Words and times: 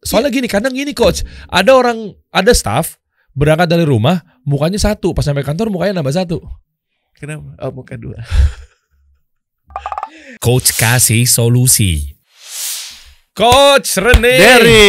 soalnya 0.00 0.32
gini 0.32 0.48
kadang 0.48 0.72
gini 0.72 0.96
coach. 0.96 1.24
Ada 1.48 1.76
orang 1.76 2.16
ada 2.32 2.52
staff 2.56 2.96
berangkat 3.36 3.68
dari 3.70 3.84
rumah 3.84 4.20
mukanya 4.44 4.80
satu. 4.80 5.12
Pas 5.12 5.24
sampai 5.24 5.44
kantor 5.44 5.72
mukanya 5.72 6.00
nambah 6.00 6.14
satu. 6.14 6.40
Kenapa? 7.16 7.52
Oh, 7.60 7.72
muka 7.72 7.96
dua. 8.00 8.16
coach 10.44 10.72
kasih 10.74 11.28
solusi. 11.28 12.16
Coach 13.36 13.96
Rene. 13.96 14.36
Derry, 14.36 14.88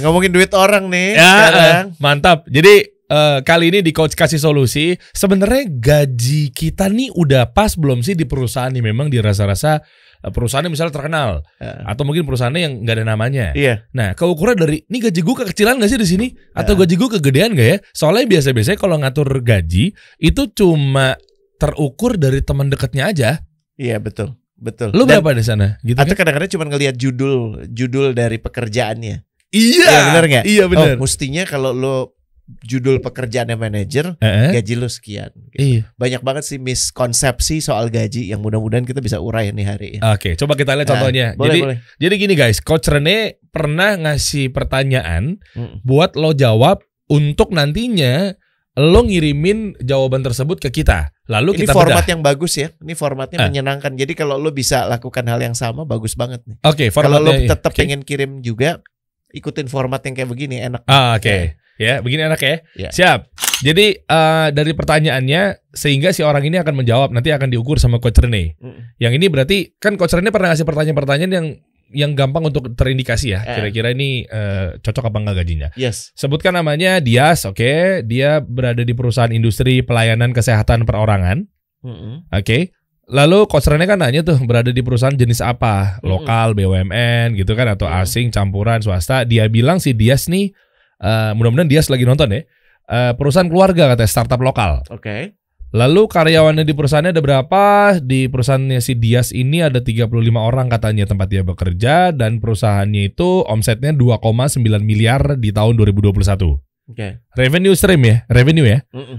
ngomongin 0.00 0.32
duit 0.32 0.50
orang 0.56 0.88
nih 0.88 1.14
ya 1.14 1.22
sekarang. 1.22 1.84
mantap. 2.00 2.48
Jadi 2.48 2.74
eh, 2.88 3.38
kali 3.44 3.70
ini 3.70 3.78
di 3.84 3.92
coach 3.94 4.16
kasih 4.16 4.40
solusi 4.40 4.96
sebenarnya 5.14 5.70
gaji 5.70 6.50
kita 6.50 6.88
nih 6.90 7.12
udah 7.14 7.52
pas 7.52 7.76
belum 7.76 8.00
sih 8.00 8.16
di 8.16 8.24
perusahaan 8.24 8.72
nih? 8.72 8.82
Memang 8.82 9.12
dirasa-rasa 9.12 9.78
eh, 9.78 9.80
perusahaannya 10.28 10.70
misalnya 10.70 10.94
terkenal 10.94 11.30
Eh, 11.58 11.82
atau 11.84 12.02
mungkin 12.02 12.24
perusahaannya 12.24 12.62
yang 12.62 12.74
nggak 12.82 12.94
ada 12.96 13.06
namanya 13.06 13.46
Iya. 13.52 13.86
Nah, 13.92 14.12
keukuran 14.12 14.54
dari 14.54 14.82
ini 14.84 14.98
gaji 14.98 15.20
gue 15.20 15.34
kekecilan 15.44 15.78
gak 15.78 15.88
sih 15.88 15.96
di 15.96 16.08
sini? 16.08 16.26
Atau 16.52 16.74
Ya. 16.74 16.82
gaji 16.82 16.94
gue 16.94 17.08
kegedean 17.18 17.50
gak 17.52 17.68
ya? 17.68 17.78
Soalnya 17.90 18.26
biasa-biasanya 18.28 18.78
kalau 18.78 18.96
ngatur 18.96 19.28
gaji 19.40 19.92
itu 20.16 20.42
cuma 20.52 21.14
terukur 21.56 22.16
dari 22.16 22.40
teman 22.40 22.68
dekatnya 22.68 23.08
aja. 23.08 23.30
Iya, 23.76 23.96
betul. 23.96 24.36
Betul. 24.56 24.92
Lu 24.96 25.04
Dan- 25.04 25.20
berapa 25.20 25.36
di 25.36 25.44
sana? 25.44 25.76
Gitu 25.80 26.00
Atau 26.00 26.16
kan? 26.16 26.24
kadang-kadang 26.24 26.48
cuma 26.48 26.64
ngelihat 26.66 26.96
judul 26.96 27.64
judul 27.68 28.12
dari 28.12 28.40
pekerjaannya. 28.40 29.20
Iya. 29.52 29.84
Iya, 29.84 30.00
bener 30.10 30.24
nggak? 30.26 30.44
Iya 30.48 30.64
bener. 30.66 30.96
Oh, 30.96 31.04
mestinya 31.04 31.44
kalau 31.44 31.70
lo 31.70 32.15
judul 32.62 32.98
pekerjaannya 32.98 33.54
manajer, 33.54 34.14
Eh, 34.16 34.54
gaji 34.54 34.74
lo 34.74 34.86
sekian. 34.86 35.34
Iya. 35.52 35.90
Banyak 35.92 36.22
banget 36.22 36.44
sih 36.44 36.58
miskonsepsi 36.58 37.58
soal 37.58 37.88
gaji 37.88 38.26
yang 38.26 38.38
mudah-mudahan 38.38 38.82
kita 38.82 38.98
bisa 38.98 39.18
urai 39.18 39.50
nih 39.50 39.66
hari 39.66 39.86
ini. 39.92 40.02
Oke, 40.04 40.34
coba 40.34 40.54
kita 40.54 40.72
lihat 40.72 40.86
Nah, 40.86 40.92
contohnya. 40.94 41.26
Boleh, 41.32 41.46
jadi, 41.48 41.58
boleh. 41.60 41.76
jadi 41.98 42.14
gini 42.16 42.34
guys, 42.34 42.58
Coach 42.60 42.86
Rene 42.86 43.18
pernah 43.48 43.94
ngasih 43.96 44.50
pertanyaan 44.50 45.42
Mm. 45.52 45.82
buat 45.82 46.14
lo 46.14 46.30
jawab 46.32 46.80
untuk 47.06 47.50
nantinya 47.50 48.34
lo 48.74 49.00
ngirimin 49.02 49.80
jawaban 49.80 50.20
tersebut 50.20 50.60
ke 50.60 50.70
kita. 50.70 51.10
Lalu 51.26 51.50
Ini 51.50 51.60
kita 51.60 51.72
format 51.72 52.04
bedah. 52.04 52.12
yang 52.12 52.20
bagus 52.20 52.54
ya. 52.54 52.68
Ini 52.76 52.92
formatnya 52.92 53.38
Ah. 53.40 53.48
menyenangkan. 53.48 53.96
Jadi 53.96 54.12
kalau 54.12 54.36
lo 54.36 54.52
bisa 54.52 54.84
lakukan 54.84 55.24
hal 55.24 55.40
yang 55.40 55.56
sama, 55.56 55.82
bagus 55.82 56.12
banget 56.12 56.44
nih. 56.44 56.60
Oke, 56.62 56.86
Kalau 56.90 57.18
lo 57.18 57.32
formatnya. 57.32 57.48
tetap 57.50 57.72
Oke. 57.72 57.82
pengen 57.82 58.00
kirim 58.00 58.38
juga, 58.38 58.84
ikutin 59.28 59.66
format 59.66 59.98
yang 60.00 60.14
kayak 60.14 60.28
begini 60.28 60.60
enak. 60.60 60.84
Ah, 60.84 61.16
oke. 61.16 61.26
Ya, 61.26 61.56
begini 62.00 62.22
enak 62.26 62.40
ya. 62.40 62.56
Ya. 62.76 62.90
Siap. 62.90 63.20
Jadi 63.64 63.86
eh, 63.96 64.48
dari 64.52 64.72
pertanyaannya 64.76 65.72
sehingga 65.72 66.12
si 66.12 66.20
orang 66.20 66.44
ini 66.44 66.60
akan 66.60 66.74
menjawab 66.84 67.08
nanti 67.12 67.32
akan 67.32 67.48
diukur 67.48 67.80
sama 67.80 67.96
coach 68.00 68.20
Rene. 68.20 68.56
Mm. 68.60 69.00
Yang 69.00 69.12
ini 69.16 69.26
berarti 69.32 69.56
kan 69.80 69.96
coach 69.96 70.12
Rene 70.12 70.28
pernah 70.28 70.52
ngasih 70.52 70.68
pertanyaan-pertanyaan 70.68 71.32
yang 71.32 71.46
yang 71.94 72.12
gampang 72.18 72.42
untuk 72.42 72.74
terindikasi 72.74 73.32
ya. 73.32 73.40
Eh. 73.46 73.56
Kira-kira 73.56 73.94
ini 73.96 74.26
eh, 74.28 74.76
cocok 74.82 75.08
apa 75.08 75.16
enggak 75.22 75.36
gajinya. 75.44 75.68
Yes. 75.78 76.12
Sebutkan 76.18 76.52
namanya 76.52 76.98
Dias, 77.00 77.46
oke. 77.48 78.04
Dia 78.04 78.44
berada 78.44 78.82
di 78.84 78.92
perusahaan 78.92 79.32
industri 79.32 79.80
pelayanan 79.80 80.34
kesehatan 80.36 80.84
perorangan, 80.84 81.46
Mm-mm. 81.86 82.28
oke. 82.28 82.58
Lalu 83.06 83.46
coach 83.46 83.70
Rene 83.70 83.86
kan 83.86 84.02
nanya 84.02 84.26
tuh 84.26 84.34
berada 84.42 84.74
di 84.74 84.82
perusahaan 84.82 85.14
jenis 85.14 85.38
apa? 85.38 86.02
Lokal, 86.02 86.58
BUMN 86.58 87.38
gitu 87.38 87.54
kan 87.54 87.70
atau 87.70 87.86
Mm. 87.86 88.02
asing, 88.02 88.26
campuran, 88.34 88.82
swasta. 88.82 89.22
Dia 89.22 89.46
bilang 89.46 89.78
si 89.78 89.94
Dias 89.94 90.26
nih 90.26 90.50
eh, 90.98 91.30
mudah-mudahan 91.32 91.68
Dias 91.68 91.88
lagi 91.88 92.04
nonton 92.04 92.30
ya. 92.30 92.42
Eh, 92.86 93.12
perusahaan 93.18 93.46
keluarga 93.46 93.90
katanya 93.90 94.06
startup 94.06 94.38
lokal. 94.38 94.86
Oke. 94.88 95.34
Lalu 95.74 96.06
karyawannya 96.06 96.62
di 96.62 96.72
perusahaannya 96.72 97.10
ada 97.10 97.20
berapa? 97.20 97.62
Di 97.98 98.30
perusahaannya 98.30 98.78
si 98.78 98.94
Dias 98.94 99.34
ini 99.34 99.60
ada 99.60 99.82
35 99.82 100.06
orang 100.38 100.70
katanya 100.70 101.04
tempat 101.04 101.26
dia 101.26 101.42
bekerja 101.42 102.14
dan 102.14 102.38
perusahaannya 102.38 103.10
itu 103.10 103.42
omsetnya 103.44 103.90
2,9 103.90 104.62
miliar 104.80 105.34
di 105.34 105.50
tahun 105.50 105.74
2021. 105.74 106.62
Oke. 106.86 107.08
Revenue 107.34 107.74
stream 107.74 108.06
ya, 108.06 108.22
revenue 108.30 108.62
ya. 108.64 108.78
Mm-mm. 108.94 109.18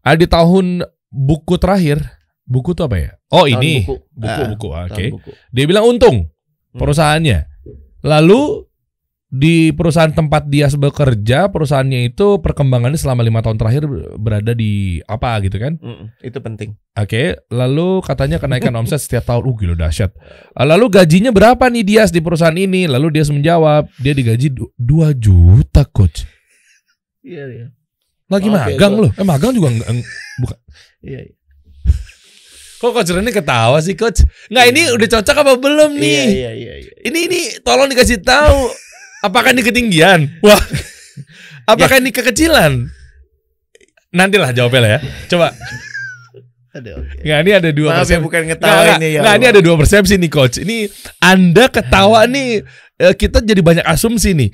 Ah 0.00 0.14
di 0.14 0.30
tahun 0.30 0.86
buku 1.10 1.58
terakhir, 1.58 1.98
buku 2.46 2.72
tuh 2.72 2.86
apa 2.86 2.96
ya? 2.96 3.10
Oh 3.28 3.42
Tahun 3.44 3.58
ini 3.58 3.82
buku. 3.82 3.94
buku 4.14 4.30
Ah, 4.38 4.48
buku, 4.48 4.68
oke. 4.70 5.04
Dia 5.50 5.64
bilang 5.66 5.84
untung 5.84 6.30
Hmm. 6.72 6.78
perusahaannya. 6.78 7.38
Lalu 8.00 8.64
di 9.32 9.72
perusahaan 9.72 10.12
tempat 10.12 10.44
dia 10.44 10.68
bekerja, 10.68 11.48
perusahaannya 11.48 12.12
itu 12.12 12.36
perkembangannya 12.44 13.00
selama 13.00 13.24
lima 13.24 13.40
tahun 13.40 13.56
terakhir 13.56 13.88
berada 14.20 14.52
di 14.52 15.00
apa 15.08 15.40
gitu 15.40 15.56
kan? 15.56 15.80
Mm-mm. 15.80 16.12
Itu 16.20 16.44
penting. 16.44 16.76
Oke, 16.92 17.40
lalu 17.48 18.04
katanya 18.04 18.36
kenaikan 18.36 18.76
omset 18.76 19.00
setiap 19.00 19.24
tahun. 19.24 19.48
Uh, 19.48 19.56
gila 19.56 19.72
dahsyat. 19.72 20.12
Ah, 20.52 20.68
Lalu 20.68 20.92
gajinya 20.92 21.32
berapa 21.32 21.64
nih 21.64 21.80
Dias 21.80 22.12
di 22.12 22.20
perusahaan 22.20 22.52
ini? 22.52 22.84
Lalu 22.84 23.16
dia 23.16 23.24
menjawab, 23.24 23.88
dia 23.96 24.12
digaji 24.12 24.52
du- 24.52 24.68
2 24.76 25.16
juta, 25.16 25.88
coach. 25.88 26.28
Iya, 27.24 27.48
iya. 27.48 27.66
Lagi 28.28 28.52
Oke, 28.52 28.76
magang 28.76 28.94
loh. 29.00 29.10
Eh 29.16 29.24
magang 29.24 29.56
juga 29.56 29.72
enggak, 29.72 29.88
eng- 29.88 30.08
bukan. 30.44 30.58
Iya. 31.00 31.20
iya. 31.24 31.34
Kok 32.76 32.92
coach 32.92 33.14
Rene 33.14 33.30
ketawa 33.30 33.78
sih, 33.80 33.96
coach? 33.96 34.26
Nggak, 34.50 34.64
ini 34.74 34.82
udah 34.92 35.08
cocok 35.08 35.36
apa 35.40 35.52
belum 35.56 35.96
Iya, 35.96 36.02
nih? 36.02 36.24
iya, 36.28 36.50
iya, 36.52 36.74
iya. 36.82 36.92
Ini 37.00 37.18
ini 37.30 37.40
tolong 37.62 37.88
dikasih 37.88 38.20
tahu. 38.20 38.60
Apakah 39.22 39.54
ini 39.54 39.62
ketinggian? 39.62 40.20
Wah. 40.42 40.58
Apakah 41.72 42.02
ini 42.02 42.10
kekecilan? 42.10 42.90
Nantilah 44.12 44.50
jawabnya 44.52 44.80
lah 44.82 44.90
ya. 44.98 45.00
Coba. 45.30 45.48
Aduh, 46.72 47.04
oke. 47.04 47.20
Nggak, 47.20 47.38
ini 47.44 47.52
ada 47.52 47.70
dua 47.70 47.88
Maaf 47.92 47.96
ya 47.96 48.16
persepsi. 48.16 48.24
bukan 48.24 48.40
Nggak, 48.42 48.58
ngetawain 48.58 48.88
nggak, 48.88 48.98
nih 49.00 49.10
ya. 49.12 49.20
nggak, 49.20 49.34
ini 49.36 49.46
ada 49.46 49.60
dua 49.60 49.74
persepsi 49.76 50.14
nih 50.16 50.30
coach. 50.32 50.56
Ini 50.60 50.76
Anda 51.20 51.64
ketawa 51.68 52.20
nih, 52.26 52.48
eh, 52.98 53.14
kita 53.14 53.38
jadi 53.44 53.60
banyak 53.60 53.84
asumsi 53.84 54.32
nih. 54.32 54.50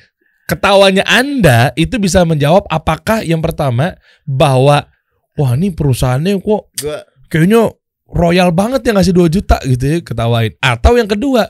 Ketawanya 0.49 1.05
Anda 1.07 1.71
itu 1.79 2.01
bisa 2.01 2.25
menjawab 2.27 2.67
apakah 2.67 3.23
yang 3.23 3.39
pertama 3.39 3.95
bahwa 4.25 4.89
wah 5.37 5.53
ini 5.55 5.71
perusahaannya 5.71 6.41
kok 6.41 6.63
Gua 6.81 6.99
kayaknya 7.29 7.69
royal 8.09 8.51
banget 8.57 8.81
yang 8.89 8.97
ngasih 8.99 9.15
2 9.15 9.29
juta 9.29 9.57
gitu 9.63 9.85
ya 9.85 9.99
ketawain. 10.03 10.57
Atau 10.59 10.97
yang 10.97 11.07
kedua, 11.07 11.47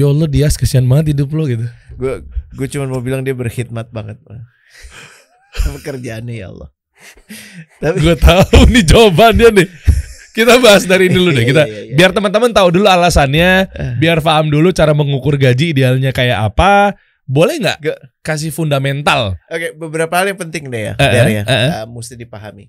ya 0.00 0.08
Allah 0.08 0.24
dia 0.26 0.48
kesian 0.48 0.88
banget 0.88 1.12
hidup 1.12 1.28
lo 1.30 1.44
gitu. 1.44 1.68
gue 1.94 2.24
gue 2.56 2.66
cuma 2.72 2.88
mau 2.88 3.04
bilang 3.04 3.20
dia 3.20 3.36
berkhidmat 3.36 3.92
banget 3.92 4.16
pekerjaannya 5.76 6.34
ya 6.34 6.48
Allah 6.48 6.70
tapi 7.80 7.96
Gue 8.00 8.12
tahu 8.12 8.64
nih 8.76 8.84
jawabannya 8.84 9.48
nih. 9.56 9.68
Kita 10.36 10.60
bahas 10.60 10.84
dari 10.84 11.08
ini 11.08 11.16
dulu 11.16 11.32
deh. 11.32 11.48
Kita 11.48 11.64
Iya, 11.66 11.72
iya, 11.72 11.80
iya. 11.88 11.96
biar 11.96 12.12
teman-teman 12.12 12.52
tahu 12.52 12.68
dulu 12.76 12.84
alasannya, 12.86 13.72
Eh. 13.72 13.92
biar 13.96 14.20
paham 14.20 14.52
dulu 14.52 14.68
cara 14.68 14.92
mengukur 14.92 15.40
gaji 15.40 15.72
idealnya 15.72 16.12
kayak 16.12 16.52
apa. 16.52 16.92
Boleh 17.24 17.56
nggak 17.56 17.80
kasih 18.20 18.52
fundamental? 18.52 19.40
oke 19.48 19.80
beberapa 19.80 20.12
hal 20.20 20.28
yang 20.28 20.40
penting 20.44 20.68
deh 20.68 20.92
ya 20.92 20.94
Dar 20.98 21.24
eh, 21.24 21.40
ya 21.40 21.42
eh, 21.42 21.48
eh. 21.48 21.70
Eh, 21.80 21.84
mesti 21.88 22.20
dipahami 22.20 22.68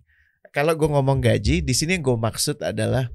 kalau 0.55 0.71
gue 0.79 0.87
ngomong 0.87 1.19
gaji 1.19 1.59
di 1.59 1.73
sini 1.75 1.99
yang 1.99 2.03
gue 2.07 2.15
maksud 2.15 2.63
adalah 2.63 3.11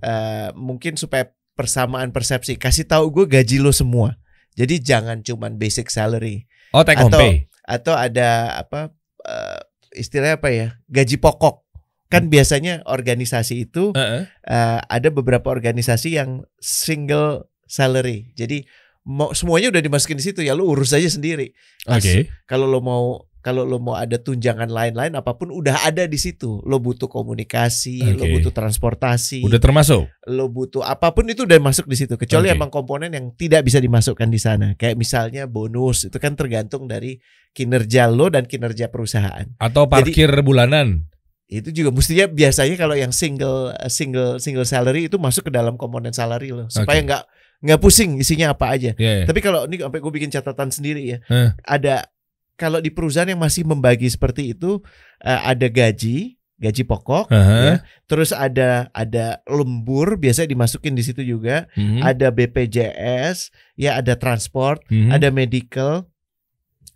eh, 0.00 0.48
mungkin 0.56 0.96
supaya 0.96 1.28
persamaan 1.56 2.12
persepsi 2.12 2.54
kasih 2.54 2.84
tahu 2.84 3.08
gue 3.10 3.26
gaji 3.26 3.58
lo 3.58 3.72
semua 3.72 4.20
jadi 4.54 4.76
jangan 4.78 5.20
cuman 5.20 5.56
basic 5.56 5.88
salary 5.88 6.44
Oh, 6.70 6.84
take 6.84 7.00
home 7.00 7.08
Atau- 7.08 7.22
pay. 7.22 7.34
atau 7.64 7.94
ada 7.96 8.28
apa 8.54 8.92
eh, 9.24 9.60
istilahnya 9.96 10.36
apa 10.36 10.48
ya 10.50 10.68
gaji 10.86 11.16
pokok 11.16 11.64
kan 12.06 12.28
biasanya 12.28 12.86
organisasi 12.86 13.64
itu 13.64 13.90
Heeh. 13.90 14.28
eh, 14.28 14.78
ada 14.82 15.08
beberapa 15.10 15.50
organisasi 15.50 16.14
yang 16.14 16.46
single 16.60 17.50
salary. 17.66 18.30
Jadi 18.34 18.62
mau 19.02 19.34
semuanya 19.34 19.74
udah 19.74 19.82
dimasukin 19.82 20.18
di 20.18 20.26
situ 20.26 20.38
ya 20.42 20.54
lu 20.54 20.66
urus 20.66 20.94
aja 20.94 21.06
sendiri. 21.06 21.50
Oke. 21.86 22.30
Kalau 22.44 22.66
lo 22.66 22.78
mau 22.78 23.25
kalau 23.46 23.62
lo 23.62 23.78
mau 23.78 23.94
ada 23.94 24.18
tunjangan 24.18 24.66
lain-lain 24.66 25.14
apa 25.14 25.38
pun 25.38 25.54
udah 25.54 25.86
ada 25.86 26.10
di 26.10 26.18
situ. 26.18 26.58
Lo 26.66 26.82
butuh 26.82 27.06
komunikasi, 27.06 28.02
lo 28.18 28.26
Oke. 28.26 28.42
butuh 28.42 28.50
transportasi, 28.50 29.46
Udah 29.46 29.62
termasuk. 29.62 30.10
lo 30.26 30.50
butuh 30.50 30.82
apa 30.82 31.14
pun 31.14 31.30
itu 31.30 31.46
udah 31.46 31.62
masuk 31.62 31.86
di 31.86 31.94
situ. 31.94 32.18
Kecuali 32.18 32.50
Oke. 32.50 32.58
emang 32.58 32.74
komponen 32.74 33.14
yang 33.14 33.30
tidak 33.38 33.62
bisa 33.62 33.78
dimasukkan 33.78 34.26
di 34.26 34.42
sana. 34.42 34.74
Kayak 34.74 34.98
misalnya 34.98 35.46
bonus 35.46 36.10
itu 36.10 36.18
kan 36.18 36.34
tergantung 36.34 36.90
dari 36.90 37.22
kinerja 37.54 38.10
lo 38.10 38.34
dan 38.34 38.50
kinerja 38.50 38.90
perusahaan. 38.90 39.46
Atau 39.62 39.86
parkir 39.86 40.26
bulanan. 40.42 41.06
Itu 41.46 41.70
juga 41.70 41.94
mestinya 41.94 42.26
biasanya 42.26 42.74
kalau 42.74 42.98
yang 42.98 43.14
single 43.14 43.70
single 43.86 44.42
single 44.42 44.66
salary 44.66 45.06
itu 45.06 45.22
masuk 45.22 45.46
ke 45.46 45.52
dalam 45.54 45.78
komponen 45.78 46.10
salary 46.10 46.50
lo 46.50 46.66
supaya 46.66 46.98
nggak 46.98 47.22
nggak 47.62 47.78
pusing 47.78 48.18
isinya 48.18 48.58
apa 48.58 48.74
aja. 48.74 48.90
Ya. 48.98 49.22
ya. 49.22 49.24
Tapi 49.30 49.38
kalau 49.38 49.70
ini 49.70 49.78
sampai 49.78 50.02
gue 50.02 50.12
bikin 50.18 50.34
catatan 50.34 50.74
sendiri 50.74 51.02
ya. 51.06 51.18
Eh. 51.30 51.54
Ada 51.62 52.10
kalau 52.56 52.80
di 52.80 52.88
perusahaan 52.88 53.28
yang 53.28 53.40
masih 53.40 53.62
membagi 53.62 54.08
seperti 54.08 54.52
itu 54.52 54.80
eh, 55.20 55.40
ada 55.44 55.68
gaji, 55.68 56.36
gaji 56.56 56.82
pokok, 56.84 57.28
Aha. 57.28 57.56
ya. 57.60 57.74
terus 58.08 58.32
ada 58.32 58.88
ada 58.90 59.44
lembur 59.44 60.16
biasanya 60.16 60.52
dimasukin 60.52 60.96
di 60.96 61.04
situ 61.04 61.20
juga, 61.20 61.68
Mhm. 61.76 62.00
ada 62.00 62.32
BPJS, 62.32 63.52
ya 63.76 64.00
ada 64.00 64.16
transport, 64.16 64.80
Mhm. 64.88 65.12
ada 65.12 65.28
medical. 65.28 66.08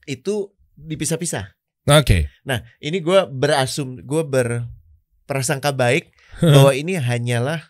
Itu 0.05 0.57
dipisah-pisah. 0.75 1.53
Oke. 1.93 2.33
Nah, 2.45 2.65
ini 2.81 3.01
gue 3.01 3.29
berasum, 3.29 4.01
gue 4.01 4.23
berprasangka 4.25 5.77
baik 5.77 6.13
bahwa 6.41 6.73
ini 6.73 6.97
hanyalah 6.97 7.69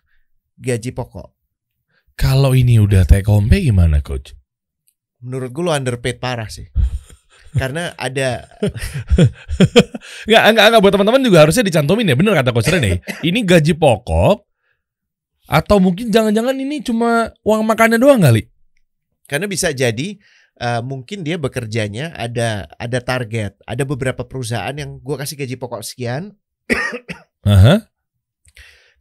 gaji 0.56 0.94
pokok. 0.94 1.34
Kalau 2.14 2.52
ini 2.52 2.76
udah 2.76 3.02
take 3.02 3.26
home 3.26 3.48
pay 3.48 3.64
gimana, 3.64 3.98
coach? 3.98 4.37
menurut 5.20 5.52
gue 5.52 5.60
lo 5.60 5.72
underpaid 5.72 6.16
parah 6.16 6.48
sih. 6.48 6.72
Karena 7.50 7.91
ada 7.99 8.47
Nggak, 10.29 10.43
nggak, 10.55 10.67
nggak 10.70 10.81
buat 10.82 10.93
teman-teman 10.94 11.23
juga 11.23 11.38
harusnya 11.47 11.67
dicantumin 11.67 12.11
ya. 12.11 12.17
Bener 12.19 12.35
kata 12.38 12.55
Coach 12.55 12.70
Rene. 12.70 13.02
Ini 13.26 13.41
gaji 13.43 13.75
pokok 13.75 14.50
atau 15.50 15.82
mungkin 15.82 16.14
jangan-jangan 16.14 16.55
ini 16.55 16.79
cuma 16.79 17.35
uang 17.43 17.67
makannya 17.67 17.99
doang 17.99 18.23
kali. 18.23 18.47
karena 19.26 19.47
bisa 19.50 19.70
jadi 19.75 20.19
eh, 20.58 20.82
mungkin 20.82 21.26
dia 21.26 21.38
bekerjanya 21.38 22.14
ada 22.14 22.70
ada 22.79 22.99
target, 23.02 23.58
ada 23.67 23.82
beberapa 23.82 24.23
perusahaan 24.26 24.75
yang 24.75 25.02
gua 25.02 25.19
kasih 25.23 25.35
gaji 25.38 25.58
pokok 25.58 25.82
sekian. 25.82 26.38
Aha. 27.47 27.91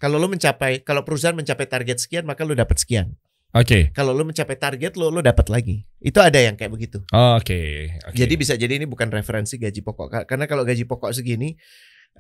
Kalau 0.01 0.17
lo 0.17 0.25
mencapai 0.25 0.81
kalau 0.81 1.05
perusahaan 1.05 1.37
mencapai 1.37 1.69
target 1.69 2.01
sekian 2.01 2.25
maka 2.25 2.41
lo 2.45 2.57
dapat 2.57 2.81
sekian. 2.81 3.13
Oke. 3.49 3.89
Kalau 3.97 4.13
lo 4.13 4.21
mencapai 4.21 4.57
target 4.61 4.93
lo 4.93 5.09
lo 5.09 5.25
dapat 5.25 5.49
lagi. 5.49 5.81
Itu 5.97 6.21
ada 6.21 6.37
yang 6.37 6.53
kayak 6.53 6.69
begitu. 6.69 7.01
Oke. 7.09 7.89
oke. 8.05 8.13
Jadi 8.13 8.33
bisa 8.37 8.53
jadi 8.53 8.77
ini 8.77 8.85
bukan 8.85 9.09
referensi 9.09 9.57
gaji 9.57 9.81
pokok 9.81 10.07
Ka- 10.09 10.25
karena 10.29 10.45
kalau 10.45 10.61
gaji 10.61 10.85
pokok 10.85 11.09
segini 11.17 11.57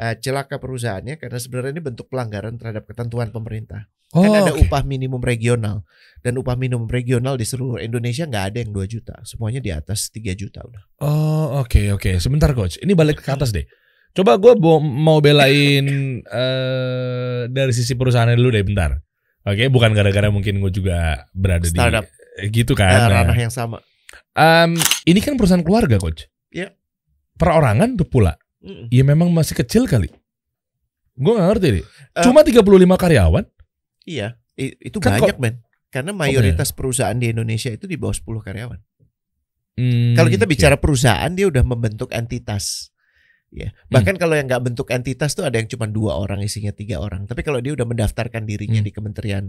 eh, 0.01 0.15
celaka 0.17 0.57
perusahaannya 0.57 1.21
karena 1.21 1.37
sebenarnya 1.37 1.71
ini 1.77 1.81
bentuk 1.85 2.09
pelanggaran 2.09 2.57
terhadap 2.57 2.89
ketentuan 2.89 3.29
pemerintah. 3.29 3.85
oh, 4.09 4.25
kan 4.25 4.41
ada 4.41 4.57
oke. 4.57 4.65
upah 4.65 4.81
minimum 4.81 5.21
regional 5.21 5.85
dan 6.25 6.33
upah 6.41 6.57
minimum 6.57 6.89
regional 6.89 7.37
di 7.37 7.45
seluruh 7.45 7.77
Indonesia 7.77 8.25
nggak 8.25 8.45
ada 8.49 8.57
yang 8.65 8.73
2 8.73 8.89
juta, 8.89 9.21
semuanya 9.21 9.61
di 9.61 9.69
atas 9.69 10.09
3 10.09 10.33
juta 10.33 10.65
udah. 10.65 10.81
Oh, 11.05 11.61
oke 11.61 11.93
oke. 11.93 12.17
Sebentar 12.17 12.49
coach. 12.57 12.81
Ini 12.81 12.97
balik 12.97 13.21
ke 13.21 13.29
atas 13.29 13.53
deh. 13.53 13.69
Coba 14.17 14.41
gue 14.41 14.57
mau 14.81 15.21
belain 15.21 15.85
eh 16.41 17.41
dari 17.53 17.69
sisi 17.69 17.93
perusahaan 17.93 18.33
dulu 18.33 18.49
deh 18.49 18.65
bentar. 18.65 18.97
Oke, 19.47 19.71
bukan 19.71 19.95
gara-gara 19.95 20.27
mungkin 20.27 20.59
gue 20.59 20.71
juga 20.71 21.29
berada 21.31 21.63
Startup. 21.63 22.03
di 22.03 22.51
gitu 22.51 22.75
kan. 22.75 23.07
Nah, 23.07 23.07
ranah 23.23 23.37
yang 23.37 23.51
sama. 23.53 23.79
em, 24.35 24.75
ini 25.07 25.19
kan 25.19 25.35
perusahaan 25.35 25.63
keluarga, 25.63 25.99
coach. 25.99 26.27
Iya. 26.51 26.75
Perorangan 27.39 27.95
tuh 27.95 28.07
pula. 28.07 28.35
Ya 28.91 29.03
memang 29.07 29.31
masih 29.31 29.55
kecil 29.55 29.87
kali. 29.87 30.11
Gue 31.15 31.31
gak 31.35 31.47
ngerti 31.55 31.67
deh. 31.79 31.83
Eh. 31.83 32.23
Cuma 32.23 32.43
35 32.43 32.63
karyawan. 32.99 33.43
Iya, 34.03 34.35
itu 34.55 34.97
Kan 34.99 35.19
banyak 35.19 35.37
men. 35.39 35.55
Karena 35.89 36.11
mayoritas 36.13 36.69
perusahaan 36.75 37.15
di 37.17 37.31
Indonesia 37.31 37.71
itu 37.71 37.87
di 37.87 37.95
bawah 37.95 38.13
10 38.13 38.43
karyawan. 38.43 38.79
Hmm, 39.79 40.11
Kalau 40.13 40.27
kita 40.27 40.43
bicara 40.43 40.75
perusahaan 40.75 41.31
dia 41.31 41.47
udah 41.47 41.63
membentuk 41.63 42.11
entitas. 42.11 42.91
Ya, 43.49 43.73
Hmm. 43.73 43.89
bahkan 43.89 44.13
kalau 44.13 44.37
yang 44.37 44.45
nggak 44.45 44.61
bentuk 44.63 44.87
entitas 44.89 45.33
tuh 45.33 45.41
ada 45.41 45.57
yang 45.57 45.65
cuma 45.65 45.85
dua 45.85 46.13
orang 46.15 46.37
isinya 46.39 46.69
tiga 46.69 46.97
orang. 46.97 47.25
Tapi 47.25 47.41
kalau 47.41 47.57
dia 47.57 47.73
udah 47.73 47.81
mendaftarkan 47.83 48.45
dirinya 48.45 48.77
Hmm. 48.77 48.85
di 48.85 48.91
Kementerian 48.91 49.45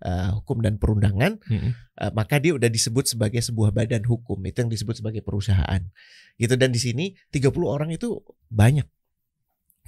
eh, 0.00 0.30
Hukum 0.32 0.58
dan 0.58 0.76
Perundangan, 0.76 1.38
Mm-mm. 1.44 1.70
eh, 1.94 2.10
maka 2.10 2.36
dia 2.36 2.52
udah 2.52 2.66
disebut 2.66 3.06
sebagai 3.06 3.38
sebuah 3.38 3.70
badan 3.70 4.02
hukum. 4.02 4.40
Itu 4.42 4.60
yang 4.60 4.70
disebut 4.70 4.98
sebagai 4.98 5.20
perusahaan. 5.20 5.78
Gitu 6.34 6.56
dan 6.56 6.68
di 6.68 6.80
sini 6.80 7.04
30 7.28 7.68
orang 7.68 7.86
itu 7.88 8.18
banyak, 8.48 8.88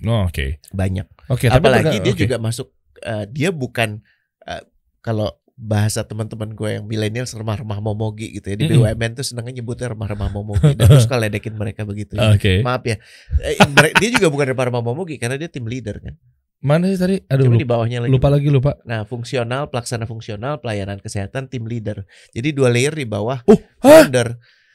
Oh, 0.02 0.22
oke. 0.25 0.60
banyak. 0.70 1.06
Oke, 1.26 1.46
tapi 1.46 1.56
Apalagi 1.56 1.99
terga- 1.99 2.05
dia 2.05 2.12
oke. 2.12 2.20
juga 2.20 2.37
masuk 2.37 2.69
eh, 3.00 3.25
dia 3.26 3.50
bukan 3.50 4.05
eh, 4.44 4.62
kalau 5.00 5.34
bahasa 5.55 6.03
teman-teman 6.03 6.51
gue 6.51 6.67
yang 6.69 6.85
milenial 6.85 7.23
remah-remah 7.25 7.79
momogi 7.79 8.35
gitu 8.35 8.51
ya 8.51 8.56
di. 8.59 8.67
BUMN 8.67 9.15
tuh 9.15 9.23
senangnya 9.23 9.62
nyebutnya 9.62 9.95
remah-remah 9.95 10.27
momogi 10.29 10.75
dan 10.75 10.91
terus 10.91 11.05
suka 11.06 11.15
ledekin 11.17 11.55
mereka 11.55 11.87
begitu 11.87 12.19
ya. 12.19 12.35
Oke. 12.35 12.59
maaf 12.61 12.83
ya 12.83 12.99
Eh, 13.39 13.55
dia 13.95 14.11
juga 14.11 14.27
bukan 14.29 14.51
remah-remah 14.51 14.83
momogi 14.83 15.15
karena 15.15 15.39
dia 15.39 15.47
tim 15.47 15.62
leader 15.65 16.03
kan 16.03 16.15
Mana 16.59 16.89
sih 16.89 16.97
tadi? 16.97 17.21
Aduh, 17.29 17.45
Cuma 17.45 17.55
lupa, 17.55 17.62
di 17.62 17.69
bawahnya 17.69 17.99
lagi 18.03 18.11
lupa 18.11 18.29
lagi 18.33 18.49
lupa. 18.51 18.71
nah 18.83 19.05
fungsional 19.05 19.69
pelaksana 19.71 20.09
fungsional 20.09 20.59
pelayanan 20.59 20.99
kesehatan 20.99 21.47
tim 21.47 21.69
leader 21.69 22.03
jadi 22.33 22.51
dua 22.51 22.73
layer 22.73 22.91
di 22.91 23.06
bawah 23.06 23.45
Oh, 23.47 23.61
founder 23.79 24.35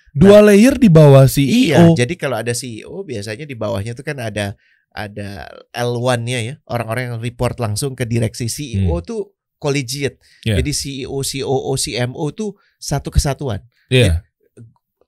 Dua 0.10 0.42
layer 0.42 0.74
di 0.74 0.90
bawah 0.90 1.28
E 1.28 1.44
iya 1.44 1.86
CEO. 1.86 1.94
jadi 1.94 2.14
kalau 2.16 2.40
ada 2.40 2.50
CEO 2.50 3.04
biasanya 3.04 3.46
di 3.46 3.54
bawahnya 3.54 3.94
tuh 3.94 4.02
kan 4.02 4.18
ada 4.18 4.56
ada 4.90 5.46
L1-nya 5.70 6.40
ya 6.42 6.54
orang-orang 6.66 7.14
yang 7.14 7.18
report 7.20 7.58
langsung 7.58 7.94
ke 7.94 8.06
direksi 8.06 8.48
CEO 8.48 8.96
tuh 9.02 9.38
collegiate 9.60 10.18
Hmm. 10.18 10.56
Yeah. 10.56 10.58
jadi 10.58 10.72
CEO 10.72 11.20
COO 11.20 11.76
CMO 11.76 12.26
tuh 12.32 12.56
satu 12.76 13.12
kesatuan 13.12 13.62
Iya. 13.90 14.24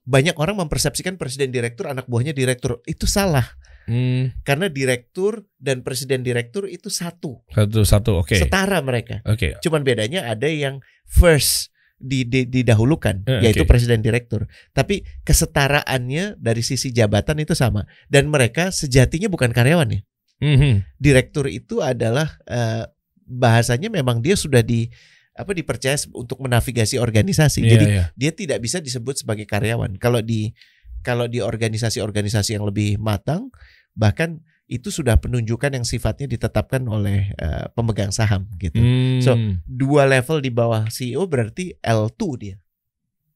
banyak 0.02 0.34
orang 0.34 0.58
mempersepsikan 0.58 1.14
presiden 1.14 1.48
direktur 1.48 1.86
anak 1.86 2.04
buahnya 2.04 2.30
direktur 2.32 2.78
itu 2.84 3.06
salah 3.06 3.46
Hmm, 3.82 4.30
karena 4.42 4.70
direktur 4.70 5.42
dan 5.56 5.82
presiden 5.82 6.22
direktur 6.22 6.70
itu 6.70 6.86
satu 6.86 7.42
satu 7.48 7.82
satu 7.82 8.10
oke. 8.16 8.30
setara 8.32 8.78
mereka 8.78 9.18
Oke. 9.24 9.58
cuman 9.58 9.82
bedanya 9.82 10.22
ada 10.24 10.46
yang 10.46 10.78
first 11.04 11.74
di, 11.96 12.22
di- 12.22 12.46
didahulukan 12.46 13.26
Eh, 13.26 13.42
yaitu 13.42 13.62
presiden 13.64 13.98
direktur 13.98 14.46
tapi 14.70 15.02
kesetaraannya 15.22 16.38
dari 16.38 16.62
sisi 16.62 16.90
jabatan 16.90 17.38
itu 17.38 17.54
sama 17.54 17.82
dan 18.06 18.26
mereka 18.26 18.70
sejatinya 18.70 19.26
bukan 19.26 19.50
karyawan 19.50 19.90
ya 19.90 20.00
Mhm. 20.38 20.98
direktur 20.98 21.46
itu 21.46 21.78
adalah 21.78 22.38
eh, 22.44 22.86
bahasanya 23.32 23.88
memang 23.88 24.20
dia 24.20 24.36
sudah 24.36 24.60
di 24.60 24.92
apa 25.32 25.56
dipercaya 25.56 25.96
untuk 26.12 26.44
menavigasi 26.44 27.00
organisasi 27.00 27.64
Iya, 27.64 27.70
jadi 27.72 27.86
iya. 27.88 28.04
dia 28.12 28.30
tidak 28.36 28.58
bisa 28.60 28.84
disebut 28.84 29.24
sebagai 29.24 29.48
karyawan. 29.48 29.96
Kalau 29.96 30.20
di 30.20 30.52
kalau 31.00 31.26
di 31.26 31.40
organisasi-organisasi 31.42 32.54
yang 32.54 32.68
lebih 32.68 33.00
matang, 33.00 33.48
bahkan 33.96 34.38
itu 34.70 34.88
sudah 34.88 35.18
penunjukan 35.18 35.72
yang 35.74 35.82
sifatnya 35.82 36.30
ditetapkan 36.30 36.84
oleh 36.86 37.32
eh, 37.34 37.66
pemegang 37.74 38.12
saham 38.14 38.46
gitu. 38.56 38.78
Hmm, 38.78 39.18
So, 39.20 39.34
Dua 39.64 40.06
level 40.06 40.40
di 40.40 40.52
bawah 40.52 40.86
CEO 40.88 41.26
berarti 41.26 41.74
L2 41.80 42.22
dia. 42.38 42.56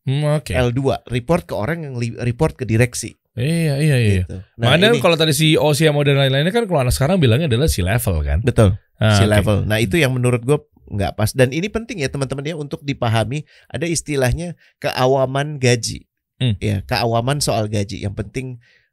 hmm, 0.07 0.23
oke. 0.41 0.53
L2 0.53 1.11
report 1.11 1.43
ke 1.49 1.55
orang 1.57 1.79
yang 1.83 1.95
report 2.23 2.55
ke 2.55 2.65
direksi 2.65 3.17
Iya, 3.37 3.75
iya, 3.77 3.97
iya. 3.97 4.15
gitu. 4.25 4.41
Makanya 4.57 4.91
ini- 4.91 5.03
kalau 5.05 5.15
tadi 5.15 5.31
CEO, 5.31 5.69
CMO 5.71 6.01
dan 6.03 6.17
lain-lainnya 6.17 6.51
kan 6.51 6.65
kalau 6.65 6.81
anak 6.81 6.91
sekarang 6.91 7.21
bilangnya 7.21 7.47
adalah 7.47 7.69
si 7.69 7.81
level 7.81 8.21
kan. 8.21 8.41
betul 8.41 8.81
Ah, 8.97 9.21
si 9.21 9.25
oke. 9.25 9.31
level. 9.31 9.57
Nah, 9.63 9.77
itu 9.77 10.01
yang 10.01 10.11
menurut 10.11 10.41
gue 10.41 10.57
nggak 10.87 11.13
pas 11.13 11.29
dan 11.31 11.51
ini 11.51 11.67
penting 11.67 12.01
ya 12.01 12.09
teman-teman 12.09 12.43
ya 12.43 12.55
untuk 12.55 12.81
dipahami 12.81 13.43
ada 13.67 13.85
istilahnya 13.85 14.57
keawaman 14.79 15.59
gaji. 15.59 16.09
Hmm. 16.37 16.57
Ya, 16.59 16.81
keawaman 16.81 17.39
soal 17.39 17.69
gaji. 17.69 18.01
Yang 18.01 18.15
penting 18.17 18.47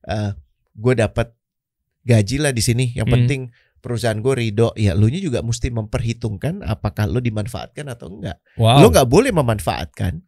eh 0.04 0.36
gue 0.74 0.94
dapat 0.94 1.32
gaji 2.04 2.36
lah 2.38 2.52
di 2.52 2.60
sini. 2.60 2.92
Yang 2.92 3.08
Hmm. 3.08 3.16
penting 3.16 3.42
perusahaan 3.80 4.18
gue 4.18 4.34
ridho. 4.34 4.76
Ya, 4.76 4.92
lu 4.92 5.08
nya 5.08 5.20
juga 5.20 5.40
mesti 5.40 5.70
memperhitungkan 5.70 6.60
apakah 6.62 7.08
lu 7.08 7.20
dimanfaatkan 7.20 7.88
atau 7.88 8.12
enggak. 8.12 8.44
Wow. 8.56 8.80
Lu 8.80 8.88
nggak 8.90 9.08
boleh 9.08 9.32
memanfaatkan. 9.32 10.20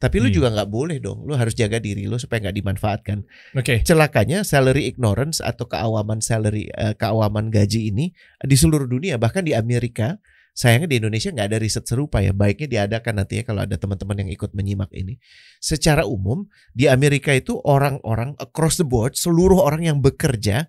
Tapi 0.00 0.16
lu 0.16 0.32
Hmm. 0.32 0.36
juga 0.40 0.48
nggak 0.48 0.70
boleh 0.72 0.96
dong. 0.96 1.28
Lu 1.28 1.36
harus 1.36 1.52
jaga 1.52 1.76
diri 1.76 2.08
lu 2.08 2.16
supaya 2.16 2.48
nggak 2.48 2.56
dimanfaatkan. 2.56 3.18
Oke. 3.52 3.84
Celakanya 3.84 4.40
salary 4.48 4.88
ignorance 4.88 5.44
atau 5.44 5.68
keawaman 5.68 6.24
salary 6.24 6.72
eh, 6.72 6.96
keawaman 6.96 7.52
gaji 7.52 7.92
ini 7.92 8.16
di 8.40 8.56
seluruh 8.56 8.88
dunia 8.88 9.20
bahkan 9.20 9.44
di 9.44 9.52
Amerika 9.52 10.16
sayangnya 10.50 10.90
di 10.90 10.98
Indonesia 10.98 11.30
nggak 11.30 11.46
ada 11.52 11.58
riset 11.62 11.84
serupa 11.86 12.18
ya 12.18 12.34
baiknya 12.34 12.66
diadakan 12.66 13.22
nanti 13.22 13.38
ya 13.40 13.42
kalau 13.46 13.62
ada 13.62 13.76
teman-teman 13.78 14.26
yang 14.26 14.30
ikut 14.34 14.50
menyimak 14.50 14.90
ini 14.90 15.20
secara 15.62 16.02
umum 16.08 16.48
di 16.74 16.90
Amerika 16.90 17.30
itu 17.30 17.60
orang-orang 17.62 18.34
across 18.42 18.80
the 18.80 18.84
board 18.84 19.14
seluruh 19.14 19.62
orang 19.62 19.86
yang 19.86 20.02
bekerja 20.02 20.66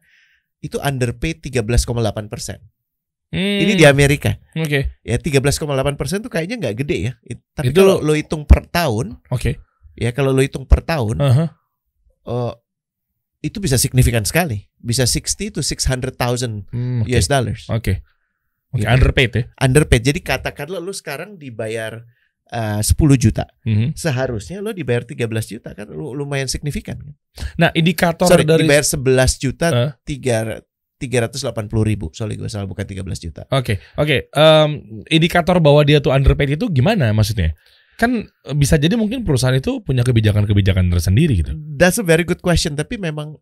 itu 0.61 0.77
underpaid 0.77 1.41
13,8 1.41 1.87
persen 2.29 2.61
Hmm, 3.31 3.63
ini 3.63 3.79
di 3.79 3.87
Amerika 3.87 4.35
Oke. 4.53 4.99
ya 5.01 5.15
13,8 5.15 5.63
persen 5.95 6.19
tuh 6.19 6.27
kayaknya 6.27 6.59
nggak 6.59 6.83
gede 6.83 6.97
ya 6.99 7.13
tapi 7.51 7.71
Itu- 7.71 7.79
kalau 7.79 8.03
lo 8.03 8.11
hitung 8.11 8.43
per 8.43 8.67
tahun 8.67 9.23
Oke. 9.31 9.55
ya 9.95 10.11
kalau 10.11 10.35
lo 10.35 10.43
hitung 10.43 10.67
per 10.67 10.83
tahun 10.83 11.15
Aha. 11.17 11.45
eh, 12.21 12.53
itu 13.41 13.57
bisa 13.57 13.79
signifikan 13.79 14.27
sekali 14.27 14.67
bisa 14.77 15.07
60 15.07 15.47
to 15.49 15.63
600,000 15.63 16.67
Hmm, 16.69 17.01
Oke. 17.01 17.09
US 17.09 17.25
dollars 17.25 17.71
Oke. 17.71 18.03
Oke, 18.71 18.83
Gitu. 18.83 18.87
underpaid 18.87 19.31
ya. 19.31 19.43
underpaid. 19.59 19.99
Jadi 20.01 20.19
katakanlah 20.21 20.79
lu 20.79 20.91
sekarang 20.91 21.35
dibayar 21.35 22.07
eh, 22.47 22.79
10 22.79 23.15
juta. 23.15 23.47
Mhm. 23.63 23.95
Seharusnya 23.95 24.59
lu 24.59 24.71
dibayar 24.71 25.07
13 25.07 25.47
juta 25.47 25.71
kan 25.71 25.87
lu- 25.87 26.11
lumayan 26.11 26.47
signifikan 26.47 26.99
kan. 26.99 27.15
Nah, 27.55 27.71
indikator 27.71 28.27
Sorry, 28.27 28.43
dari 28.43 28.63
dibayar 28.63 28.83
11 28.83 29.39
juta 29.39 29.67
Eh? 29.71 29.91
tiga 30.03 30.59
380 31.01 31.49
ribu. 31.81 32.13
Sorry 32.13 32.37
gue 32.37 32.45
salah 32.45 32.69
bukan 32.69 32.85
13 32.85 33.01
juta. 33.17 33.49
Oke, 33.49 33.81
oke. 33.97 34.29
Em, 34.29 34.69
indikator 35.09 35.57
bahwa 35.57 35.81
dia 35.81 35.97
tuh 35.97 36.13
underpaid 36.13 36.53
itu 36.61 36.69
gimana 36.69 37.09
maksudnya? 37.09 37.57
Kan 37.97 38.29
bisa 38.57 38.77
jadi 38.77 38.97
mungkin 38.97 39.21
perusahaan 39.25 39.53
itu 39.53 39.81
punya 39.81 40.05
kebijakan-kebijakan 40.05 40.89
tersendiri 40.89 41.41
gitu. 41.41 41.53
That's 41.57 41.97
a 41.97 42.05
very 42.05 42.25
good 42.25 42.41
question. 42.41 42.77
Tapi 42.77 43.01
memang 43.01 43.37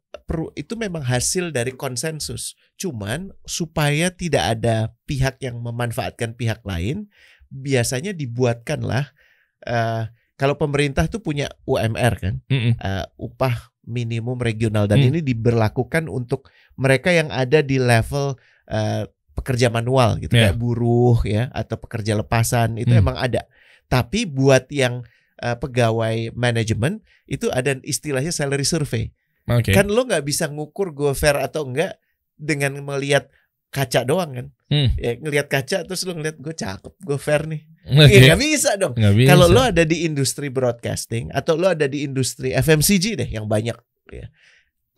itu 0.55 0.79
memang 0.79 1.03
hasil 1.03 1.51
dari 1.51 1.75
konsensus. 1.75 2.55
Cuman 2.79 3.35
supaya 3.43 4.11
tidak 4.11 4.59
ada 4.59 4.95
pihak 5.07 5.39
yang 5.43 5.63
memanfaatkan 5.63 6.35
pihak 6.35 6.63
lain, 6.67 7.07
biasanya 7.47 8.11
dibuatkanlah 8.11 9.15
eh, 9.63 10.03
kalau 10.39 10.55
pemerintah 10.55 11.07
tuh 11.11 11.19
punya 11.19 11.51
UMR 11.67 12.13
kan. 12.15 12.35
Mm-mm. 12.47 12.79
uh, 12.79 13.03
upah 13.19 13.75
minimum 13.83 14.39
regional 14.39 14.87
dan 14.87 15.03
Hmm. 15.03 15.11
ini 15.11 15.19
diberlakukan 15.19 16.07
untuk 16.07 16.47
mereka 16.79 17.11
yang 17.11 17.27
ada 17.27 17.59
di 17.59 17.75
level 17.75 18.39
uh, 18.71 19.03
pekerja 19.35 19.67
manual 19.67 20.15
gitu 20.19 20.35
Yeah. 20.35 20.51
kayak 20.51 20.57
buruh 20.59 21.19
ya 21.23 21.51
atau 21.51 21.75
pekerja 21.75 22.15
lepasan 22.15 22.79
itu 22.79 22.91
Hmm. 22.91 23.03
emang 23.03 23.17
ada. 23.19 23.43
Tapi 23.87 24.23
buat 24.23 24.71
yang 24.71 25.03
uh, 25.39 25.55
pegawai 25.55 26.31
manajemen 26.31 27.03
itu 27.25 27.51
ada 27.51 27.75
istilahnya 27.83 28.31
salary 28.31 28.63
survey. 28.63 29.11
Oke. 29.47 29.71
Kan 29.73 29.89
lo 29.89 30.05
nggak 30.05 30.23
bisa 30.23 30.47
ngukur 30.47 30.91
gue 30.93 31.11
fair 31.11 31.35
atau 31.35 31.65
enggak 31.65 31.97
dengan 32.35 32.79
melihat 32.79 33.27
kaca 33.69 34.05
doang 34.05 34.31
kan. 34.31 34.47
Hmm. 34.69 34.93
Ya 34.95 35.17
ngelihat 35.17 35.49
kaca 35.49 35.81
terus 35.83 36.05
lo 36.05 36.13
ngelihat 36.13 36.37
gue 36.37 36.53
cakep, 36.53 36.93
gue 37.01 37.17
fair 37.17 37.49
nih. 37.49 37.61
Oke. 37.89 38.13
Ya 38.13 38.19
nggak 38.33 38.41
bisa 38.43 38.69
dong. 38.77 38.93
Bisa. 38.93 39.29
Kalau 39.33 39.49
lo 39.49 39.61
ada 39.65 39.81
di 39.81 40.05
industri 40.05 40.53
broadcasting 40.53 41.33
atau 41.33 41.57
lo 41.57 41.73
ada 41.73 41.89
di 41.89 42.05
industri 42.05 42.53
FMCG 42.53 43.05
deh 43.17 43.29
yang 43.29 43.49
banyak 43.49 43.73
ya. 44.13 44.27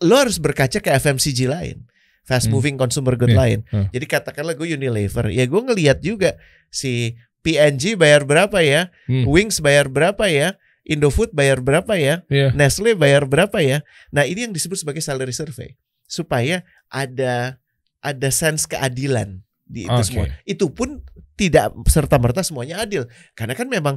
Lo 0.02 0.18
harus 0.18 0.36
berkaca 0.36 0.78
ke 0.78 0.90
FMCG 0.90 1.46
lain, 1.46 1.86
fast 2.22 2.46
Hmm. 2.46 2.54
moving 2.54 2.76
consumer 2.76 3.14
good 3.14 3.32
Iya. 3.32 3.38
lain. 3.38 3.58
Hmm. 3.70 3.86
Jadi 3.88 4.06
katakanlah 4.06 4.54
gue 4.54 4.68
Unilever, 4.68 5.30
ya 5.30 5.44
gue 5.46 5.60
ngelihat 5.62 6.02
juga 6.02 6.36
si 6.68 7.14
P&G 7.42 7.94
bayar 7.94 8.22
berapa 8.22 8.58
ya, 8.62 8.90
Hmm. 9.06 9.26
Wings 9.26 9.58
bayar 9.58 9.86
berapa 9.86 10.26
ya, 10.26 10.54
Indofood 10.82 11.30
bayar 11.30 11.62
berapa 11.62 11.94
ya, 11.94 12.26
Iya. 12.26 12.50
Nestle 12.54 12.98
bayar 12.98 13.26
berapa 13.26 13.62
ya. 13.62 13.86
Nah, 14.10 14.26
ini 14.26 14.46
yang 14.46 14.54
disebut 14.54 14.82
sebagai 14.82 14.98
salary 14.98 15.30
survey 15.30 15.78
supaya 16.04 16.66
ada 16.90 17.62
ada 18.02 18.28
sense 18.34 18.66
keadilan 18.66 19.46
di 19.62 19.86
itu 19.86 19.94
Oke. 19.94 20.06
semua. 20.06 20.26
Itu 20.42 20.74
pun 20.74 21.06
tidak 21.38 21.70
serta 21.86 22.18
merta 22.18 22.42
semuanya 22.42 22.82
adil 22.82 23.06
karena 23.32 23.54
kan 23.54 23.70
memang 23.70 23.96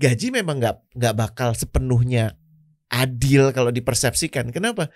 gaji 0.00 0.32
memang 0.32 0.58
nggak 0.58 0.76
nggak 0.96 1.14
bakal 1.14 1.52
sepenuhnya 1.52 2.40
adil 2.88 3.52
kalau 3.52 3.68
dipersepsikan. 3.68 4.48
Kenapa? 4.48 4.88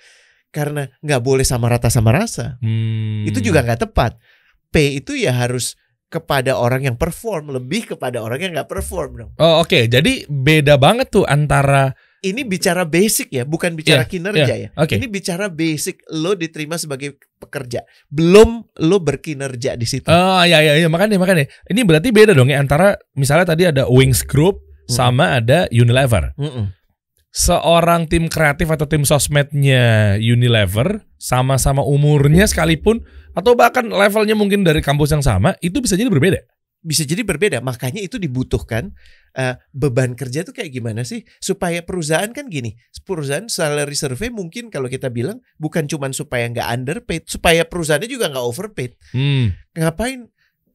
Karena 0.53 0.85
nggak 1.01 1.23
boleh 1.25 1.43
sama 1.43 1.67
rata 1.67 1.89
sama 1.89 2.13
rasa. 2.13 2.61
Hmm. 2.61 3.25
Itu 3.25 3.41
juga 3.41 3.65
nggak 3.65 3.89
tepat. 3.89 4.21
P 4.69 5.01
itu 5.01 5.17
ya 5.17 5.33
harus 5.33 5.75
kepada 6.07 6.61
orang 6.61 6.85
yang 6.85 6.97
perform 7.01 7.57
lebih 7.57 7.97
kepada 7.97 8.21
orang 8.21 8.37
yang 8.37 8.53
nggak 8.53 8.69
perform 8.69 9.11
dong. 9.17 9.31
Oh 9.41 9.65
oke, 9.65 9.89
jadi 9.89 10.29
beda 10.29 10.77
banget 10.77 11.09
tuh 11.09 11.25
antara 11.25 11.97
Ini 12.23 12.47
bicara 12.47 12.87
basic 12.87 13.35
ya, 13.35 13.43
bukan 13.43 13.75
bicara 13.75 14.07
Iya, 14.07 14.13
kinerja 14.13 14.55
ya. 14.55 14.69
oke. 14.79 14.95
Ini 14.95 15.11
bicara 15.11 15.51
basic 15.51 16.07
lo 16.15 16.39
diterima 16.39 16.79
sebagai 16.79 17.19
pekerja, 17.35 17.83
belum 18.07 18.63
lo 18.79 19.03
berkinerja 19.03 19.75
di 19.75 19.83
situ. 19.91 20.07
Oh 20.07 20.45
ya 20.47 20.63
ya 20.63 20.79
ya 20.79 20.87
makanya 20.87 21.19
makanya. 21.19 21.51
Ini 21.67 21.83
berarti 21.83 22.15
beda 22.15 22.31
dong 22.31 22.47
ya 22.47 22.63
antara 22.63 22.95
misalnya 23.19 23.51
tadi 23.51 23.67
ada 23.67 23.91
Wings 23.91 24.23
Group 24.23 24.63
Hmm. 24.83 24.99
sama 24.99 25.39
ada 25.39 25.71
Unilever. 25.71 26.35
Mm-mm. 26.35 26.71
Seorang 27.33 28.13
tim 28.13 28.29
kreatif 28.29 28.69
atau 28.69 28.85
tim 28.85 29.09
sosmednya 29.09 30.17
Unilever 30.21 31.01
sama-sama 31.17 31.81
umurnya 31.81 32.45
sekalipun 32.45 33.01
atau 33.33 33.57
bahkan 33.57 33.89
levelnya 33.89 34.37
mungkin 34.37 34.61
dari 34.61 34.85
kampus 34.85 35.17
yang 35.17 35.25
sama 35.25 35.57
itu 35.65 35.81
bisa 35.81 35.97
jadi 35.97 36.13
berbeda. 36.13 36.45
Bisa 36.83 37.07
jadi 37.07 37.23
berbeda, 37.23 37.63
makanya 37.63 38.03
itu 38.03 38.19
dibutuhkan 38.19 38.91
eh, 39.39 39.55
beban 39.71 40.19
kerja 40.19 40.43
tuh 40.43 40.51
kayak 40.51 40.75
gimana 40.75 41.07
sih 41.07 41.23
supaya 41.39 41.81
perusahaan 41.87 42.27
kan 42.35 42.51
gini, 42.51 42.75
perusahaan 43.07 43.47
salary 43.47 43.95
survey 43.95 44.35
mungkin 44.35 44.67
kalau 44.69 44.91
kita 44.91 45.07
bilang 45.07 45.41
bukan 45.63 45.87
cuman 45.87 46.11
supaya 46.11 46.51
nggak 46.51 46.69
underpaid, 46.69 47.23
supaya 47.31 47.63
perusahaannya 47.65 48.11
juga 48.11 48.29
nggak 48.35 48.45
overpaid. 48.45 48.93
Hmm. 49.15 49.55
ngapain 49.73 50.29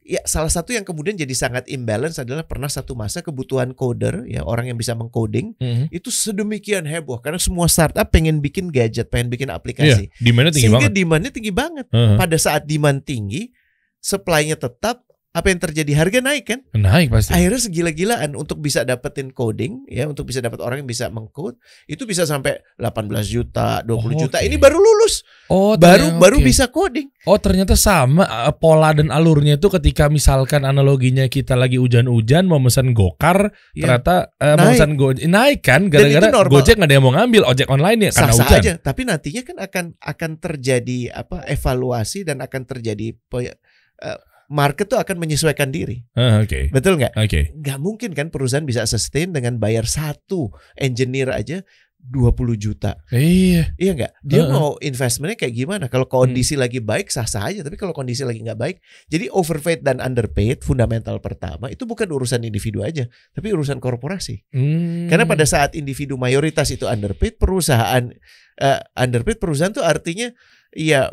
ya 0.08 0.24
salah 0.24 0.48
satu 0.48 0.72
yang 0.72 0.88
kemudian 0.88 1.14
jadi 1.14 1.36
sangat 1.36 1.68
imbalance 1.68 2.16
adalah 2.16 2.48
pernah 2.48 2.72
satu 2.72 2.96
masa 2.96 3.20
kebutuhan 3.20 3.76
coder 3.76 4.24
ya 4.24 4.40
orang 4.42 4.72
yang 4.72 4.80
bisa 4.80 4.96
mengcoding 4.96 5.52
Mhm. 5.60 5.92
itu 5.92 6.08
sedemikian 6.08 6.88
heboh 6.88 7.20
karena 7.20 7.36
semua 7.36 7.68
startup 7.68 8.08
pengen 8.08 8.40
bikin 8.40 8.72
gadget 8.72 9.12
pengen 9.12 9.28
bikin 9.28 9.52
aplikasi 9.52 10.08
demandnya 10.18 10.56
tinggi 10.56 10.64
sehingga 10.64 10.88
banget. 10.88 10.96
demandnya 10.96 11.32
tinggi 11.36 11.52
banget 11.52 11.86
Heeh. 11.92 12.16
pada 12.16 12.38
saat 12.40 12.64
demand 12.64 13.04
tinggi 13.04 13.52
supply-nya 14.00 14.56
tetap 14.56 15.04
apa 15.38 15.48
yang 15.48 15.62
terjadi 15.62 15.92
harga 15.94 16.20
naik 16.20 16.44
kan 16.44 16.60
Naik 16.74 17.14
pasti. 17.14 17.30
akhirnya 17.30 17.62
segila-gilaan 17.62 18.34
untuk 18.34 18.58
bisa 18.58 18.82
dapetin 18.82 19.30
coding 19.30 19.86
ya 19.86 20.04
untuk 20.04 20.26
bisa 20.26 20.42
dapat 20.42 20.58
orang 20.60 20.82
yang 20.82 20.90
bisa 20.90 21.08
mengcode 21.08 21.62
itu 21.86 22.04
bisa 22.04 22.26
sampai 22.26 22.58
18 22.76 23.06
juta 23.24 23.86
20 23.86 23.94
Oh, 23.94 24.02
juta 24.18 24.42
oke. 24.42 24.44
ini 24.44 24.58
baru 24.58 24.76
lulus 24.76 25.22
Oh, 25.48 25.78
baru 25.78 26.10
ternyata- 26.10 26.18
baru 26.18 26.38
bisa 26.42 26.66
coding 26.68 27.14
Oh 27.24 27.38
ternyata 27.38 27.76
sama 27.76 28.24
uh, 28.24 28.50
pola 28.52 28.92
dan 28.92 29.12
alurnya 29.12 29.56
itu 29.56 29.70
ketika 29.70 30.08
misalkan 30.08 30.64
analoginya 30.64 31.28
kita 31.28 31.54
lagi 31.54 31.78
hujan-hujan 31.78 32.48
mau 32.48 32.58
pesan 32.58 32.92
gokar 32.92 33.54
Ya. 33.72 33.86
ternyata 33.86 34.34
uh, 34.34 34.48
Naik. 34.48 34.58
mau 34.58 34.68
pesan 34.74 34.92
go 34.96 35.08
naik 35.14 35.60
kan 35.62 35.82
gara-gara. 35.88 36.34
Gojek 36.48 36.80
nggak 36.80 36.88
ada 36.88 36.96
yang 36.96 37.04
mau 37.04 37.14
ngambil 37.14 37.44
ojek 37.46 37.68
online 37.68 38.08
ya 38.08 38.12
karena 38.12 38.34
hujan. 38.34 38.58
aja 38.58 38.74
tapi 38.80 39.02
nantinya 39.04 39.42
kan 39.44 39.58
akan 39.60 39.86
akan 40.00 40.32
terjadi 40.40 41.00
apa 41.14 41.44
evaluasi 41.46 42.24
dan 42.24 42.40
akan 42.40 42.62
terjadi 42.64 43.14
eh, 43.14 44.20
market 44.48 44.88
tuh 44.88 45.00
akan 45.00 45.20
menyesuaikan 45.20 45.70
diri 45.70 46.08
Ah, 46.16 46.40
Oke. 46.40 46.72
betul 46.72 46.96
nggak 46.96 47.14
Oke. 47.16 47.52
nggak 47.54 47.80
mungkin 47.80 48.12
kan 48.12 48.32
perusahaan 48.32 48.64
bisa 48.64 48.84
sustain 48.84 49.32
dengan 49.32 49.60
bayar 49.60 49.84
satu 49.84 50.50
engineer 50.74 51.30
aja 51.30 51.64
20 52.00 52.32
juta 52.56 52.96
Iya. 53.12 53.76
iya 53.76 53.92
nggak 53.92 54.14
dia 54.24 54.48
Heeh. 54.48 54.54
mau 54.54 54.80
investmentnya 54.80 55.36
kayak 55.36 55.52
gimana 55.52 55.86
kalau 55.92 56.08
kondisi 56.08 56.56
lagi 56.56 56.80
baik 56.80 57.12
sah-sah 57.12 57.44
aja 57.44 57.60
tapi 57.68 57.76
kalau 57.76 57.92
kondisi 57.92 58.24
lagi 58.24 58.40
nggak 58.40 58.56
baik 58.56 58.78
jadi 59.12 59.28
overpaid 59.28 59.84
dan 59.84 60.00
underpaid 60.00 60.64
fundamental 60.64 61.20
pertama 61.20 61.68
itu 61.68 61.84
bukan 61.84 62.08
urusan 62.08 62.48
individu 62.48 62.80
aja 62.80 63.04
tapi 63.36 63.52
urusan 63.52 63.84
korporasi 63.84 64.48
Hmm. 64.56 65.12
Karena 65.12 65.28
pada 65.28 65.44
saat 65.44 65.76
individu 65.76 66.16
mayoritas 66.16 66.72
itu 66.72 66.88
underpaid, 66.88 67.36
perusahaan 67.36 68.08
eh, 68.56 68.80
underpaid 68.96 69.38
perusahaan 69.38 69.76
tuh 69.76 69.84
artinya 69.84 70.32
ya 70.72 71.12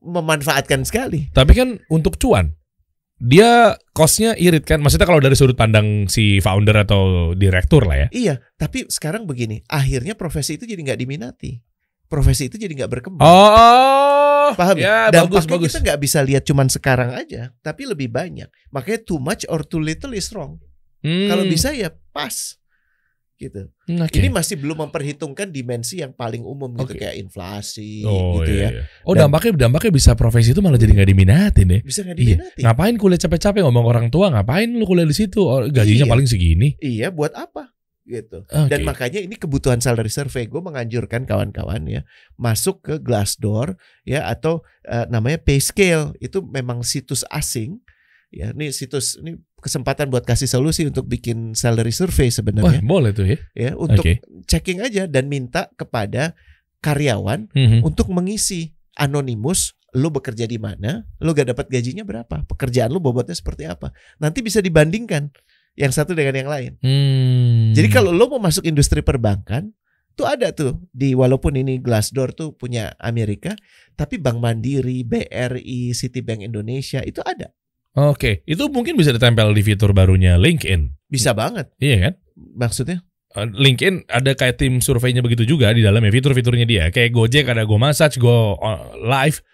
memanfaatkan 0.00 0.82
sekali. 0.82 1.28
tapi 1.30 1.52
kan 1.52 1.78
untuk 1.88 2.16
cuan 2.16 2.56
dia 3.20 3.76
costnya 3.92 4.32
irit 4.32 4.64
kan 4.64 4.80
maksudnya 4.80 5.04
kalau 5.04 5.20
dari 5.20 5.36
sudut 5.36 5.52
pandang 5.52 6.08
si 6.08 6.40
founder 6.40 6.72
atau 6.72 7.32
direktur 7.36 7.84
lah 7.84 8.06
ya 8.06 8.08
Iya, 8.08 8.34
tapi 8.56 8.88
sekarang 8.88 9.28
begini, 9.28 9.60
akhirnya 9.68 10.16
profesi 10.16 10.56
itu 10.56 10.64
jadi 10.64 10.80
nggak 10.80 11.00
diminati. 11.00 11.60
Profesi 12.08 12.48
itu 12.48 12.56
jadi 12.56 12.72
nggak 12.72 12.90
berkembang. 12.90 13.22
oh 13.22 14.50
Paham 14.56 14.80
ya 14.80 15.12
ya? 15.12 15.22
bagus 15.22 15.44
Dampaknya 15.44 15.52
bagus 15.52 15.70
kita 15.70 15.80
nggak 15.84 16.00
bisa 16.00 16.18
lihat 16.24 16.42
cuman 16.48 16.66
sekarang 16.66 17.10
aja, 17.12 17.52
tapi 17.60 17.84
lebih 17.86 18.08
banyak. 18.08 18.48
Makanya 18.72 19.04
too 19.04 19.20
much 19.20 19.44
or 19.46 19.62
too 19.62 19.78
little 19.78 20.16
is 20.16 20.26
wrong. 20.32 20.56
Hmm, 21.00 21.28
Kalau 21.28 21.44
bisa 21.44 21.70
ya 21.72 21.92
pas. 22.10 22.59
Gitu. 23.40 23.72
oke. 23.72 24.12
Ini 24.20 24.28
masih 24.28 24.60
belum 24.60 24.84
memperhitungkan 24.84 25.48
dimensi 25.48 26.04
yang 26.04 26.12
paling 26.12 26.44
umum 26.44 26.76
gitu 26.76 26.92
Oke. 26.92 27.00
kayak 27.00 27.16
inflasi 27.16 28.04
oh, 28.04 28.36
gitu 28.36 28.52
iya, 28.52 28.60
ya. 28.60 28.70
iya. 28.76 28.82
oh 29.08 29.16
Dan- 29.16 29.32
dampaknya 29.32 29.64
dampaknya 29.64 29.96
bisa 29.96 30.12
profesi 30.12 30.52
itu 30.52 30.60
malah 30.60 30.76
jadi 30.76 30.92
nggak 30.92 31.08
diminatin 31.08 31.66
deh 31.72 31.80
Bisa 31.80 32.04
nggak 32.04 32.20
Iya. 32.20 32.36
diminati? 32.36 32.60
Ngapain 32.60 32.94
kuliah 33.00 33.16
capek-capek 33.16 33.64
ngomong 33.64 33.86
orang 33.88 34.06
tua? 34.12 34.28
Ngapain 34.28 34.68
lu 34.68 34.84
kuliah 34.84 35.08
di 35.08 35.16
situ? 35.16 35.40
Oh, 35.40 35.64
gajinya 35.64 36.04
Iya. 36.04 36.12
paling 36.12 36.28
segini. 36.28 36.68
Iya, 36.84 37.08
buat 37.08 37.32
apa? 37.32 37.72
Gitu. 38.04 38.44
Oke. 38.44 38.68
Dan 38.68 38.84
makanya 38.84 39.24
ini 39.24 39.40
kebutuhan 39.40 39.80
salary 39.80 40.12
survey. 40.12 40.44
Gue 40.44 40.60
menganjurkan 40.60 41.24
kawan-kawan 41.24 41.88
ya 41.88 42.04
masuk 42.36 42.84
ke 42.84 42.94
Glassdoor 43.00 43.80
ya 44.04 44.28
atau 44.28 44.60
eh, 44.84 45.08
namanya 45.08 45.40
Payscale 45.40 46.12
itu 46.20 46.44
memang 46.44 46.84
situs 46.84 47.24
asing. 47.32 47.80
Ya, 48.30 48.54
ini 48.54 48.70
situs 48.70 49.18
ini 49.18 49.42
kesempatan 49.58 50.06
buat 50.06 50.22
kasih 50.22 50.46
solusi 50.46 50.86
untuk 50.86 51.10
bikin 51.10 51.58
salary 51.58 51.90
survey 51.90 52.30
Wah, 52.30 52.34
sebenarnya 52.38 52.80
boleh 52.86 53.10
tuh 53.10 53.26
ya. 53.26 53.38
ya 53.58 53.70
untuk 53.74 54.06
Oke. 54.06 54.22
checking 54.46 54.78
aja 54.78 55.10
dan 55.10 55.26
minta 55.26 55.66
kepada 55.74 56.38
karyawan 56.78 57.50
Mhm. 57.50 57.82
untuk 57.82 58.06
mengisi 58.14 58.72
anonimus 58.96 59.74
lu 59.90 60.06
bekerja 60.14 60.46
di 60.46 60.54
mana, 60.54 61.02
lu 61.18 61.34
gak 61.34 61.50
dapat 61.50 61.66
gajinya 61.66 62.06
berapa, 62.06 62.46
pekerjaan 62.46 62.94
lu 62.94 63.02
bobotnya 63.02 63.34
seperti 63.34 63.66
apa. 63.66 63.90
Nanti 64.22 64.38
bisa 64.38 64.62
dibandingkan 64.62 65.26
yang 65.74 65.90
satu 65.90 66.14
dengan 66.14 66.38
yang 66.38 66.46
lain. 66.46 66.72
Hmm. 66.78 67.74
Jadi 67.74 67.90
kalau 67.90 68.14
lo 68.14 68.30
mau 68.30 68.38
masuk 68.38 68.62
industri 68.62 69.02
perbankan, 69.02 69.74
tuh 70.14 70.30
ada 70.30 70.54
tuh 70.54 70.78
di 70.94 71.18
walaupun 71.18 71.58
ini 71.58 71.82
Glassdoor 71.82 72.30
tuh 72.38 72.54
punya 72.54 72.94
Amerika, 73.02 73.58
tapi 73.98 74.22
Bank 74.22 74.38
Mandiri, 74.38 75.02
BRI, 75.02 75.90
Citibank 75.90 76.46
Indonesia 76.46 77.02
itu 77.02 77.18
ada. 77.26 77.50
Oke, 78.00 78.40
itu 78.48 78.64
mungkin 78.72 78.96
bisa 78.96 79.12
ditempel 79.12 79.52
di 79.52 79.60
fitur 79.60 79.92
barunya 79.92 80.40
LinkedIn. 80.40 81.04
Bisa 81.12 81.36
banget. 81.36 81.68
Iya 81.76 81.96
kan? 82.08 82.12
Maksudnya? 82.56 83.04
Eh, 83.36 83.46
LinkedIn 83.46 84.08
ada 84.08 84.32
kayak 84.32 84.56
tim 84.56 84.80
surveinya 84.80 85.20
begitu 85.20 85.44
juga 85.44 85.68
di 85.76 85.84
dalamnya 85.84 86.08
fitur-fiturnya 86.08 86.64
dia. 86.64 86.84
Kayak 86.88 87.12
Gojek 87.12 87.46
ada 87.52 87.68
Go 87.68 87.76
Massage, 87.76 88.16
Go 88.16 88.56
uh, 88.56 88.96
Live. 89.04 89.44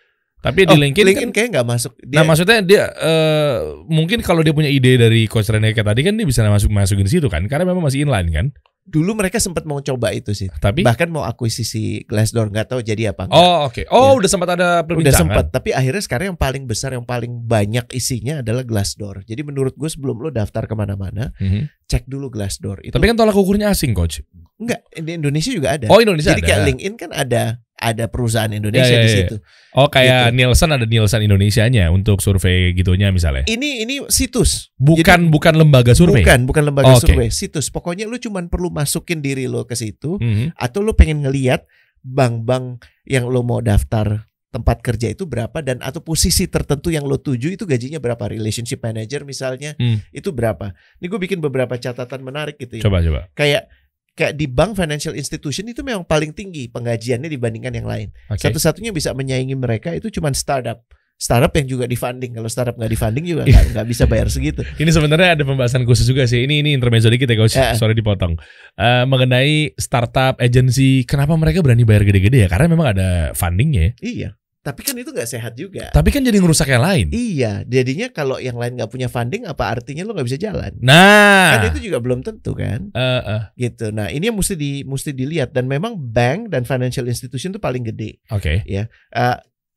Tapi 0.46 0.60
di 0.62 0.70
Oh, 0.70 0.78
LinkedIn, 0.78 1.04
LinkedIn 1.04 1.28
kan, 1.28 1.34
kayak 1.34 1.48
nggak 1.52 1.66
masuk. 1.66 1.92
Dia, 1.98 2.16
nah 2.16 2.24
maksudnya 2.24 2.58
dia 2.62 2.82
eh, 2.92 3.56
mungkin 3.84 4.22
kalau 4.22 4.40
dia 4.40 4.54
punya 4.54 4.70
ide 4.70 4.94
dari 4.94 5.26
Coach 5.26 5.50
kayak 5.50 5.82
tadi 5.82 6.00
kan 6.00 6.14
dia 6.14 6.22
bisa 6.22 6.46
masuk 6.46 6.70
masukin 6.70 7.02
di 7.02 7.12
situ 7.12 7.26
kan 7.26 7.42
karena 7.44 7.66
memang 7.66 7.82
masih 7.82 8.02
inline 8.02 8.30
kan. 8.30 8.48
dulu 8.86 9.18
mereka 9.18 9.42
sempat 9.42 9.66
mau 9.66 9.82
coba 9.82 10.14
itu 10.14 10.30
sih. 10.30 10.46
Tapi 10.46 10.86
Bahkan 10.86 11.10
mau 11.10 11.26
akuisisi 11.26 12.06
Glassdoor 12.06 12.54
nggak 12.54 12.70
tahu 12.70 12.80
jadi 12.80 13.10
apa. 13.10 13.26
enggak. 13.26 13.34
Oh 13.36 13.66
oke. 13.66 13.82
Oh 13.90 14.14
Ya. 14.14 14.18
udah 14.22 14.30
sempat 14.30 14.48
ada 14.48 14.68
Udah 14.78 14.86
perbincangan. 14.86 15.18
sempat, 15.26 15.44
tapi 15.50 15.74
akhirnya 15.74 15.98
sekarang 15.98 16.26
yang 16.30 16.38
paling 16.38 16.64
besar, 16.64 16.94
yang 16.94 17.02
paling 17.02 17.42
banyak 17.42 17.82
isinya 17.90 18.46
adalah 18.46 18.62
Glassdoor. 18.62 19.26
Jadi 19.26 19.42
menurut 19.42 19.74
gue 19.74 19.90
sebelum 19.90 20.22
lo 20.22 20.30
daftar 20.30 20.70
ke 20.70 20.74
mana-mana, 20.74 21.34
Mhm. 21.36 21.66
cek 21.82 22.06
dulu 22.06 22.30
Glassdoor. 22.30 22.86
Itu 22.86 22.94
Tapi 22.94 23.10
kan 23.10 23.18
tolak 23.18 23.34
ukurnya 23.34 23.74
asing 23.74 23.90
coach. 23.90 24.22
enggak 24.56 24.78
di 24.94 25.12
Indonesia 25.12 25.50
juga 25.50 25.68
ada. 25.74 25.90
Oh 25.90 25.98
Indonesia 25.98 26.30
Jadi 26.30 26.40
ada. 26.40 26.48
kayak 26.48 26.60
LinkedIn 26.70 26.94
kan 26.94 27.10
ada 27.10 27.42
ada 27.76 28.09
perusahaan 28.09 28.49
Indonesia 28.49 28.88
Ya, 28.88 29.00
ya, 29.00 29.04
di 29.04 29.11
ya. 29.11 29.16
situ. 29.23 29.37
Oh 29.73 29.87
kayak 29.87 30.33
Gitu. 30.33 30.37
Nielsen 30.38 30.71
ada 30.71 30.83
Nielsen 30.83 31.21
Indonesianya 31.21 31.92
untuk 31.92 32.18
survei 32.18 32.73
gitunya 32.73 33.12
misalnya. 33.12 33.45
Ini 33.45 33.85
ini 33.85 33.95
situs. 34.09 34.73
Bukan 34.75 35.28
bukan 35.28 35.54
lembaga 35.54 35.92
survei. 35.92 36.25
Bukan, 36.25 36.45
bukan 36.45 36.64
lembaga 36.64 36.97
Oke. 36.97 37.04
survei, 37.06 37.28
situs. 37.28 37.68
Pokoknya 37.68 38.04
lu 38.04 38.16
cuman 38.16 38.49
perlu 38.49 38.68
masukin 38.68 39.21
diri 39.21 39.45
lo 39.45 39.62
ke 39.62 39.75
situ 39.75 40.16
Mhm. 40.16 40.56
atau 40.56 40.80
lu 40.80 40.92
pengen 40.92 41.21
ngeliat 41.23 41.68
bank-bank 42.02 42.80
yang 43.04 43.26
lo 43.26 43.42
mau 43.42 43.61
daftar 43.61 44.25
tempat 44.49 44.80
kerja 44.80 45.11
itu 45.11 45.28
berapa 45.28 45.61
dan 45.61 45.83
atau 45.85 46.00
posisi 46.00 46.49
tertentu 46.49 46.88
yang 46.88 47.04
lo 47.04 47.18
tuju 47.18 47.52
itu 47.52 47.66
gajinya 47.66 47.99
berapa 47.99 48.25
relationship 48.26 48.80
manager 48.80 49.21
misalnya 49.23 49.76
Hmm. 49.76 50.00
itu 50.11 50.33
berapa 50.33 50.73
ini 50.97 51.06
gue 51.06 51.21
bikin 51.21 51.38
beberapa 51.38 51.76
catatan 51.76 52.25
menarik 52.25 52.56
gitu 52.56 52.80
ya 52.80 52.83
Coba 52.83 53.04
coba. 53.04 53.28
kayak 53.35 53.68
kayak 54.16 54.35
di 54.35 54.49
bank 54.49 54.75
financial 54.80 55.12
institution 55.12 55.68
itu 55.68 55.85
memang 55.85 56.08
paling 56.08 56.32
tinggi 56.32 56.73
penggajiannya 56.73 57.28
dibandingkan 57.28 57.73
yang 57.76 57.87
lain 57.87 58.08
Oke. 58.32 58.40
satu-satunya 58.40 58.90
bisa 58.90 59.12
menyaingi 59.12 59.52
mereka 59.54 59.92
itu 59.92 60.08
cuman 60.08 60.32
startup 60.32 60.82
startup 61.16 61.52
yang 61.56 61.68
juga 61.68 61.85
difunding 61.88 62.32
kalau 62.37 62.49
startup 62.49 62.76
nggak 62.76 62.92
difunding 62.92 63.25
juga 63.25 63.44
nggak 63.49 63.87
bisa 63.88 64.08
bayar 64.08 64.28
segitu 64.28 64.64
Ini 64.82 64.90
sebenarnya 64.92 65.37
ada 65.37 65.44
pembahasan 65.49 65.88
khusus 65.88 66.04
juga 66.04 66.28
sih. 66.28 66.44
Ini 66.44 66.61
ini 66.61 66.70
intermezzo 66.76 67.08
dikit 67.08 67.28
ya 67.28 67.37
coach. 67.38 67.56
Ya. 67.56 67.73
Sorry 67.73 67.96
dipotong. 67.96 68.37
Eh, 68.76 69.04
mengenai 69.08 69.73
startup 69.80 70.37
agency, 70.37 71.08
kenapa 71.08 71.32
mereka 71.40 71.64
berani 71.64 71.88
bayar 71.88 72.04
gede-gede 72.04 72.44
ya? 72.44 72.49
Karena 72.52 72.68
memang 72.68 72.92
ada 72.92 73.32
fundingnya. 73.32 73.96
ya. 73.96 74.04
iya 74.04 74.28
tapi 74.66 74.82
kan 74.82 74.99
itu 74.99 75.14
nggak 75.14 75.30
sehat 75.30 75.54
juga 75.54 75.94
Tapi 75.94 76.11
kan 76.11 76.18
jadi 76.20 76.42
ngerusak 76.42 76.66
yang 76.66 76.82
lain. 76.82 77.06
Iya, 77.14 77.62
jadinya 77.62 78.11
kalau 78.11 78.42
yang 78.42 78.58
lain 78.58 78.75
nggak 78.75 78.90
punya 78.90 79.06
funding, 79.06 79.46
apa 79.46 79.70
artinya 79.70 80.02
lo 80.02 80.11
nggak 80.11 80.26
bisa 80.26 80.38
jalan? 80.42 80.75
Nah, 80.82 81.54
Kan 81.54 81.70
itu 81.70 81.87
juga 81.87 82.02
belum 82.02 82.26
tentu 82.26 82.58
kan, 82.58 82.90
eh, 82.90 83.23
eh, 83.23 83.42
gitu. 83.54 83.94
Nah 83.94 84.11
ini 84.11 84.26
yang 84.26 84.35
mesti 84.35 84.58
di 84.58 84.82
mesti 84.82 85.14
dilihat 85.14 85.54
dan 85.54 85.70
memang 85.70 85.94
bank 85.94 86.50
dan 86.50 86.66
financial 86.66 87.06
institution 87.06 87.54
itu 87.54 87.62
paling 87.62 87.87
gede. 87.87 88.18
oke. 88.26 88.66
Eh, 88.66 89.37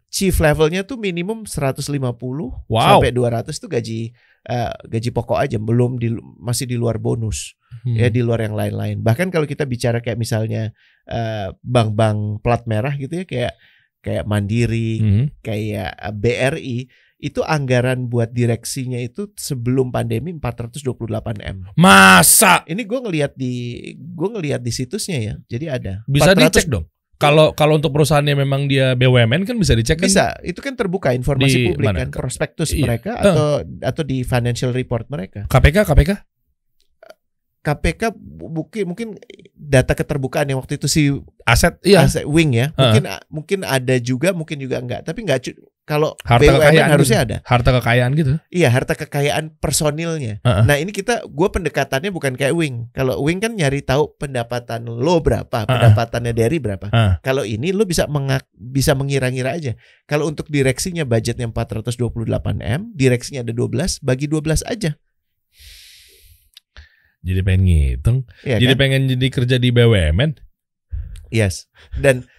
chief 0.09 0.41
levelnya 0.41 0.81
tuh 0.81 0.97
minimum 0.97 1.45
150 1.45 1.85
Wow. 2.65 2.97
sampai 2.97 3.13
200 3.13 3.53
tuh 3.55 3.69
gaji 3.69 4.09
eh, 4.41 4.71
gaji 4.89 5.09
pokok 5.13 5.37
aja, 5.37 5.61
belum 5.61 6.01
di 6.01 6.09
masih 6.41 6.65
di 6.65 6.73
luar 6.73 6.97
bonus 6.97 7.53
Hmm. 7.85 7.93
ya 7.93 8.09
di 8.09 8.25
luar 8.25 8.41
yang 8.41 8.57
lain-lain. 8.57 8.97
Bahkan 8.99 9.29
kalau 9.29 9.45
kita 9.45 9.61
bicara 9.63 10.01
kayak 10.01 10.17
misalnya 10.17 10.73
eh, 11.05 11.53
bank-bank 11.61 12.41
plat 12.41 12.65
merah 12.65 12.91
gitu 12.93 13.13
ya 13.13 13.25
kayak 13.25 13.53
kayak 13.99 14.25
Mandiri, 14.25 14.99
Mhm. 14.99 15.23
kayak 15.39 15.91
eh, 15.93 16.13
BRI 16.13 16.77
itu 17.19 17.43
anggaran 17.43 18.07
buat 18.07 18.31
direksinya 18.31 18.95
itu 18.95 19.27
sebelum 19.35 19.91
pandemi 19.91 20.31
428 20.31 21.43
m. 21.43 21.67
Masa 21.75 22.63
Ini 22.63 22.79
gue 22.81 22.99
ngelihat 23.01 23.35
di 23.35 23.53
gue 23.93 24.29
ngelihat 24.29 24.63
di 24.63 24.71
situsnya 24.71 25.19
ya, 25.19 25.33
jadi 25.45 25.65
ada. 25.69 25.93
bisa 26.05 26.31
400 26.31 26.39
dicek 26.39 26.67
dong. 26.69 26.87
Kalau 27.19 27.51
kalau 27.51 27.75
untuk 27.75 27.91
perusahaannya 27.91 28.31
memang 28.33 28.71
dia 28.71 28.95
BUMN 28.95 29.43
kan 29.43 29.59
bisa 29.59 29.75
dicek 29.75 29.99
kan? 29.99 30.07
Bisa, 30.07 30.25
itu 30.39 30.63
kan 30.63 30.71
terbuka 30.71 31.11
informasi 31.11 31.51
Di 31.51 31.67
publik 31.67 31.91
mana? 31.91 31.99
kan, 31.99 32.15
prospektus 32.15 32.71
Iya. 32.71 32.87
mereka 32.87 33.11
atau 33.13 33.47
atau 33.83 34.03
di 34.07 34.23
financial 34.23 34.71
report 34.71 35.11
mereka. 35.11 35.43
KPK 35.45 35.83
KPK? 35.83 36.11
KPK 37.69 38.17
mungkin 38.41 38.83
mungkin 38.89 39.07
data 39.53 39.93
keterbukaan 39.93 40.49
yang 40.49 40.57
waktu 40.57 40.81
itu 40.81 40.89
si 40.89 41.13
Aset 41.49 41.81
iya. 41.81 42.05
aset 42.05 42.29
wing 42.29 42.53
ya, 42.53 42.69
Heeh. 42.77 42.77
mungkin 42.77 43.03
mungkin 43.29 43.59
ada 43.65 43.97
juga, 43.97 44.33
mungkin 44.37 44.61
juga 44.61 44.77
enggak. 44.77 45.01
Tapi 45.01 45.25
enggak 45.25 45.49
kalau 45.89 46.13
Harta 46.21 46.45
BUMN 46.45 46.61
kekayaan 46.61 46.89
harusnya 46.93 47.19
gitu. 47.25 47.25
ada. 47.25 47.37
Harta 47.41 47.69
kekayaan 47.81 48.11
gitu. 48.13 48.33
Iya, 48.53 48.69
harta 48.69 48.93
kekayaan 48.93 49.57
personilnya. 49.57 50.37
Heeh. 50.45 50.63
Nah, 50.69 50.77
ini 50.77 50.93
kita 50.93 51.25
gua 51.25 51.49
pendekatannya 51.49 52.13
bukan 52.13 52.37
kayak 52.37 52.53
wing. 52.53 52.93
Kalau 52.93 53.17
wing 53.25 53.41
kan 53.41 53.57
nyari 53.57 53.81
tahu 53.81 54.13
pendapatan 54.21 54.85
lo 54.85 55.17
berapa, 55.17 55.65
pendapatannya 55.65 56.37
dari 56.37 56.61
berapa. 56.61 56.93
Heeh. 56.93 57.13
Kalau 57.25 57.41
ini 57.41 57.73
lo 57.73 57.89
bisa 57.89 58.05
mengak, 58.05 58.45
bisa 58.53 58.93
mengira-ngira 58.93 59.57
aja. 59.57 59.73
Kalau 60.05 60.29
untuk 60.29 60.45
direksinya 60.53 61.09
budgetnya 61.09 61.49
428 61.49 62.05
M, 62.61 62.93
direksinya 62.93 63.41
ada 63.41 63.53
12, 63.57 63.97
bagi 64.05 64.29
12 64.29 64.61
aja. 64.69 64.93
Jadi 67.19 67.39
pengen 67.41 67.61
ngitung. 67.63 68.17
Iya 68.41 68.57
Jadi 68.57 68.73
kan? 68.73 68.79
pengen 68.79 69.01
jadi 69.07 69.27
kerja 69.29 69.55
di 69.55 69.69
BUMN. 69.69 70.31
Yes. 71.29 71.67
Dan 71.93 72.23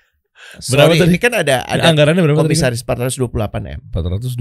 Berapa 0.66 0.96
sorry, 0.96 0.98
tadi? 0.98 1.10
ini 1.10 1.18
kan 1.20 1.32
ada 1.36 1.62
ada 1.62 1.84
Anggarannya 1.86 2.24
berapa 2.24 2.40
tadi? 2.40 2.56
komisaris 2.56 2.80
428 2.82 3.28
M. 3.68 3.80
428 3.92 4.40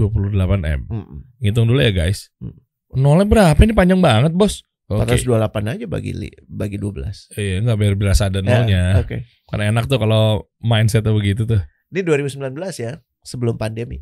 M. 0.65 0.79
Mm-mm. 0.87 1.17
Ngitung 1.37 1.67
dulu 1.67 1.77
ya 1.77 1.91
guys. 1.91 2.31
Hmm. 2.39 2.55
Nolnya 2.91 3.27
berapa 3.27 3.59
ini 3.59 3.75
panjang 3.75 3.99
banget 3.99 4.31
bos? 4.31 4.63
Oke. 4.87 5.19
428 5.21 5.69
aja 5.69 5.85
bagi 5.85 6.11
li- 6.15 6.39
bagi 6.41 6.79
12. 6.79 7.35
Iya 7.35 7.61
nggak 7.61 7.77
biar 7.77 7.93
berasa 7.93 8.25
ada 8.25 8.39
Ya, 8.39 8.47
nolnya. 8.47 8.83
Oke. 8.97 9.27
Karena 9.45 9.69
enak 9.69 9.85
tuh 9.85 9.99
kalau 9.99 10.23
mindsetnya 10.57 11.11
begitu 11.11 11.43
tuh. 11.43 11.61
Ini 11.89 12.01
2019 12.01 12.47
ya, 12.79 12.97
sebelum 13.21 13.53
pandemi. 13.53 13.99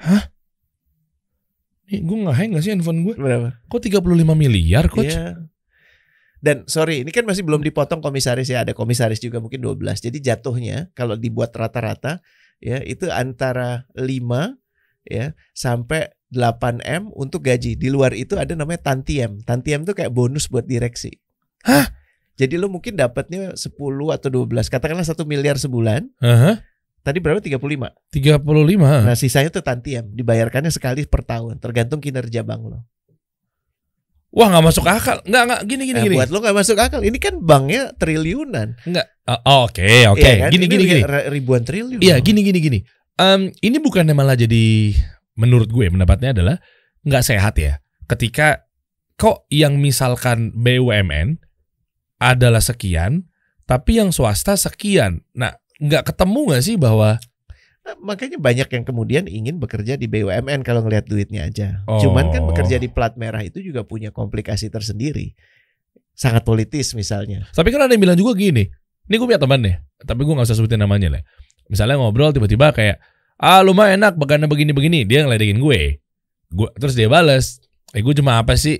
Ih, 0.00 0.22
gue 2.00 2.18
nggak 2.24 2.36
hang 2.38 2.48
nggak 2.56 2.62
sih 2.64 2.72
handphone 2.72 3.04
gue? 3.04 3.14
Berapa? 3.18 3.60
Kok 3.68 3.80
35 3.84 4.32
miliar 4.32 4.88
coach? 4.88 5.12
Iya. 5.12 5.50
Dan 6.42 6.66
sorry, 6.66 7.06
ini 7.06 7.14
kan 7.14 7.22
masih 7.22 7.46
belum 7.46 7.62
dipotong 7.62 8.02
komisaris 8.02 8.50
ya, 8.50 8.66
ada 8.66 8.74
komisaris 8.74 9.22
juga 9.22 9.38
mungkin 9.38 9.62
12. 9.62 10.02
Jadi 10.02 10.18
jatuhnya 10.18 10.90
kalau 10.96 11.14
dibuat 11.14 11.54
rata-rata 11.54 12.18
ya 12.58 12.82
itu 12.82 13.06
antara 13.12 13.86
5 13.94 14.08
ya 15.06 15.34
sampai 15.54 16.10
8 16.32 16.82
M 16.82 17.12
untuk 17.14 17.44
gaji. 17.44 17.76
Di 17.76 17.88
luar 17.92 18.16
itu 18.16 18.34
ada 18.40 18.56
namanya 18.56 18.90
tantiem. 18.90 19.38
Tantiem 19.44 19.84
tuh 19.86 19.94
kayak 19.94 20.10
bonus 20.10 20.48
buat 20.48 20.66
direksi. 20.66 21.14
Hah? 21.62 21.92
Jadi 22.40 22.56
lo 22.56 22.72
mungkin 22.72 22.96
dapatnya 22.96 23.54
10 23.54 23.76
atau 24.10 24.28
12, 24.32 24.72
katakanlah 24.72 25.04
1 25.04 25.14
miliar 25.28 25.60
sebulan. 25.60 26.08
Aha, 26.18 26.64
Tadi 27.02 27.18
berapa? 27.18 27.42
35. 27.42 27.58
35. 28.14 29.02
Nah, 29.02 29.18
sisanya 29.18 29.50
tuh 29.50 29.60
tantiem, 29.60 30.06
dibayarkannya 30.08 30.70
sekali 30.70 31.02
per 31.04 31.26
tahun, 31.26 31.58
tergantung 31.58 31.98
kinerja 31.98 32.42
bank 32.42 32.62
lo. 32.64 32.78
Wah 34.32 34.48
nggak 34.48 34.64
masuk 34.64 34.86
akal. 34.88 35.20
Nggak 35.28 35.42
nggak 35.44 35.60
gini 35.66 35.82
gini 35.84 35.98
Nah, 35.98 36.04
gini. 36.08 36.14
buat 36.16 36.28
lo 36.32 36.38
nggak 36.40 36.56
masuk 36.56 36.78
akal. 36.80 37.00
Ini 37.04 37.18
kan 37.20 37.34
banknya 37.36 37.92
triliunan. 37.92 38.80
Nggak. 38.80 39.06
Oh, 39.44 39.68
Oke 39.68 40.08
oke. 40.08 40.24
Iya 40.24 40.48
kan? 40.48 40.50
Gini 40.50 40.64
Ini 40.64 40.72
gini 40.72 40.84
gini. 40.88 41.02
ri- 41.04 41.28
ribuan 41.28 41.62
triliun. 41.62 42.00
Iya 42.00 42.16
gini 42.18 42.40
gini 42.40 42.58
gini. 42.58 42.78
Em, 43.14 43.52
ini 43.60 43.76
bukannya 43.76 44.16
malah 44.16 44.32
jadi 44.32 44.96
menurut 45.36 45.68
gue 45.68 45.84
pendapatnya 45.84 46.32
adalah 46.32 46.56
nggak 47.04 47.24
sehat 47.26 47.60
ya. 47.60 47.76
Ketika 48.08 48.64
kok 49.14 49.44
yang 49.52 49.76
misalkan 49.76 50.48
BUMN 50.56 51.36
adalah 52.16 52.64
sekian, 52.64 53.28
tapi 53.68 54.00
yang 54.00 54.16
swasta 54.16 54.56
sekian. 54.56 55.28
Nah 55.36 55.52
nggak 55.82 56.14
ketemu 56.14 56.40
nggak 56.46 56.62
sih 56.62 56.76
bahwa 56.78 57.18
Nah, 57.82 57.98
makanya 57.98 58.38
banyak 58.38 58.68
yang 58.70 58.84
kemudian 58.86 59.24
ingin 59.26 59.58
bekerja 59.58 59.98
di 59.98 60.06
BUMN 60.06 60.62
kalau 60.62 60.86
ngelihat 60.86 61.02
duitnya 61.10 61.50
aja. 61.50 61.82
Oh. 61.90 61.98
Cuman 61.98 62.30
kan 62.30 62.46
bekerja 62.46 62.78
di 62.78 62.86
plat 62.86 63.18
merah 63.18 63.42
itu 63.42 63.58
juga 63.58 63.82
punya 63.82 64.14
komplikasi 64.14 64.70
tersendiri. 64.70 65.34
Sangat 66.14 66.46
politis 66.46 66.94
misalnya. 66.94 67.50
Tapi 67.50 67.74
kan 67.74 67.82
ada 67.82 67.90
yang 67.90 68.06
bilang 68.06 68.14
juga 68.14 68.38
gini. 68.38 68.70
Ini 69.10 69.14
gue 69.18 69.26
punya 69.26 69.42
teman 69.42 69.66
nih, 69.66 69.82
tapi 70.06 70.22
gue 70.22 70.30
nggak 70.30 70.46
usah 70.46 70.54
sebutin 70.54 70.78
namanya 70.78 71.18
lah. 71.18 71.22
Misalnya 71.66 71.98
ngobrol 71.98 72.30
tiba-tiba 72.30 72.70
kayak, 72.70 73.02
ah 73.42 73.58
lu 73.66 73.74
mah 73.74 73.90
enak 73.90 74.14
bagana 74.14 74.46
begini-begini. 74.46 75.02
Dia 75.02 75.26
ngeledekin 75.26 75.58
gue. 75.58 75.98
Gue 76.54 76.68
terus 76.78 76.94
dia 76.94 77.10
bales, 77.10 77.58
eh 77.90 77.98
gue 77.98 78.14
cuma 78.14 78.38
apa 78.38 78.54
sih 78.54 78.78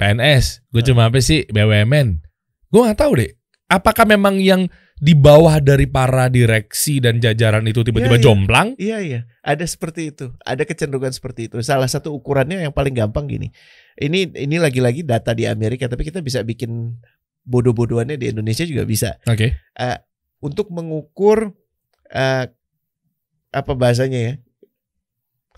PNS, 0.00 0.64
gue 0.72 0.80
cuma 0.80 1.12
apa 1.12 1.20
sih 1.20 1.44
BUMN. 1.44 2.24
Gue 2.72 2.80
nggak 2.88 2.96
tahu 3.04 3.20
deh. 3.20 3.36
Apakah 3.68 4.08
memang 4.08 4.40
yang 4.40 4.72
di 5.02 5.18
bawah 5.18 5.58
dari 5.58 5.90
para 5.90 6.30
direksi 6.30 7.02
dan 7.02 7.18
jajaran 7.18 7.66
itu 7.66 7.82
tiba-tiba 7.82 8.14
Iya, 8.14 8.22
iya. 8.22 8.24
jomplang? 8.24 8.68
Iya 8.78 8.98
iya, 9.02 9.20
ada 9.42 9.66
seperti 9.66 10.14
itu. 10.14 10.30
Ada 10.46 10.62
kecenderungan 10.62 11.10
seperti 11.10 11.50
itu. 11.50 11.58
Salah 11.58 11.90
satu 11.90 12.14
ukurannya 12.14 12.62
yang 12.62 12.70
paling 12.70 12.94
gampang 12.94 13.26
gini. 13.26 13.50
Ini 13.98 14.30
ini 14.38 14.56
lagi-lagi 14.62 15.02
data 15.02 15.34
di 15.34 15.50
Amerika, 15.50 15.90
tapi 15.90 16.06
kita 16.06 16.22
bisa 16.22 16.46
bikin 16.46 17.02
bodoh-bodohannya 17.42 18.14
di 18.14 18.30
Indonesia 18.30 18.62
juga 18.62 18.86
bisa. 18.86 19.18
Oke. 19.26 19.58
Untuk 20.38 20.70
mengukur 20.70 21.50
eh, 22.14 22.46
apa 23.50 23.72
bahasanya 23.74 24.20
ya? 24.22 24.34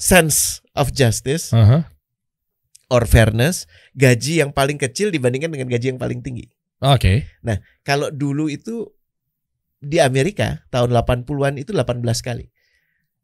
sense 0.00 0.64
of 0.74 0.90
justice 0.90 1.52
Aha. 1.52 1.86
or 2.88 3.04
fairness, 3.04 3.68
gaji 3.92 4.40
yang 4.40 4.56
paling 4.56 4.80
kecil 4.80 5.12
dibandingkan 5.12 5.52
dengan 5.52 5.68
gaji 5.68 5.92
yang 5.92 6.00
paling 6.00 6.24
tinggi. 6.24 6.48
Oke. 6.80 7.28
Kalau 7.84 8.08
dulu 8.08 8.48
itu 8.48 8.88
di 9.84 9.98
Amerika 9.98 10.64
tahun 10.68 10.90
80-an 10.90 11.54
itu 11.56 11.70
18 11.70 12.00
kali. 12.20 12.48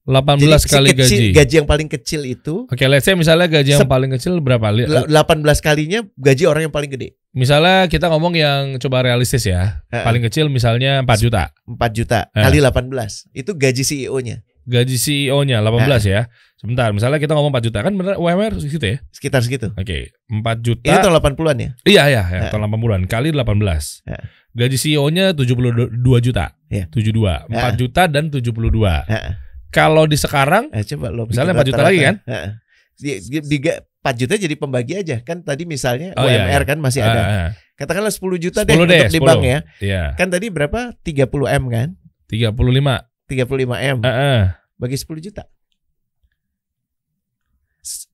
18 0.00 0.40
Jadi 0.40 0.56
si 0.58 0.66
kali 0.66 0.88
kecil- 0.90 0.96
gaji. 0.96 1.36
gaji 1.36 1.54
yang 1.56 1.68
paling 1.68 1.86
kecil 1.86 2.20
itu 2.24 2.64
Oke, 2.66 2.88
let's 2.88 3.04
say 3.04 3.12
misalnya 3.12 3.46
gaji 3.46 3.76
yang 3.76 3.84
paling 3.86 4.08
kecil 4.10 4.40
berapa? 4.40 4.72
Li- 4.72 4.88
L- 4.88 5.06
18 5.06 5.44
kalinya 5.60 6.00
gaji 6.16 6.44
orang 6.44 6.66
yang 6.66 6.74
paling 6.74 6.88
gede 6.88 7.14
Misalnya 7.30 7.86
kita 7.86 8.10
ngomong 8.10 8.34
yang 8.34 8.74
coba 8.80 9.06
realistis 9.06 9.44
ya. 9.44 9.84
Heeh. 9.86 10.02
Paling 10.02 10.24
kecil 10.24 10.48
misalnya 10.48 10.98
4 11.00 11.20
juta. 11.20 11.52
4 11.62 11.78
juta 11.94 12.26
Eh. 12.32 12.42
kali 12.42 12.58
18 12.58 13.28
itu 13.30 13.54
gaji 13.54 13.82
CEO-nya 13.84 14.36
Gaji 14.60 14.96
CEO-nya 14.96 15.60
18 15.60 16.04
ya. 16.04 16.26
Sebentar, 16.56 16.90
misalnya 16.90 17.16
kita 17.16 17.32
ngomong 17.32 17.48
4 17.50 17.64
juta 17.64 17.78
kan 17.80 17.92
bener 17.92 18.14
UMR 18.16 18.52
segitu 18.56 18.84
ya? 18.86 18.98
sekitar 19.10 19.40
segitu. 19.40 19.68
Oke, 19.72 20.10
4 20.26 20.58
Ini 20.58 20.64
juta. 20.64 21.00
tahun 21.00 21.14
80-an 21.16 21.56
ya. 21.56 21.70
Iya, 21.82 22.02
iya, 22.08 22.22
ya, 22.24 22.40
Eh. 22.46 22.50
tahun 22.50 22.66
80-an 22.66 23.02
kali 23.06 23.30
18. 23.32 24.02
Eh. 24.04 24.20
Gaji 24.50 24.76
CEO-nya 24.76 25.30
72 25.30 25.94
juta. 26.20 26.58
Iya. 26.66 26.90
72. 26.90 27.46
4 27.46 27.54
Ah. 27.54 27.70
juta 27.72 28.02
dan 28.06 28.28
72. 28.28 29.06
Heeh. 29.06 29.32
Kalau 29.70 30.02
di 30.04 30.18
sekarang 30.18 30.66
Nah, 30.68 30.82
coba 30.82 31.06
lo 31.08 31.22
Misalnya 31.24 31.54
bikin 31.54 31.62
4 31.62 31.68
juta 31.70 31.82
lagi 31.82 31.98
kan? 32.02 32.16
Heeh. 32.26 32.50
Di, 32.98 33.10
di, 33.22 33.58
di- 33.58 33.62
4 34.00 34.16
juta 34.16 34.34
jadi 34.34 34.54
pembagi 34.56 34.94
aja 34.96 35.16
kan 35.20 35.44
tadi 35.44 35.62
misalnya 35.64 36.16
Oh, 36.16 36.24
iya, 36.24 36.48
UMR 36.48 36.62
iya. 36.64 36.68
kan 36.68 36.78
masih 36.80 37.00
ada. 37.04 37.20
ah, 37.20 37.28
ah, 37.30 37.48
Katakanlah 37.76 38.10
10 38.10 38.40
juta 38.40 38.60
10 38.64 38.66
deh, 38.66 38.74
deh, 38.74 39.00
untuk 39.06 39.12
di 39.12 39.20
10. 39.20 39.28
bank 39.28 39.42
ya. 39.44 39.58
Iya. 39.78 40.02
Kan 40.16 40.28
tadi 40.28 40.46
berapa? 40.48 40.80
30 41.00 41.46
M 41.46 41.64
kan? 41.70 41.88
35. 42.26 43.06
35 43.30 43.78
M 43.78 43.98
Ah, 44.02 44.10
ah. 44.10 44.42
bagi 44.74 44.96
10 44.98 45.20
juta. 45.22 45.46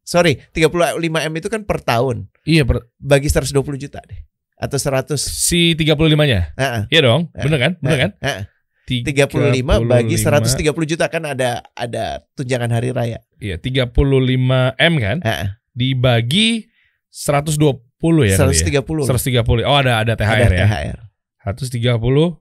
Sorry, 0.07 0.38
35 0.55 1.03
M 1.27 1.33
itu 1.35 1.49
kan 1.51 1.66
per 1.66 1.83
tahun. 1.83 2.31
Iya, 2.46 2.62
per- 2.62 2.87
Bagi 2.96 3.27
120 3.27 3.51
juta 3.77 3.99
deh. 4.07 4.20
Atau 4.57 4.81
100. 4.81 5.21
si 5.21 5.77
35-nya. 5.77 6.57
Heeh. 6.57 6.83
Iya 6.88 7.01
dong, 7.05 7.29
Eh, 7.37 7.45
bener 7.45 7.59
kan? 7.61 7.73
Bener 7.81 7.99
kan? 8.09 8.11
Heeh. 8.25 8.42
35 8.87 9.83
bagi 9.85 10.14
35. 10.14 10.62
130 10.62 10.87
juta 10.87 11.11
kan 11.11 11.27
ada 11.27 11.59
ada 11.75 12.23
tunjangan 12.38 12.71
hari 12.71 12.95
raya. 12.95 13.19
Iya, 13.42 13.59
35 13.59 14.73
M 14.79 14.95
kan? 15.03 15.19
Heeh. 15.27 15.49
Dibagi 15.75 16.71
120 17.11 18.31
ya 18.31 18.37
kali 18.38 18.55
ya? 18.55 18.64
130. 18.81 19.05
130. 19.11 19.66
Oh, 19.66 19.77
ada 19.77 20.01
ada 20.01 20.14
THR 20.14 20.49
ada 20.49 20.57
ya. 20.57 20.66
THR. 20.71 20.99
130 21.42 22.38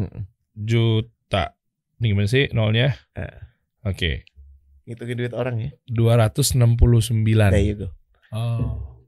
Mm-mm. 0.00 0.22
juta. 0.56 1.54
Ini 2.00 2.06
gimana 2.10 2.28
sih 2.28 2.48
nolnya? 2.50 2.96
Eh. 3.14 3.36
Oke. 3.84 4.24
Ngitungin 4.88 5.16
duit 5.20 5.34
orang 5.36 5.56
ya. 5.60 5.70
269. 5.92 7.52
There 7.52 7.60
you 7.60 7.76
go. 7.76 7.88
Oh. 8.32 8.98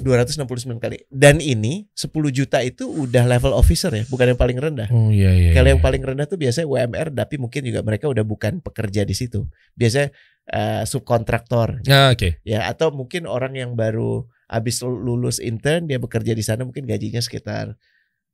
269 0.00 0.82
kali. 0.82 1.06
Dan 1.12 1.38
ini 1.38 1.86
10 1.94 2.10
juta 2.34 2.58
itu 2.64 2.88
udah 2.88 3.24
level 3.28 3.54
officer 3.54 3.94
ya, 3.94 4.04
bukan 4.10 4.34
yang 4.34 4.40
paling 4.40 4.58
rendah. 4.58 4.88
Oh 4.90 5.12
iya 5.12 5.30
iya. 5.30 5.50
Kalau 5.54 5.68
iya. 5.70 5.74
yang 5.78 5.82
paling 5.82 6.02
rendah 6.02 6.26
tuh 6.26 6.38
biasanya 6.40 6.66
UMR, 6.66 7.14
tapi 7.14 7.38
mungkin 7.38 7.62
juga 7.62 7.80
mereka 7.86 8.10
udah 8.10 8.24
bukan 8.26 8.58
pekerja 8.58 9.06
di 9.06 9.14
situ. 9.14 9.46
Biasanya 9.78 10.10
eh, 10.50 10.82
subkontraktor 10.84 11.80
Ah, 11.88 12.12
oke. 12.12 12.42
ya 12.44 12.68
atau 12.68 12.92
mungkin 12.92 13.24
orang 13.24 13.56
yang 13.56 13.72
baru 13.78 14.28
habis 14.44 14.84
lulus 14.84 15.40
intern 15.40 15.88
dia 15.88 15.96
bekerja 15.96 16.36
di 16.36 16.44
sana 16.44 16.68
mungkin 16.68 16.84
gajinya 16.84 17.18
sekitar 17.24 17.80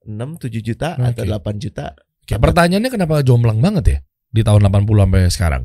6 0.02 0.16
7 0.42 0.58
juta 0.64 0.96
atau 0.96 1.22
Oke. 1.22 1.54
8 1.54 1.62
juta. 1.62 1.92
Oke, 2.24 2.34
Pertanyaannya 2.40 2.90
kenapa 2.90 3.20
jomplang 3.20 3.60
banget 3.60 3.84
ya 3.86 3.98
di 4.32 4.40
tahun 4.42 4.64
80 4.70 5.06
sampai 5.06 5.22
sekarang? 5.30 5.62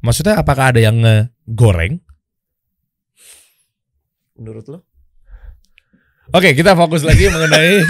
Maksudnya 0.00 0.34
apakah 0.40 0.72
ada 0.72 0.80
yang 0.80 0.98
ngegoreng? 1.00 2.00
Menurut 4.34 4.66
lo? 4.66 4.78
Oke, 6.32 6.56
kita 6.56 6.72
fokus 6.72 7.04
lagi 7.04 7.28
mengenai 7.28 7.84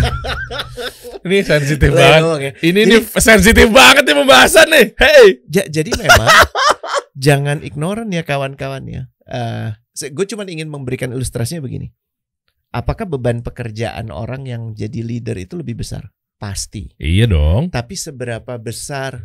ini 1.26 1.38
sensitif 1.46 1.94
banget. 1.94 2.20
Oke. 2.26 2.48
Ini 2.66 2.80
ini 2.82 2.96
sensitif 3.06 3.70
banget 3.70 4.02
nih 4.02 4.16
pembahasan 4.18 4.66
nih. 4.74 4.86
Hey. 4.98 5.24
Ja- 5.46 5.68
jadi 5.70 5.90
memang 5.94 6.28
jangan 7.26 7.58
ignoran 7.62 8.10
ya 8.10 8.26
kawan-kawannya. 8.26 9.06
Eh, 9.30 9.68
gue 10.10 10.26
cuma 10.26 10.42
ingin 10.44 10.66
memberikan 10.66 11.14
ilustrasinya 11.14 11.62
begini. 11.62 11.94
Apakah 12.74 13.06
beban 13.06 13.46
pekerjaan 13.46 14.10
orang 14.10 14.50
yang 14.50 14.62
jadi 14.74 15.06
leader 15.06 15.38
itu 15.38 15.54
lebih 15.54 15.78
besar? 15.78 16.10
Pasti. 16.42 16.90
Iya 16.98 17.30
dong. 17.30 17.70
Tapi 17.70 17.94
seberapa 17.94 18.58
besar 18.58 19.22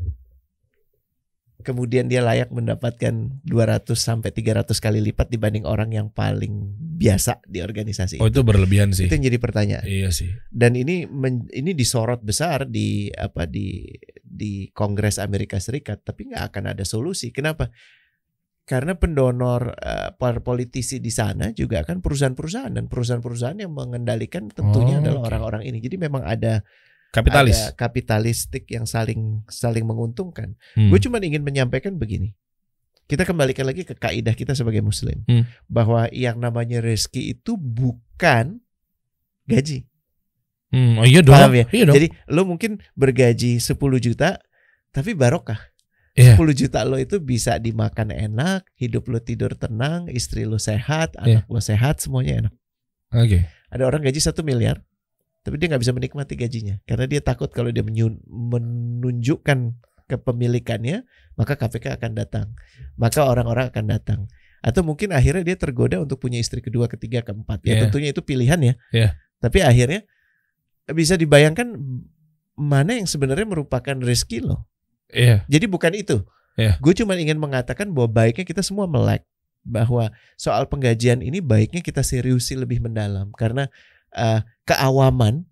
kemudian 1.60 2.08
dia 2.08 2.24
layak 2.24 2.50
mendapatkan 2.50 3.12
200 3.44 3.84
sampai 3.94 4.32
300 4.32 4.72
kali 4.76 5.04
lipat 5.04 5.28
dibanding 5.28 5.64
orang 5.64 5.92
yang 5.92 6.08
paling 6.08 6.72
biasa 6.96 7.44
di 7.44 7.60
organisasi 7.60 8.20
Oh 8.20 8.28
itu. 8.28 8.40
itu 8.40 8.42
berlebihan 8.44 8.92
sih. 8.92 9.08
Itu 9.08 9.16
yang 9.16 9.28
jadi 9.28 9.40
pertanyaan. 9.40 9.84
Iya 9.84 10.10
sih. 10.12 10.32
Dan 10.48 10.76
ini 10.76 11.04
men- 11.06 11.52
ini 11.52 11.72
disorot 11.72 12.20
besar 12.20 12.64
di 12.64 13.12
apa 13.12 13.44
di 13.44 13.84
di 14.24 14.72
Kongres 14.72 15.20
Amerika 15.20 15.60
Serikat, 15.60 16.02
tapi 16.02 16.32
nggak 16.32 16.44
akan 16.50 16.64
ada 16.72 16.84
solusi. 16.84 17.32
Kenapa? 17.32 17.68
Karena 18.64 18.94
pendonor 18.94 19.74
para 20.16 20.40
politisi 20.40 21.02
di 21.02 21.10
sana 21.10 21.50
juga 21.52 21.82
kan 21.82 22.06
perusahaan-perusahaan 22.06 22.70
dan 22.70 22.86
perusahaan-perusahaan 22.86 23.58
yang 23.58 23.74
mengendalikan 23.74 24.46
tentunya 24.48 24.98
Oh, 24.98 25.04
adalah 25.04 25.22
orang-orang 25.26 25.66
ini. 25.66 25.82
Jadi 25.82 25.98
memang 25.98 26.22
ada 26.22 26.62
Kapitalis. 27.10 27.58
ada 27.58 27.74
kapitalistik 27.74 28.70
yang 28.70 28.86
saling 28.86 29.42
saling 29.50 29.82
menguntungkan. 29.82 30.54
Hmm. 30.78 30.94
Gue 30.94 31.02
cuma 31.02 31.18
ingin 31.18 31.42
menyampaikan 31.42 31.98
begini. 31.98 32.38
Kita 33.10 33.26
kembalikan 33.26 33.66
lagi 33.66 33.82
ke 33.82 33.98
kaidah 33.98 34.38
kita 34.38 34.54
sebagai 34.54 34.86
muslim 34.86 35.26
Hmm. 35.26 35.50
bahwa 35.66 36.06
yang 36.14 36.38
namanya 36.38 36.78
rezeki 36.78 37.34
itu 37.34 37.58
bukan 37.58 38.62
gaji. 39.46 39.90
Hmm, 40.70 41.02
oh 41.02 41.06
iya 41.06 41.26
dong. 41.26 41.34
Paham 41.34 41.58
ya? 41.58 41.66
Iya 41.74 41.84
dong. 41.90 41.96
Jadi 41.98 42.08
lo 42.30 42.46
mungkin 42.46 42.78
bergaji 42.94 43.58
10 43.58 43.74
juta 43.98 44.38
tapi 44.94 45.18
barokah. 45.18 45.58
Iya. 46.14 46.38
10 46.38 46.54
juta 46.54 46.86
lo 46.86 47.02
itu 47.02 47.18
bisa 47.18 47.58
dimakan 47.58 48.14
enak, 48.14 48.70
hidup 48.78 49.10
lo 49.10 49.18
tidur 49.18 49.58
tenang, 49.58 50.06
istri 50.14 50.46
lo 50.46 50.62
sehat, 50.62 51.18
Iya. 51.26 51.42
anak 51.42 51.46
lo 51.50 51.58
sehat, 51.58 51.98
semuanya 51.98 52.46
enak. 52.46 52.54
Oke. 53.10 53.50
Ada 53.70 53.90
orang 53.90 54.06
gaji 54.06 54.22
satu 54.22 54.46
miliar, 54.46 54.86
tapi 55.46 55.56
dia 55.58 55.68
nggak 55.72 55.82
bisa 55.82 55.94
menikmati 55.96 56.34
gajinya 56.36 56.76
karena 56.84 57.06
dia 57.08 57.22
takut 57.24 57.50
kalau 57.50 57.72
dia 57.72 57.82
menunjukkan 57.84 59.60
kepemilikannya, 60.10 61.06
maka 61.38 61.54
KPK 61.54 62.02
akan 62.02 62.12
datang, 62.18 62.48
maka 62.98 63.22
orang-orang 63.22 63.70
akan 63.70 63.86
datang. 63.86 64.20
Atau 64.60 64.82
mungkin 64.82 65.14
akhirnya 65.14 65.46
dia 65.46 65.56
tergoda 65.56 66.02
untuk 66.02 66.20
punya 66.20 66.42
istri 66.42 66.60
kedua, 66.60 66.90
ketiga, 66.90 67.22
keempat. 67.22 67.64
Ya 67.64 67.78
Iya. 67.78 67.82
tentunya 67.88 68.10
itu 68.12 68.26
pilihan 68.26 68.60
ya. 68.60 68.74
Iya. 68.92 69.10
Tapi 69.40 69.64
akhirnya 69.64 70.04
bisa 70.92 71.16
dibayangkan 71.16 71.78
mana 72.60 72.98
yang 73.00 73.08
sebenarnya 73.08 73.48
merupakan 73.48 73.96
rezeki 73.96 74.44
lo. 74.44 74.68
Iya. 75.14 75.48
Jadi 75.48 75.66
bukan 75.70 75.94
itu. 75.96 76.26
Iya. 76.60 76.76
Gue 76.84 76.92
cuma 76.98 77.16
ingin 77.16 77.40
mengatakan 77.40 77.94
bahwa 77.96 78.12
baiknya 78.12 78.44
kita 78.44 78.60
semua 78.66 78.90
melek 78.90 79.24
bahwa 79.64 80.12
soal 80.36 80.68
penggajian 80.68 81.24
ini 81.24 81.40
baiknya 81.40 81.80
kita 81.80 82.04
seriusi 82.04 82.56
lebih 82.60 82.84
mendalam 82.84 83.32
karena 83.36 83.68
eh, 84.12 84.42
keawaman 84.64 85.46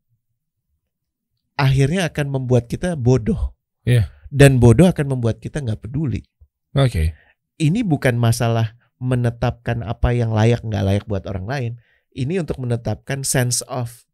akhirnya 1.56 2.06
akan 2.08 2.28
membuat 2.30 2.70
kita 2.70 2.94
bodoh. 2.94 3.58
Iya. 3.82 4.12
Dan 4.28 4.60
bodoh 4.60 4.86
akan 4.86 5.18
membuat 5.18 5.40
kita 5.40 5.64
nggak 5.64 5.88
peduli. 5.88 6.22
Oke. 6.76 7.16
Ini 7.58 7.82
bukan 7.82 8.20
masalah 8.20 8.78
menetapkan 8.98 9.82
apa 9.82 10.14
yang 10.14 10.30
layak 10.34 10.62
nggak 10.62 10.84
layak 10.86 11.06
buat 11.10 11.26
orang 11.26 11.46
lain. 11.50 11.72
Ini 12.14 12.42
untuk 12.42 12.62
menetapkan 12.62 13.22
sense 13.26 13.62
of 13.66 14.06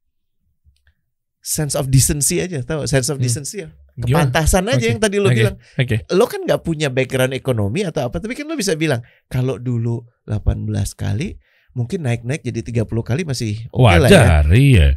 sense 1.43 1.75
of 1.75 1.91
decency 1.91 2.39
aja, 2.39 2.63
tahu? 2.63 2.88
Sense 2.88 3.12
of 3.12 3.19
Hmm. 3.19 3.25
decency 3.27 3.67
ya. 3.67 3.69
Gimana? 3.93 4.25
Kepantasan 4.32 4.65
aja 4.73 4.79
Oke, 4.79 4.89
yang 4.89 5.01
tadi 5.03 5.17
lo 5.21 5.29
oke. 5.29 5.38
bilang 5.38 5.56
Oke. 5.77 5.95
lo 6.17 6.25
kan 6.25 6.41
nggak 6.41 6.62
punya 6.65 6.89
background 6.89 7.29
ekonomi 7.38 7.86
atau 7.86 8.10
apa 8.10 8.17
tapi 8.17 8.34
kan 8.34 8.49
lo 8.49 8.58
bisa 8.58 8.73
bilang 8.73 9.06
kalau 9.29 9.62
dulu 9.62 10.01
18 10.25 10.65
kali 10.97 11.38
mungkin 11.73 12.05
naik-naik 12.05 12.41
jadi 12.41 12.86
30 12.86 12.86
kali 13.03 13.21
masih 13.23 13.65
oke 13.69 13.81
lah 13.83 14.09
ya 14.09 14.21
Wajar, 14.39 14.45
iya. 14.53 14.88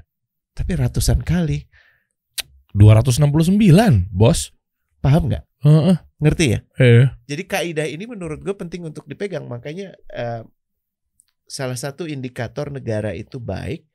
tapi 0.53 0.73
ratusan 0.73 1.21
kali 1.21 1.65
269, 2.73 3.57
Bos. 4.13 4.53
paham 5.01 5.31
nggak 5.31 5.45
Heeh. 5.63 5.97
ngerti 6.19 6.45
ya 6.51 6.59
Iya. 6.77 7.05
jadi 7.25 7.43
kaidah 7.45 7.87
ini 7.87 8.05
menurut 8.05 8.41
gue 8.41 8.53
penting 8.53 8.85
untuk 8.85 9.05
dipegang 9.05 9.47
makanya 9.47 9.95
eh, 10.09 10.43
salah 11.45 11.79
satu 11.79 12.05
indikator 12.05 12.69
negara 12.69 13.15
itu 13.15 13.39
baik 13.39 13.87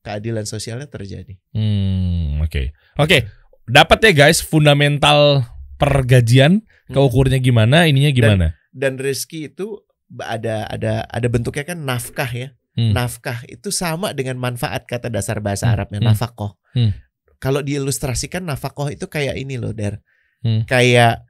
keadilan 0.00 0.42
sosialnya 0.42 0.86
terjadi 0.86 1.36
Hmm, 1.52 2.40
oke. 2.40 2.72
Oke, 2.96 3.28
dapat 3.64 3.98
ya 4.00 4.12
guys 4.16 4.40
fundamental 4.40 5.44
pergajian, 5.76 6.64
Hmm. 6.88 6.94
keukurnya 6.96 7.38
gimana, 7.38 7.84
ininya 7.84 8.10
gimana? 8.10 8.46
dan 8.68 8.94
rezeki 8.94 9.52
itu 9.52 9.82
ada 10.16 10.64
ada 10.66 11.04
ada 11.04 11.26
bentuknya 11.28 11.64
kan 11.64 11.78
nafkah 11.84 12.30
ya 12.30 12.50
Hmm. 12.78 12.94
nafkah 12.94 13.42
itu 13.50 13.74
sama 13.74 14.14
dengan 14.14 14.38
manfaat 14.38 14.86
kata 14.86 15.10
dasar 15.10 15.42
bahasa 15.42 15.66
Hmm, 15.66 15.74
Arabnya 15.74 15.98
hmm. 15.98 16.08
nafakoh 16.14 16.54
Hmm. 16.78 16.94
kalau 17.42 17.58
diilustrasikan 17.58 18.46
nafakoh 18.46 18.86
itu 18.86 19.10
kayak 19.10 19.34
ini 19.34 19.58
loh 19.58 19.74
der 19.74 19.98
Hmm. 20.46 20.62
kayak 20.62 21.26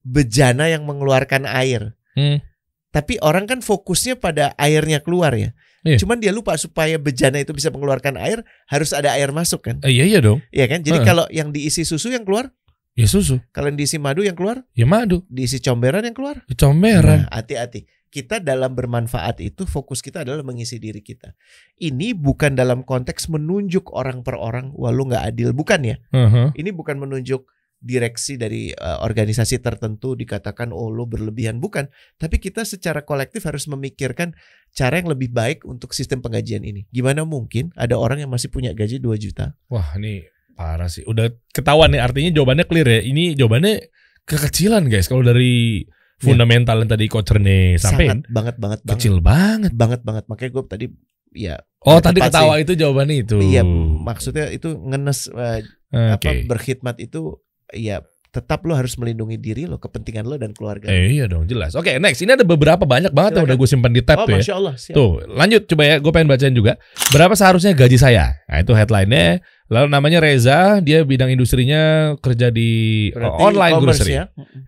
bejana 0.00 0.72
yang 0.72 0.88
mengeluarkan 0.88 1.44
air 1.44 1.92
Hmm. 2.16 2.40
tapi 2.88 3.20
orang 3.20 3.44
kan 3.44 3.60
fokusnya 3.60 4.16
pada 4.16 4.56
airnya 4.56 5.04
keluar 5.04 5.36
ya 5.36 5.52
Iya. 5.84 6.00
cuman 6.02 6.18
dia 6.18 6.32
lupa 6.32 6.56
supaya 6.56 6.96
bejana 6.96 7.38
itu 7.38 7.52
bisa 7.52 7.68
mengeluarkan 7.68 8.16
air 8.18 8.40
harus 8.66 8.96
ada 8.96 9.12
air 9.14 9.28
masuk 9.30 9.62
kan 9.68 9.76
Eh, 9.84 9.92
iya 9.92 10.08
iya 10.08 10.18
dong. 10.24 10.40
Iya 10.50 10.66
kan 10.66 10.80
jadi 10.82 11.04
Heeh. 11.04 11.06
kalau 11.06 11.28
yang 11.30 11.52
diisi 11.54 11.84
susu 11.86 12.10
yang 12.10 12.24
keluar 12.24 12.50
Ya 12.98 13.06
susu, 13.06 13.38
kalau 13.54 13.70
yang 13.70 13.78
diisi 13.78 13.94
madu 13.94 14.26
yang 14.26 14.34
keluar 14.34 14.66
ya 14.74 14.82
madu, 14.82 15.22
diisi 15.30 15.62
comberan 15.62 16.02
yang 16.02 16.18
keluar 16.18 16.42
comberan. 16.58 17.30
Nah, 17.30 17.38
hati-hati. 17.38 17.86
Kita 18.08 18.40
dalam 18.40 18.72
bermanfaat 18.72 19.44
itu 19.44 19.68
fokus 19.68 20.00
kita 20.00 20.24
adalah 20.24 20.40
mengisi 20.40 20.80
diri 20.80 21.04
kita. 21.04 21.36
Ini 21.76 22.16
bukan 22.16 22.56
dalam 22.56 22.82
konteks 22.82 23.28
menunjuk 23.28 23.92
orang 23.92 24.24
per 24.24 24.36
orang, 24.40 24.72
wah 24.74 24.90
lu 24.90 25.06
nggak 25.06 25.24
adil, 25.34 25.52
bukan 25.52 25.80
ya? 25.84 25.96
Heeh. 26.10 26.56
Ini 26.56 26.70
bukan 26.72 26.98
menunjuk 26.98 27.44
direksi 27.78 28.34
dari 28.34 28.74
eh, 28.74 28.98
organisasi 29.06 29.62
tertentu 29.62 30.18
dikatakan 30.18 30.74
oh 30.74 30.90
lu 30.90 31.06
berlebihan, 31.06 31.62
bukan. 31.62 31.86
Tapi 32.18 32.42
kita 32.42 32.66
secara 32.66 33.06
kolektif 33.06 33.46
harus 33.46 33.70
memikirkan 33.70 34.34
cara 34.74 34.98
yang 34.98 35.12
lebih 35.12 35.30
baik 35.30 35.62
untuk 35.68 35.94
sistem 35.94 36.24
penggajian 36.24 36.66
ini. 36.66 36.88
Gimana 36.90 37.22
mungkin 37.22 37.70
ada 37.78 37.94
orang 37.94 38.24
yang 38.24 38.32
masih 38.32 38.50
punya 38.50 38.74
gaji 38.74 38.98
2 38.98 39.14
juta, 39.20 39.54
Wah, 39.70 39.94
ini 39.94 40.26
Parah 40.58 40.90
sih. 40.90 41.06
Udah 41.06 41.30
ketahuan 41.54 41.94
nih 41.94 42.02
artinya 42.02 42.34
jawabannya 42.34 42.66
clear 42.66 42.88
ya. 42.90 43.00
Ini 43.06 43.38
jawabannya 43.38 43.94
kekecilan 44.26 44.90
guys 44.90 45.06
kalau 45.06 45.22
dari 45.22 45.86
fundamental 46.18 46.76
yang 46.82 46.90
tadi 46.90 47.04
coach 47.06 47.30
Rene 47.30 47.78
sampein. 47.78 48.22
Sangat 48.22 48.26
banget 48.30 48.56
banget 48.58 48.80
banget. 48.82 48.98
Kecil 48.98 49.14
banget. 49.22 49.72
Banget 49.74 50.00
banget. 50.02 50.24
Makanya 50.26 50.50
gue 50.54 50.64
tadi 50.66 50.86
ya 51.34 51.56
Oh, 51.86 52.02
tadi 52.02 52.18
ketawa 52.18 52.58
itu 52.58 52.74
jawabannya 52.74 53.22
itu. 53.22 53.38
iya 53.38 53.62
maksudnya 54.02 54.50
itu 54.50 54.74
ngenes 54.82 55.30
eh, 55.30 55.62
Oke. 55.94 56.26
apa 56.26 56.30
berkhidmat 56.50 56.98
itu 56.98 57.38
ya 57.70 58.02
tetap 58.28 58.60
lo 58.68 58.76
harus 58.76 58.92
melindungi 59.00 59.40
diri 59.40 59.64
lo, 59.64 59.80
kepentingan 59.80 60.28
lo 60.28 60.36
dan 60.36 60.52
keluarga. 60.52 60.84
Eh, 60.92 61.16
iya 61.16 61.24
dong, 61.24 61.48
jelas. 61.48 61.72
Oke, 61.72 61.96
next. 61.96 62.20
Ini 62.20 62.36
ada 62.36 62.44
beberapa 62.44 62.84
banyak 62.84 63.08
banget 63.08 63.40
yang 63.40 63.48
Silakan. 63.48 63.48
udah 63.48 63.56
gue 63.56 63.68
simpan 63.72 63.92
di 63.96 64.02
tab 64.04 64.18
oh, 64.20 64.26
tuh 64.28 64.36
ya. 64.36 64.38
masya 64.44 64.54
Allah. 64.60 64.74
Siap. 64.76 64.94
Tuh, 64.94 65.10
lanjut 65.32 65.62
coba 65.64 65.82
ya. 65.88 65.96
Gue 65.96 66.12
pengen 66.12 66.28
bacain 66.28 66.52
juga. 66.52 66.76
Berapa 67.08 67.32
seharusnya 67.32 67.72
gaji 67.72 67.96
saya? 67.96 68.36
Nah, 68.44 68.60
itu 68.60 68.72
headline-nya. 68.76 69.40
Lalu 69.72 69.86
namanya 69.88 70.18
Reza, 70.20 70.84
dia 70.84 71.08
bidang 71.08 71.32
industrinya 71.32 72.12
kerja 72.20 72.52
di 72.52 72.70
Berarti 73.16 73.40
online 73.40 73.72
e-commerce 73.80 74.00
grocery. 74.04 74.12
ya. 74.16 74.24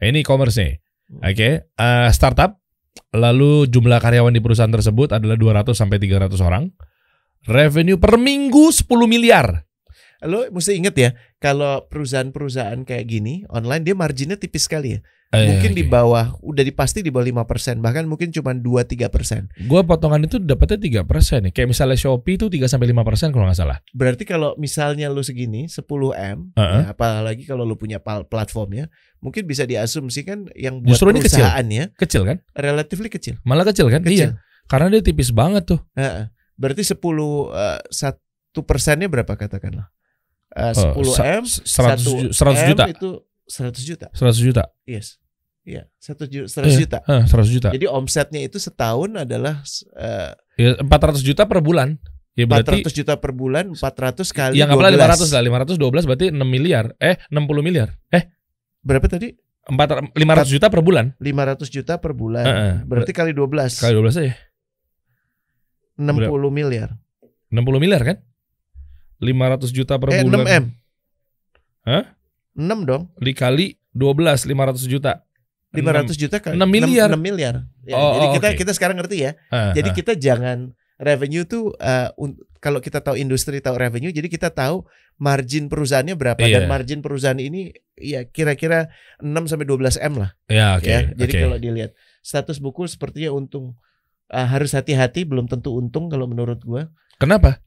Ini 0.08 0.18
e-commerce 0.24 0.56
nih. 0.56 0.72
Oke, 1.18 1.66
eh, 1.66 2.08
startup. 2.14 2.62
Lalu 3.10 3.66
jumlah 3.66 3.98
karyawan 3.98 4.30
di 4.30 4.38
perusahaan 4.38 4.70
tersebut 4.70 5.18
adalah 5.18 5.34
200 5.34 5.74
sampai 5.74 5.98
300 5.98 6.38
orang. 6.38 6.70
Revenue 7.50 7.98
per 7.98 8.14
minggu 8.14 8.70
10 8.70 9.10
miliar. 9.10 9.66
Lo 10.22 10.46
mesti 10.52 10.76
inget 10.76 10.94
ya, 10.94 11.10
kalau 11.40 11.88
perusahaan-perusahaan 11.88 12.84
kayak 12.84 13.08
gini 13.08 13.48
online 13.48 13.82
dia 13.82 13.96
marginnya 13.96 14.36
tipis 14.36 14.68
sekali 14.68 14.94
ya. 14.94 15.00
Eh, 15.30 15.46
Mungkin 15.46 15.78
di 15.78 15.86
oke. 15.86 15.94
bawah, 15.94 16.34
udah 16.42 16.66
dipasti 16.66 17.06
di 17.06 17.14
bawah 17.14 17.46
5%, 17.46 17.78
bahkan 17.78 18.02
mungkin 18.02 18.34
cuma 18.34 18.50
2-3%. 18.50 19.46
Gua 19.70 19.86
potongan 19.86 20.26
itu 20.26 20.42
dapatnya 20.42 21.06
3% 21.06 21.06
nih. 21.46 21.52
Kayak 21.54 21.70
misalnya 21.70 21.94
Shopee 21.94 22.34
itu 22.34 22.50
3 22.50 22.66
sampai 22.66 22.90
5% 22.90 23.30
kalau 23.30 23.46
nggak 23.46 23.54
salah. 23.54 23.78
Berarti 23.94 24.26
kalau 24.26 24.58
misalnya 24.58 25.06
lu 25.06 25.22
segini 25.22 25.70
10M, 25.70 26.50
Heeh. 26.58 26.80
ya, 26.82 26.90
apalagi 26.90 27.46
kalau 27.46 27.62
lu 27.62 27.78
punya 27.78 28.02
platformnya, 28.02 28.90
mungkin 29.22 29.46
bisa 29.46 29.70
diasumsikan 29.70 30.50
yang 30.58 30.82
buat 30.82 30.98
Justru 30.98 31.14
ini 31.14 31.22
kecil. 31.22 31.46
Kecil 31.94 32.22
kan? 32.26 32.36
relatively 32.50 33.06
kecil. 33.06 33.38
Malah 33.46 33.70
kecil 33.70 33.86
kan? 33.86 34.02
Kecil. 34.02 34.34
Iya. 34.34 34.42
Karena 34.66 34.90
dia 34.90 35.02
tipis 35.06 35.30
banget 35.30 35.62
tuh. 35.62 35.78
Heeh. 35.94 36.26
Berarti 36.58 36.82
10 36.82 36.98
eh, 37.54 37.78
satu 37.86 38.66
persennya 38.66 39.06
berapa 39.06 39.30
katakanlah? 39.38 39.94
10 40.50 41.06
sa- 41.14 41.38
M, 41.38 41.46
100, 41.46 41.62
satu 41.62 42.10
ju- 42.18 42.34
100 42.34 42.66
juta. 42.66 42.84
M 42.90 42.98
itu 42.98 43.10
100 43.50 43.82
juta. 43.82 44.06
100 44.14 44.38
juta. 44.38 44.70
Yes. 44.86 45.18
Iya, 45.66 45.90
100 46.00 46.30
juta, 46.32 46.48
100 46.48 46.72
Iya. 46.72 46.78
juta. 46.86 46.98
Hah, 47.04 47.22
100 47.28 47.50
juta. 47.52 47.68
Jadi 47.74 47.86
omsetnya 47.90 48.40
itu 48.40 48.56
setahun 48.56 49.10
adalah 49.12 49.60
eh, 49.98 50.32
Ya, 50.56 50.70
400 50.80 51.20
juta 51.20 51.44
per 51.44 51.60
bulan. 51.60 51.98
Ya 52.38 52.46
berarti 52.46 52.86
400 52.86 52.94
juta 52.94 53.14
per 53.18 53.32
bulan, 53.34 53.74
400 53.74 54.30
kali 54.32 54.54
yang 54.56 54.70
apalah 54.72 54.94
12. 54.94 55.28
500 55.28 55.34
lah, 55.34 55.42
512 55.42 56.06
berarti 56.08 56.26
6 56.32 56.46
miliar. 56.48 56.84
Eh, 57.02 57.18
60 57.28 57.60
miliar. 57.60 57.92
Eh, 58.08 58.24
Berapa 58.80 59.04
tadi? 59.12 59.36
4 59.68 60.16
500 60.16 60.48
juta 60.48 60.66
per 60.72 60.80
bulan. 60.80 61.12
500 61.20 61.68
juta 61.68 61.94
per 62.00 62.12
bulan. 62.16 62.44
Heeh. 62.48 62.74
Berarti 62.88 63.12
kali 63.12 63.36
12. 63.36 63.76
Kali 63.76 63.92
12 63.92 64.16
aja. 64.24 64.34
60 66.00 66.48
miliar. 66.48 66.96
60 67.52 67.82
miliar 67.82 68.00
kan? 68.00 68.16
500 69.20 69.68
juta 69.76 70.00
per 70.00 70.08
eh, 70.16 70.24
6 70.24 70.32
bulan. 70.32 70.46
M. 70.48 70.64
Hah? 71.84 72.04
6 72.60 72.84
dong. 72.84 73.08
Dikali 73.16 73.80
12 73.90 74.44
500 74.44 74.84
juta. 74.84 75.24
500 75.72 76.14
juta 76.14 76.36
kali 76.38 76.54
6 76.54 76.66
miliar. 76.66 77.08
6, 77.08 77.16
miliar. 77.16 77.54
Ya, 77.86 77.94
Oh, 77.94 78.12
jadi 78.12 78.26
oh, 78.26 78.32
kita 78.36 78.48
oke. 78.50 78.56
kita 78.58 78.72
sekarang 78.74 78.96
ngerti 78.98 79.16
ya. 79.22 79.32
Ah, 79.48 79.70
Jadi 79.72 79.88
ah. 79.88 79.94
kita 79.94 80.12
jangan 80.14 80.58
revenue 80.98 81.42
tuh 81.42 81.72
un- 82.16 82.36
kalau 82.60 82.76
kita 82.76 83.00
tahu 83.00 83.16
industri 83.16 83.56
tahu 83.56 83.72
revenue 83.72 84.12
jadi 84.12 84.28
kita 84.28 84.52
tahu 84.52 84.84
margin 85.16 85.64
perusahaannya 85.66 86.12
berapa 86.12 86.36
Iya. 86.38 86.60
dan 86.60 86.68
margin 86.68 87.00
perusahaan 87.00 87.38
ini 87.38 87.72
ya 87.96 88.26
kira-kira 88.26 88.92
6 89.16 89.48
sampai 89.48 89.64
12 89.64 89.96
M 89.96 90.20
lah 90.20 90.36
ya 90.46 90.76
oke. 90.76 90.84
ya. 90.84 91.08
Jadi 91.10 91.32
oke. 91.32 91.40
kalau 91.40 91.56
dilihat 91.56 91.90
status 92.20 92.60
buku 92.60 92.84
sepertinya 92.84 93.32
untung 93.32 93.76
Eh, 94.28 94.46
harus 94.46 94.70
hati-hati 94.70 95.26
belum 95.26 95.50
tentu 95.50 95.74
untung 95.74 96.06
kalau 96.06 96.22
menurut 96.24 96.62
gua 96.62 96.86
Kenapa? 97.16 97.58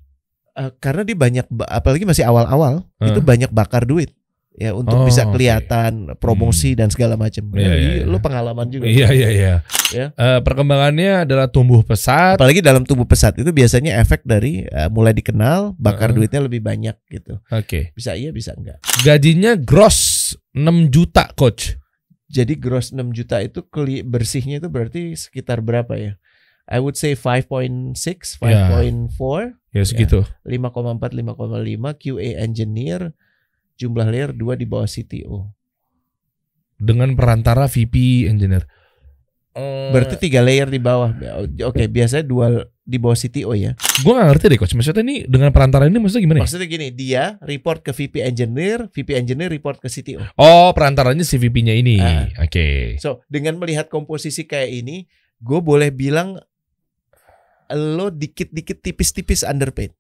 Eh, 0.54 0.72
karena 0.78 1.04
dia 1.04 1.12
banyak 1.14 1.46
ba- 1.50 1.68
apalagi 1.68 2.08
masih 2.08 2.24
awal-awal 2.24 2.88
Hah. 3.02 3.08
itu 3.10 3.20
banyak 3.20 3.52
bakar 3.52 3.84
duit 3.84 4.16
ya 4.54 4.72
untuk 4.78 5.02
Oh, 5.02 5.06
bisa 5.06 5.26
kelihatan 5.30 6.14
promosi 6.22 6.78
dan 6.78 6.90
segala 6.94 7.18
macam. 7.18 7.42
Iya, 7.54 7.62
Ya, 7.62 7.74
iya, 7.74 7.92
iya. 8.02 8.06
Lu 8.06 8.18
pengalaman 8.22 8.70
juga. 8.70 8.86
Iya 8.86 9.08
iya 9.12 9.30
iya. 9.30 9.54
Ya. 9.94 10.06
Eh, 10.14 10.40
perkembangannya 10.42 11.26
adalah 11.26 11.50
tumbuh 11.50 11.86
pesat. 11.86 12.38
Apalagi 12.38 12.62
dalam 12.66 12.82
tubuh 12.86 13.06
pesat 13.06 13.38
itu 13.38 13.50
biasanya 13.54 13.98
efek 14.02 14.26
dari 14.26 14.66
eh, 14.66 14.90
mulai 14.90 15.14
dikenal, 15.14 15.78
bakar 15.78 16.10
Heeh. 16.14 16.26
duitnya 16.26 16.42
lebih 16.46 16.62
banyak 16.66 16.98
gitu. 17.10 17.38
Oke. 17.54 17.94
Bisa 17.94 18.18
iya, 18.18 18.34
bisa 18.34 18.54
enggak. 18.58 18.82
Gajinya 19.06 19.54
gross 19.58 20.34
6 20.58 20.90
juta 20.90 21.30
coach. 21.34 21.78
Jadi 22.34 22.58
gross 22.58 22.90
6 22.90 23.14
juta 23.14 23.42
itu 23.46 23.62
bersihnya 24.06 24.58
itu 24.58 24.70
berarti 24.70 25.14
sekitar 25.14 25.62
berapa 25.62 25.94
ya? 25.98 26.18
I 26.66 26.80
would 26.80 26.96
say 26.96 27.14
5.6, 27.14 27.94
5.4, 28.40 29.60
Ya 29.76 29.84
segitu. 29.84 30.24
5,4, 30.48 31.14
5,5 31.14 31.94
QA 32.00 32.30
engineer, 32.40 33.12
jumlah 33.78 34.08
layer 34.10 34.32
2 34.32 34.60
di 34.60 34.66
bawah 34.66 34.88
CTO. 34.90 35.50
Dengan 36.78 37.16
perantara 37.16 37.70
VP 37.70 38.28
engineer. 38.28 38.68
Eh, 39.54 39.94
Berarti 39.94 40.18
tiga 40.18 40.42
layer 40.42 40.66
di 40.66 40.82
bawah. 40.82 41.14
Oke, 41.70 41.86
biasanya 41.86 42.26
dua 42.26 42.66
di 42.84 42.98
bawah 42.98 43.14
CTO 43.14 43.54
ya. 43.54 43.78
gue 43.78 44.12
gak 44.12 44.28
ngerti 44.34 44.46
deh 44.50 44.58
coach. 44.58 44.74
Maksudnya 44.74 45.06
ini 45.06 45.30
dengan 45.30 45.54
perantara 45.54 45.86
ini 45.86 46.02
maksudnya 46.02 46.26
gimana 46.26 46.38
ya? 46.42 46.44
Maksudnya 46.50 46.68
gini, 46.68 46.88
dia 46.90 47.24
report 47.46 47.86
ke 47.86 47.94
VP 47.94 48.26
engineer, 48.26 48.90
VP 48.90 49.14
engineer 49.14 49.54
report 49.54 49.78
ke 49.78 49.88
CTO. 49.94 50.26
Oh 50.42 50.74
perantaranya 50.74 51.22
si 51.22 51.38
VP-nya 51.38 51.78
ini. 51.78 52.02
Ah. 52.02 52.26
Oke. 52.42 52.98
So, 52.98 53.22
dengan 53.30 53.62
melihat 53.62 53.94
komposisi 53.94 54.50
kayak 54.50 54.74
ini, 54.74 55.06
gue 55.38 55.60
boleh 55.62 55.94
bilang 55.94 56.42
lo 57.70 58.10
dikit-dikit 58.10 58.82
tipis-tipis 58.82 59.46
underpaid. 59.46 59.94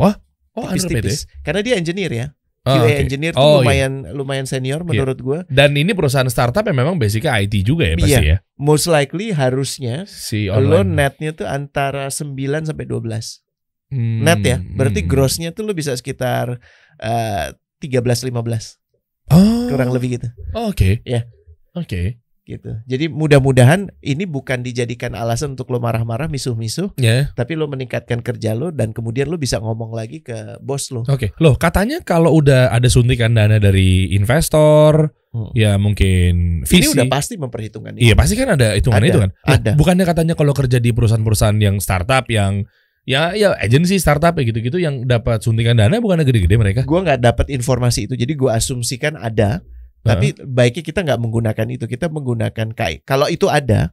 Oh 0.00 0.16
underpaid 0.56 1.04
ya? 1.04 1.12
Tipis-tipis. 1.12 1.18
Karena 1.44 1.60
dia 1.60 1.76
engineer 1.76 2.12
ya. 2.16 2.26
Ah, 2.66 2.82
QA 2.82 2.90
oke. 2.90 2.94
engineer 2.98 3.32
tuh 3.32 3.38
Oh, 3.38 3.48
iya. 3.48 3.58
lumayan 3.62 3.92
lumayan 4.10 4.46
senior 4.50 4.82
menurut 4.82 5.18
gue. 5.22 5.38
Dan 5.46 5.78
ini 5.78 5.94
perusahaan 5.94 6.26
startup 6.26 6.66
yang 6.66 6.74
memang 6.74 6.98
basicnya 6.98 7.38
IT 7.38 7.62
juga 7.62 7.86
ya 7.86 7.94
pasti 7.94 8.18
Iya. 8.18 8.20
ya. 8.26 8.36
Most 8.58 8.90
likely 8.90 9.30
harusnya 9.30 10.02
Si 10.10 10.50
lo 10.50 10.82
netnya 10.82 11.30
tuh 11.30 11.46
antara 11.46 12.10
9 12.10 12.34
sampai 12.66 12.84
12. 12.84 13.46
Hmm, 13.86 14.26
Net 14.26 14.42
ya. 14.42 14.58
Berarti 14.58 15.06
hmm. 15.06 15.08
grossnya 15.08 15.48
tuh 15.54 15.62
lo 15.62 15.70
bisa 15.70 15.94
sekitar 15.94 16.58
eh, 16.98 17.54
13 17.78 18.26
15 18.26 18.82
Oh. 19.30 19.70
kurang 19.70 19.94
lebih 19.94 20.18
gitu. 20.18 20.26
Oh, 20.54 20.74
Oke. 20.74 21.02
Ya. 21.06 21.30
Oke. 21.74 22.18
Gitu. 22.46 22.78
Jadi 22.86 23.10
mudah-mudahan 23.10 23.90
ini 24.00 24.22
bukan 24.24 24.62
dijadikan 24.62 25.18
alasan 25.18 25.58
untuk 25.58 25.68
lo 25.74 25.82
marah-marah, 25.82 26.30
misuh-misuh, 26.30 26.94
Ya. 26.96 27.34
tapi 27.34 27.58
lo 27.58 27.66
meningkatkan 27.66 28.22
kerja 28.22 28.54
lo 28.54 28.70
dan 28.70 28.94
kemudian 28.94 29.26
lo 29.26 29.34
bisa 29.34 29.58
ngomong 29.58 29.90
lagi 29.92 30.22
ke 30.22 30.56
bos 30.62 30.94
lo. 30.94 31.02
Oke. 31.10 31.34
Loh 31.42 31.58
katanya 31.58 32.00
kalau 32.00 32.30
udah 32.32 32.70
ada 32.70 32.86
suntikan 32.86 33.34
dana 33.34 33.58
dari 33.58 34.14
investor, 34.14 35.10
Hmm. 35.36 35.52
ya 35.52 35.76
mungkin 35.76 36.64
Ini 36.64 36.70
visi. 36.70 36.96
udah 36.96 37.12
pasti 37.12 37.36
memperhitungkan 37.36 38.00
Iya 38.00 38.16
pasti 38.16 38.40
kan 38.40 38.56
ada 38.56 38.72
hitungan 38.72 39.04
Ada, 39.04 39.10
itu 39.10 39.18
kan. 39.20 39.30
Ada. 39.44 39.70
Bukannya 39.76 40.04
katanya 40.08 40.32
kalau 40.32 40.56
kerja 40.56 40.80
di 40.80 40.96
perusahaan-perusahaan 40.96 41.60
yang 41.60 41.76
startup 41.76 42.24
yang 42.32 42.64
ya 43.04 43.36
ya 43.36 43.52
agensi 43.60 44.00
startup 44.00 44.32
ya 44.34 44.48
gitu-gitu 44.48 44.80
yang 44.80 45.04
dapat 45.04 45.44
suntikan 45.44 45.76
dana 45.76 46.00
bukannya 46.00 46.24
gede-gede 46.24 46.56
mereka? 46.56 46.80
Gue 46.88 47.04
nggak 47.04 47.20
dapat 47.20 47.46
informasi 47.52 48.08
itu, 48.08 48.16
jadi 48.16 48.32
gue 48.32 48.48
asumsikan 48.48 49.20
ada. 49.20 49.60
Tapi 50.06 50.26
baiknya 50.46 50.82
kita 50.86 51.00
nggak 51.02 51.20
menggunakan 51.20 51.66
itu, 51.68 51.84
kita 51.90 52.06
menggunakan 52.08 52.68
kai. 52.72 53.02
Kalau 53.02 53.26
itu 53.26 53.50
ada, 53.50 53.90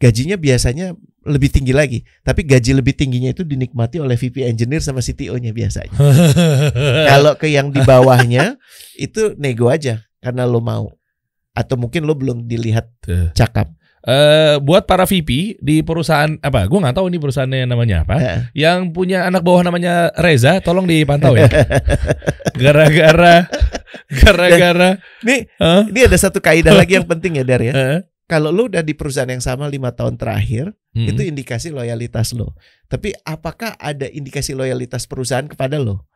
gajinya 0.00 0.40
biasanya 0.40 0.96
lebih 1.28 1.52
tinggi 1.52 1.76
lagi. 1.76 1.98
Tapi 2.24 2.48
gaji 2.48 2.72
lebih 2.72 2.96
tingginya 2.96 3.30
itu 3.30 3.44
dinikmati 3.44 4.00
oleh 4.00 4.16
VP 4.16 4.48
engineer 4.48 4.80
sama 4.80 5.04
CTO-nya 5.04 5.52
biasanya. 5.52 5.92
Kalau 7.12 7.36
ke 7.36 7.52
yang 7.52 7.68
di 7.68 7.84
bawahnya 7.84 8.56
itu 8.96 9.36
nego 9.36 9.68
aja 9.68 10.08
karena 10.24 10.48
lo 10.48 10.64
mau. 10.64 10.88
Atau 11.52 11.76
mungkin 11.76 12.08
lo 12.08 12.16
belum 12.16 12.48
dilihat 12.48 12.88
cakap. 13.36 13.68
Eh, 14.00 14.56
buat 14.64 14.88
para 14.88 15.04
VP 15.04 15.60
di 15.60 15.84
perusahaan 15.84 16.32
apa? 16.40 16.64
Gue 16.64 16.80
nggak 16.80 16.96
tahu 16.96 17.12
ini 17.12 17.20
perusahaannya 17.20 17.68
namanya 17.68 18.00
apa. 18.08 18.16
Eh, 18.16 18.38
Yang 18.64 18.96
punya 18.96 19.28
anak 19.28 19.44
bawah 19.44 19.60
namanya 19.60 20.08
Reza, 20.16 20.56
tolong 20.64 20.88
dipantau 20.88 21.36
ya. 21.36 21.44
Gara-gara 22.60 23.44
gara-gara 24.08 24.96
Nih, 25.20 25.46
Hah? 25.60 25.84
ini 25.86 26.00
ada 26.08 26.16
satu 26.16 26.40
kaidah 26.40 26.72
lagi 26.72 26.96
yang 26.96 27.04
penting 27.04 27.36
ya 27.36 27.44
Dar 27.44 27.60
ya. 27.60 27.72
Eh, 27.76 27.98
Kalau 28.24 28.48
lo 28.48 28.70
udah 28.70 28.80
di 28.80 28.94
perusahaan 28.94 29.28
yang 29.28 29.42
sama 29.42 29.66
lima 29.66 29.90
tahun 29.90 30.14
terakhir, 30.14 30.70
mm. 30.94 31.06
itu 31.10 31.20
indikasi 31.26 31.68
loyalitas 31.68 32.30
lo. 32.32 32.54
Tapi 32.86 33.10
apakah 33.26 33.74
ada 33.76 34.06
indikasi 34.06 34.54
loyalitas 34.54 35.04
perusahaan 35.04 35.44
kepada 35.44 35.76
lo? 35.76 36.06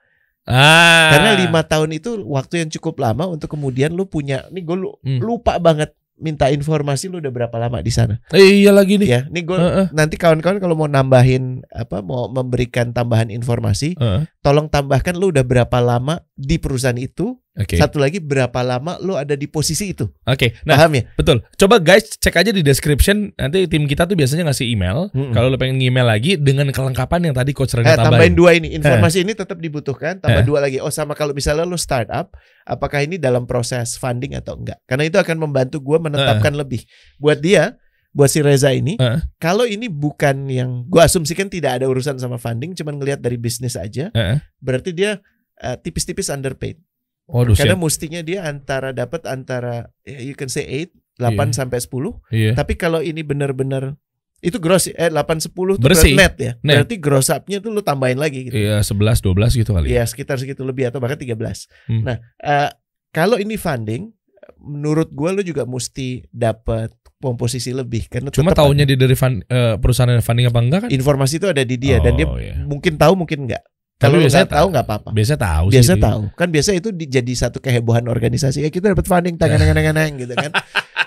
ah. 0.46 1.10
Karena 1.10 1.36
lima 1.36 1.66
tahun 1.66 1.90
itu 1.98 2.22
waktu 2.24 2.64
yang 2.64 2.70
cukup 2.70 3.02
lama 3.02 3.26
untuk 3.26 3.50
kemudian 3.50 3.92
lo 3.92 4.06
punya, 4.06 4.46
nih 4.48 4.62
gue 4.62 4.76
Hmm. 5.04 5.20
lupa 5.20 5.58
banget 5.58 5.90
minta 6.24 6.48
informasi 6.48 7.12
lu 7.12 7.20
udah 7.20 7.28
berapa 7.28 7.56
lama 7.60 7.84
di 7.84 7.92
sana. 7.92 8.16
Eh, 8.32 8.64
iya 8.64 8.72
lagi 8.72 8.96
nih. 8.96 9.08
Ya, 9.12 9.20
nih 9.28 9.44
gue 9.44 9.58
Heeh, 9.60 9.86
nanti 9.92 10.16
kawan-kawan 10.16 10.56
kalau 10.56 10.72
mau 10.72 10.88
nambahin 10.88 11.60
apa 11.68 12.00
mau 12.00 12.32
memberikan 12.32 12.96
tambahan 12.96 13.28
informasi, 13.28 14.00
heeh. 14.00 14.24
tolong 14.40 14.72
tambahkan 14.72 15.12
lu 15.20 15.28
udah 15.28 15.44
berapa 15.44 15.78
lama 15.84 16.24
di 16.32 16.56
perusahaan 16.56 16.96
itu. 16.96 17.36
Oke. 17.54 17.78
Satu 17.78 18.02
lagi 18.02 18.18
berapa 18.18 18.66
lama 18.66 18.98
lu 18.98 19.14
ada 19.14 19.38
di 19.38 19.46
posisi 19.46 19.94
itu. 19.94 20.10
Oke. 20.26 20.58
Nah, 20.66 20.74
Paham 20.74 20.98
ya? 20.98 21.02
betul. 21.14 21.38
Coba 21.54 21.78
guys 21.78 22.18
cek 22.18 22.34
aja 22.34 22.50
di 22.50 22.66
description 22.66 23.30
nanti 23.38 23.70
tim 23.70 23.86
kita 23.86 24.10
tuh 24.10 24.18
biasanya 24.18 24.50
ngasih 24.50 24.66
email. 24.66 25.06
Mm-mm. 25.14 25.30
Kalau 25.30 25.48
lo 25.48 25.56
pengen 25.56 25.78
email 25.78 26.02
lagi 26.02 26.34
dengan 26.34 26.66
kelengkapan 26.74 27.30
yang 27.30 27.34
tadi 27.38 27.54
coach 27.54 27.78
Rene 27.78 27.86
Eh, 27.86 27.94
tambahin 27.94 28.10
tambahin. 28.10 28.34
dua 28.34 28.50
ini. 28.58 28.74
Informasi 28.74 29.22
ini 29.22 29.38
tetap 29.38 29.62
dibutuhkan. 29.62 30.18
Tambah 30.18 30.42
Eh. 30.42 30.46
dua 30.46 30.66
lagi. 30.66 30.82
Oh 30.82 30.90
sama 30.90 31.14
kalau 31.14 31.30
misalnya 31.30 31.62
lu 31.62 31.78
startup, 31.78 32.34
apakah 32.66 33.06
ini 33.06 33.22
dalam 33.22 33.46
proses 33.46 33.94
funding 33.94 34.34
atau 34.34 34.58
enggak? 34.58 34.82
Karena 34.90 35.06
itu 35.06 35.14
akan 35.14 35.38
membantu 35.38 35.78
gue 35.78 35.98
menetapkan 36.02 36.58
lebih. 36.58 36.82
Buat 37.22 37.38
dia, 37.38 37.78
buat 38.10 38.34
si 38.34 38.42
Reza 38.42 38.74
ini, 38.74 38.98
Eh. 38.98 39.22
kalau 39.38 39.62
ini 39.62 39.86
bukan 39.86 40.50
yang 40.50 40.90
gue 40.90 40.98
asumsikan 40.98 41.46
tidak 41.46 41.78
ada 41.78 41.86
urusan 41.86 42.18
sama 42.18 42.34
funding, 42.34 42.74
cuman 42.74 42.98
ngelihat 42.98 43.22
dari 43.22 43.38
bisnis 43.38 43.78
aja, 43.78 44.10
Heeh. 44.10 44.42
berarti 44.58 44.90
dia 44.90 45.22
eh, 45.54 45.78
tipis-tipis 45.78 46.34
underpaid. 46.34 46.82
Waduh, 47.24 47.54
Karena 47.54 47.72
siap. 47.72 47.82
mestinya 47.82 48.20
dia 48.20 48.44
antara 48.44 48.90
dapat 48.90 49.24
antara 49.24 49.88
ya, 50.02 50.20
you 50.20 50.32
can 50.32 50.46
say 50.46 50.62
8, 50.62 50.92
8 51.16 51.48
Iya. 51.48 51.56
sampai 51.56 51.78
10. 51.78 52.20
Iya. 52.28 52.52
Tapi 52.52 52.74
kalau 52.74 53.00
ini 53.00 53.20
benar-benar 53.20 53.96
itu 54.38 54.58
gross 54.58 54.88
eh 54.88 55.08
8 55.08 55.40
10 55.40 55.48
itu 55.74 55.80
Bersih. 55.80 56.12
net 56.12 56.36
ya. 56.36 56.52
Net. 56.60 56.84
Berarti 56.84 56.96
gross 56.98 57.28
up-nya 57.28 57.58
tuh 57.58 57.70
lu 57.70 57.80
tambahin 57.80 58.16
lagi 58.16 58.44
gitu. 58.44 58.54
Iya, 58.54 58.80
11 58.80 59.20
12 59.20 59.56
gitu 59.56 59.72
kali. 59.72 59.88
Iya 59.88 60.04
sekitar 60.04 60.36
segitu 60.36 60.60
lebih 60.62 60.84
atau 60.86 61.00
bahkan 61.00 61.16
13. 61.16 61.64
Hmm. 61.86 62.04
Nah, 62.04 62.16
eh, 62.36 62.68
kalau 63.08 63.36
ini 63.36 63.56
funding, 63.56 64.12
menurut 64.58 65.08
gua 65.10 65.32
lu 65.32 65.40
juga 65.40 65.64
mesti 65.64 66.28
dapat 66.28 66.92
komposisi 67.16 67.72
lebih 67.72 68.04
karena 68.06 68.28
Cuma 68.28 68.52
tahunya 68.52 68.84
dia 68.84 68.98
dari 68.98 69.16
fun- 69.16 69.40
eh, 69.42 69.80
perusahaan 69.80 70.10
yang 70.10 70.20
funding 70.20 70.44
apa 70.46 70.60
enggak 70.60 70.80
kan? 70.84 70.90
informasi 70.90 71.40
itu 71.40 71.48
ada 71.48 71.64
di 71.64 71.76
dia 71.78 71.96
dan 71.98 72.12
dia 72.12 72.26
Oh, 72.26 72.36
iya. 72.36 72.60
mungkin 72.60 73.00
tahu 73.00 73.16
mungkin 73.16 73.48
enggak. 73.48 73.64
Kalau 74.04 74.16
biasanya 74.18 74.48
tahu 74.48 74.66
nggak 74.68 74.84
apa-apa. 74.84 75.08
Biasa 75.10 75.34
tahu 75.34 75.66
sih. 75.66 75.74
Biasa 75.74 75.92
dia. 75.92 76.04
tahu. 76.04 76.22
Kan 76.32 76.48
biasa 76.48 76.70
itu 76.72 76.88
di- 76.90 77.08
jadi 77.08 77.32
satu 77.32 77.58
kehebohan 77.58 78.04
organisasi. 78.04 78.60
Ya 78.60 78.68
kita 78.68 78.92
dapat 78.92 79.04
funding 79.04 79.34
tangan 79.34 79.56
tangan 79.56 79.76
tangan 79.80 80.10
gitu 80.14 80.34
kan. 80.34 80.50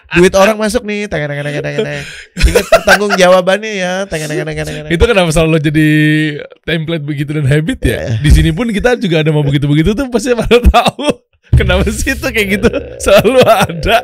Duit 0.07 0.33
orang 0.33 0.55
masuk 0.55 0.81
nih 0.81 1.05
tangan 1.05 1.29
tangan 1.29 1.45
tangan 1.45 1.63
tangan. 1.63 2.03
Ingat 2.41 2.65
pertanggung 2.65 3.13
jawabannya 3.13 3.71
ya 3.75 3.93
tangan 4.05 4.27
tangan 4.27 4.45
tangan 4.45 4.65
tangan. 4.65 4.89
Itu 4.89 5.03
kenapa 5.03 5.29
selalu 5.29 5.57
jadi 5.62 5.88
template 6.63 7.03
begitu 7.03 7.31
dan 7.31 7.45
habit 7.45 7.79
ya? 7.81 7.89
Iya. 7.91 8.07
Di 8.19 8.29
sini 8.31 8.49
pun 8.49 8.65
kita 8.67 8.95
juga 8.95 9.21
ada 9.21 9.29
mau 9.29 9.43
begitu-begitu 9.43 9.93
tuh 9.93 10.07
pasti 10.07 10.33
pada 10.33 10.57
tahu. 10.60 11.05
Kenapa 11.53 11.88
sih 11.88 12.12
itu 12.12 12.27
kayak 12.27 12.47
gitu 12.60 12.69
selalu 12.99 13.39
ada? 13.43 13.97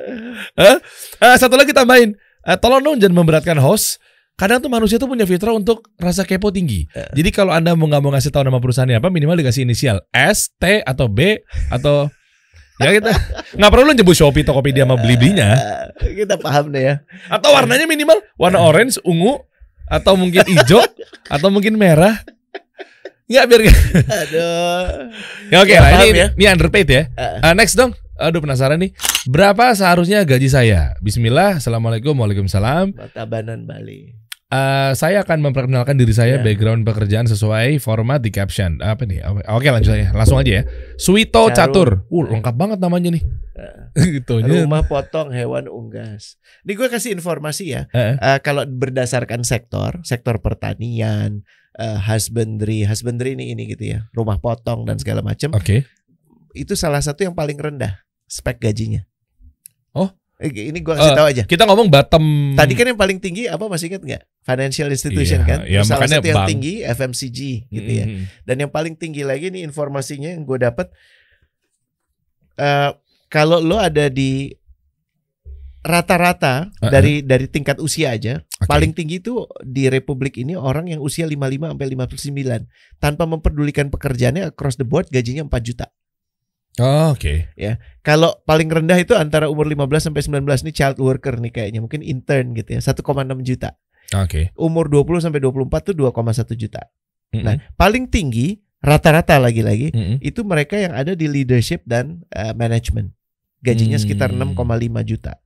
Hah? 0.56 0.78
Ah, 1.20 1.36
satu 1.36 1.56
lagi 1.56 1.72
tambahin. 1.72 2.16
Eh, 2.44 2.58
tolong 2.58 2.80
dong 2.80 3.00
jangan 3.00 3.16
memberatkan 3.18 3.56
host. 3.56 4.00
Kadang 4.34 4.66
tuh 4.66 4.72
manusia 4.74 4.98
tuh 4.98 5.06
punya 5.06 5.30
fitrah 5.30 5.54
untuk 5.54 5.94
rasa 6.02 6.26
kepo 6.26 6.50
tinggi. 6.50 6.90
Jadi 6.90 7.30
kalau 7.30 7.54
anda 7.54 7.78
mau 7.78 7.86
nggak 7.86 8.02
mau 8.02 8.12
ngasih 8.18 8.34
tahu 8.34 8.50
nama 8.50 8.58
perusahaannya 8.58 8.98
apa, 8.98 9.14
minimal 9.14 9.38
dikasih 9.38 9.62
inisial 9.62 10.02
S, 10.10 10.50
T 10.58 10.82
atau 10.82 11.06
B 11.06 11.38
atau 11.70 12.10
ya 12.82 12.90
kita 12.90 13.14
nggak 13.54 13.70
perlu 13.70 13.86
lu 13.86 13.94
nyebut 13.94 14.18
Shopee, 14.18 14.42
Tokopedia 14.42 14.90
sama 14.90 14.98
Bliblinya. 14.98 15.54
Eh, 16.02 16.18
kita 16.26 16.42
paham 16.42 16.74
deh 16.74 16.82
ya. 16.82 16.96
Atau 17.30 17.54
warnanya 17.54 17.86
minimal 17.86 18.26
warna 18.34 18.58
orange, 18.58 18.98
ungu, 19.06 19.38
atau 19.86 20.18
mungkin 20.18 20.42
hijau, 20.50 20.82
atau 21.34 21.48
mungkin 21.54 21.78
merah. 21.78 22.26
Nggak 23.30 23.46
biar 23.48 23.62
Aduh. 23.64 24.84
ya 25.48 25.58
oke 25.64 25.74
lah 25.80 25.92
paham 25.96 26.10
ini, 26.10 26.20
ya. 26.20 26.28
ini 26.36 26.46
underpaid 26.50 26.90
ya. 26.90 27.04
Eh. 27.14 27.46
Uh, 27.46 27.54
next 27.54 27.78
dong. 27.78 27.94
Aduh 28.18 28.42
penasaran 28.42 28.82
nih. 28.82 28.94
Berapa 29.26 29.74
seharusnya 29.74 30.22
gaji 30.26 30.50
saya? 30.52 30.94
Bismillah. 31.02 31.58
Assalamualaikum. 31.58 32.14
Waalaikumsalam. 32.14 32.94
Tabanan 33.16 33.66
Bali. 33.66 34.23
Uh, 34.54 34.94
saya 34.94 35.26
akan 35.26 35.42
memperkenalkan 35.42 35.98
diri 35.98 36.14
saya, 36.14 36.38
Ya. 36.38 36.44
background 36.46 36.86
pekerjaan 36.86 37.26
sesuai 37.26 37.82
format 37.82 38.22
di 38.22 38.30
caption. 38.30 38.78
Apa 38.78 39.02
nih? 39.02 39.26
Oke 39.50 39.74
lanjut 39.74 39.98
aja. 39.98 40.14
Langsung 40.14 40.38
aja 40.38 40.62
ya. 40.62 40.64
Suito 40.94 41.50
Catur. 41.50 42.06
Catur. 42.06 42.14
Uh, 42.14 42.30
lengkap 42.30 42.54
banget 42.54 42.78
namanya 42.78 43.18
nih. 43.18 43.24
Eh, 43.98 44.06
gitu. 44.22 44.46
Ini- 44.46 44.62
Rumah 44.62 44.86
potong 44.86 45.34
hewan 45.34 45.66
unggas. 45.66 46.38
Ini 46.62 46.72
gue 46.72 46.86
kasih 46.86 47.18
informasi 47.18 47.74
ya. 47.74 47.90
Eh, 47.90 48.14
Eh, 48.14 48.38
kalau 48.46 48.62
berdasarkan 48.64 49.42
sektor, 49.42 50.06
sektor 50.06 50.38
pertanian, 50.38 51.42
eh, 51.74 51.98
husbandry, 52.06 52.86
husbandry 52.86 53.34
ini 53.34 53.58
ini 53.58 53.66
gitu 53.68 53.90
ya, 53.90 54.06
rumah 54.14 54.38
potong 54.38 54.86
dan 54.86 55.02
segala 55.02 55.26
macam, 55.26 55.50
Oke. 55.58 55.90
itu 56.54 56.78
salah 56.78 57.02
satu 57.02 57.26
yang 57.26 57.34
paling 57.34 57.58
rendah 57.58 58.06
spek 58.30 58.62
gajinya. 58.62 59.02
Eh, 60.44 60.52
ini 60.52 60.84
gua 60.84 60.94
kasih 60.94 61.12
Eh, 61.12 61.18
tahu 61.18 61.28
aja. 61.32 61.44
Kita 61.48 61.64
ngomong 61.64 61.88
bottom. 61.88 62.52
Tadi 62.54 62.74
kan 62.76 62.86
yang 62.86 63.00
paling 63.00 63.18
tinggi 63.18 63.48
apa 63.48 63.64
masih 63.66 63.88
ingat 63.88 64.04
nggak? 64.04 64.22
Financial 64.44 64.92
institution 64.92 65.40
Iya, 65.40 65.48
kan. 65.48 65.60
iya, 65.64 65.80
Terus 65.80 65.88
salah 65.88 65.98
makanya 66.04 66.18
satu 66.20 66.28
yang 66.28 66.38
bank. 66.38 66.50
tinggi 66.52 66.74
FMCG 66.84 67.40
gitu 67.70 67.92
ya. 67.94 68.06
Mm, 68.06 68.24
Dan 68.44 68.56
yang 68.60 68.72
paling 68.72 68.94
tinggi 68.94 69.24
lagi 69.24 69.48
nih 69.48 69.64
informasinya 69.64 70.30
yang 70.30 70.44
gue 70.44 70.60
dapat 70.60 70.92
eh 72.54 72.92
kalau 73.28 73.58
lo 73.58 73.80
ada 73.80 74.12
di 74.12 74.52
rata-rata 75.82 76.72
Uh-uh. 76.72 76.88
dari 76.88 77.20
dari 77.20 77.44
tingkat 77.46 77.76
usia 77.78 78.16
aja 78.16 78.40
Oke. 78.40 78.72
paling 78.72 78.96
tinggi 78.96 79.20
itu 79.20 79.44
di 79.60 79.92
republik 79.92 80.40
ini 80.40 80.56
orang 80.56 80.88
yang 80.88 81.00
usia 81.00 81.28
55 81.28 81.76
sampai 81.76 81.88
59 81.92 82.68
tanpa 83.00 83.24
memperdulikan 83.26 83.90
pekerjaannya 83.90 84.48
across 84.48 84.76
the 84.76 84.86
board 84.86 85.08
gajinya 85.08 85.44
4 85.44 85.60
juta. 85.62 85.92
Oh, 86.82 87.14
Oke. 87.14 87.54
Kalau 88.02 88.34
paling 88.44 88.66
rendah 88.68 88.98
itu 88.98 89.14
antara 89.14 89.46
umur 89.48 89.70
15 89.70 90.10
sampai 90.10 90.22
19 90.26 90.66
nih 90.66 90.74
child 90.74 90.98
worker 90.98 91.38
nih 91.38 91.54
kayaknya 91.54 91.80
mungkin 91.80 92.02
intern 92.02 92.58
gitu 92.58 92.74
ya 92.76 92.82
1,6 92.82 93.00
juta. 93.46 93.78
Oke. 94.18 94.50
Umur 94.58 94.90
20 94.90 95.24
sampai 95.30 95.40
24 95.40 95.94
tuh 95.94 95.96
2,1 95.96 96.54
juta. 96.58 96.82
Mm-mm. 97.34 97.46
Nah, 97.46 97.56
paling 97.78 98.10
tinggi 98.10 98.62
rata-rata 98.84 99.40
lagi-lagi 99.40 99.94
Mm-mm. 99.94 100.18
itu 100.20 100.42
mereka 100.44 100.76
yang 100.76 100.94
ada 100.98 101.14
di 101.14 101.30
leadership 101.30 101.86
dan 101.86 102.26
uh, 102.34 102.52
management. 102.58 103.14
Gajinya 103.64 103.96
Hmm. 103.96 104.04
sekitar 104.04 104.30
6,5 104.36 104.60
juta. 105.08 105.40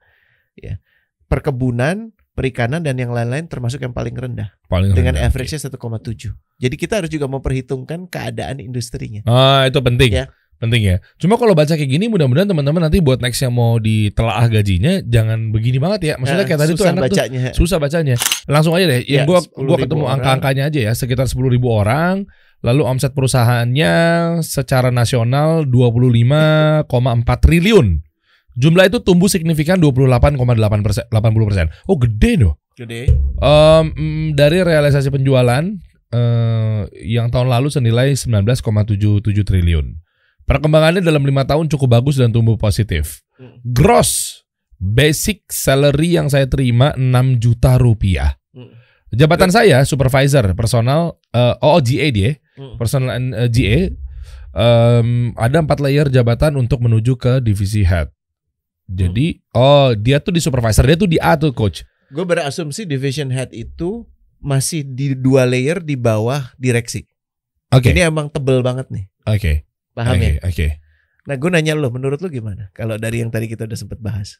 Ya. 0.58 0.82
Perkebunan, 1.30 2.16
perikanan 2.34 2.82
dan 2.82 2.98
yang 2.98 3.14
lain-lain 3.14 3.46
termasuk 3.46 3.82
yang 3.84 3.94
paling 3.94 4.18
rendah 4.18 4.58
paling 4.66 4.94
dengan 4.98 5.14
average-nya 5.18 5.70
1,7. 5.70 6.34
Jadi 6.58 6.76
kita 6.78 7.04
harus 7.04 7.12
juga 7.14 7.30
memperhitungkan 7.30 8.10
keadaan 8.10 8.58
industrinya. 8.58 9.22
Ah, 9.30 9.70
itu 9.70 9.78
penting. 9.84 10.18
Ya. 10.18 10.34
Penting 10.58 10.82
ya. 10.90 10.98
Cuma 11.22 11.38
kalau 11.38 11.54
baca 11.54 11.70
kayak 11.70 11.86
gini 11.86 12.10
mudah-mudahan 12.10 12.50
teman-teman 12.50 12.90
nanti 12.90 12.98
buat 12.98 13.22
next 13.22 13.46
yang 13.46 13.54
mau 13.54 13.78
ditelaah 13.78 14.50
gajinya 14.50 15.06
jangan 15.06 15.54
begini 15.54 15.78
banget 15.78 16.02
ya. 16.02 16.14
Maksudnya 16.18 16.44
Nah, 16.44 16.50
kayak 16.50 16.60
tadi 16.66 16.72
tuh 16.74 16.78
susah 16.82 16.92
enak 16.92 17.02
tuh 17.02 17.06
bacanya. 17.14 17.42
susah 17.54 17.78
bacanya. 17.78 18.16
Langsung 18.50 18.74
aja 18.74 18.86
deh. 18.90 19.02
Ya, 19.06 19.22
Yang 19.22 19.26
gua 19.30 19.40
10.000 19.46 19.70
gua 19.70 19.78
ketemu 19.78 20.06
angka-angkanya 20.10 20.64
aja 20.74 20.80
ya, 20.90 20.92
sekitar 20.98 21.30
10.000 21.30 21.62
orang. 21.70 22.26
Lalu 22.66 22.82
omset 22.90 23.14
perusahaannya 23.14 23.94
secara 24.42 24.90
nasional 24.90 25.70
25,4 25.70 26.90
triliun. 27.38 28.02
Jumlah 28.58 28.90
itu 28.90 28.98
tumbuh 29.06 29.30
signifikan 29.30 29.78
28,8 29.78 30.82
persen, 30.82 31.06
80 31.14 31.46
persen. 31.46 31.66
Oh 31.86 32.02
gede 32.02 32.34
loh. 32.42 32.58
Gede. 32.74 33.14
Mm, 33.38 34.34
dari 34.34 34.66
realisasi 34.66 35.14
penjualan 35.14 35.62
eh, 36.10 36.82
yang 37.06 37.30
tahun 37.30 37.54
lalu 37.54 37.70
senilai 37.70 38.18
19,77 38.18 39.22
triliun. 39.46 40.07
Perkembangannya 40.48 41.04
dalam 41.04 41.28
lima 41.28 41.44
tahun 41.44 41.68
cukup 41.68 42.00
bagus 42.00 42.16
dan 42.16 42.32
tumbuh 42.32 42.56
positif. 42.56 43.20
Hmm. 43.36 43.60
Gross 43.62 44.42
basic 44.80 45.44
salary 45.52 46.16
yang 46.16 46.32
saya 46.32 46.48
terima 46.48 46.96
6 46.96 47.04
juta 47.38 47.76
rupiah. 47.76 48.40
Hmm. 48.56 48.72
Jabatan 49.12 49.52
saya 49.52 49.84
supervisor 49.84 50.56
personal 50.56 51.20
eh, 51.36 51.56
oh 51.60 51.84
GA 51.84 52.08
dia, 52.10 52.32
Hmm. 52.56 52.80
personal 52.80 53.12
and, 53.14 53.36
eh, 53.36 53.50
GA. 53.52 53.82
Em, 54.58 55.36
ada 55.38 55.62
empat 55.62 55.78
layer 55.78 56.10
jabatan 56.10 56.58
untuk 56.58 56.82
menuju 56.82 57.14
ke 57.14 57.38
divisi 57.38 57.86
head. 57.86 58.10
Jadi, 58.88 59.44
oh 59.52 59.92
dia 59.94 60.18
tuh 60.18 60.32
di 60.32 60.40
supervisor, 60.40 60.88
dia 60.88 60.96
tuh 60.96 61.12
di 61.12 61.20
A 61.20 61.36
tuh 61.36 61.52
coach. 61.52 61.84
Gue 62.08 62.24
berasumsi 62.24 62.88
division 62.88 63.30
head 63.30 63.52
itu 63.52 64.08
masih 64.40 64.88
di 64.88 65.12
dua 65.12 65.44
layer 65.44 65.84
di 65.84 66.00
bawah 66.00 66.56
direksi. 66.56 67.04
Oke, 67.68 67.92
Ini 67.92 68.08
emang 68.08 68.32
tebel 68.32 68.64
banget 68.64 68.88
nih. 68.88 69.12
oke. 69.28 69.67
Paham 69.98 70.14
Oke, 70.14 70.30
ya? 70.30 70.34
Oke. 70.46 70.68
Nah, 71.26 71.36
gue 71.36 71.50
nanya 71.50 71.74
lo, 71.74 71.90
menurut 71.90 72.22
lo 72.22 72.30
gimana? 72.30 72.70
Kalau 72.72 73.02
dari 73.02 73.26
yang 73.26 73.34
tadi 73.34 73.50
kita 73.50 73.66
udah 73.66 73.74
sempet 73.74 73.98
bahas. 73.98 74.38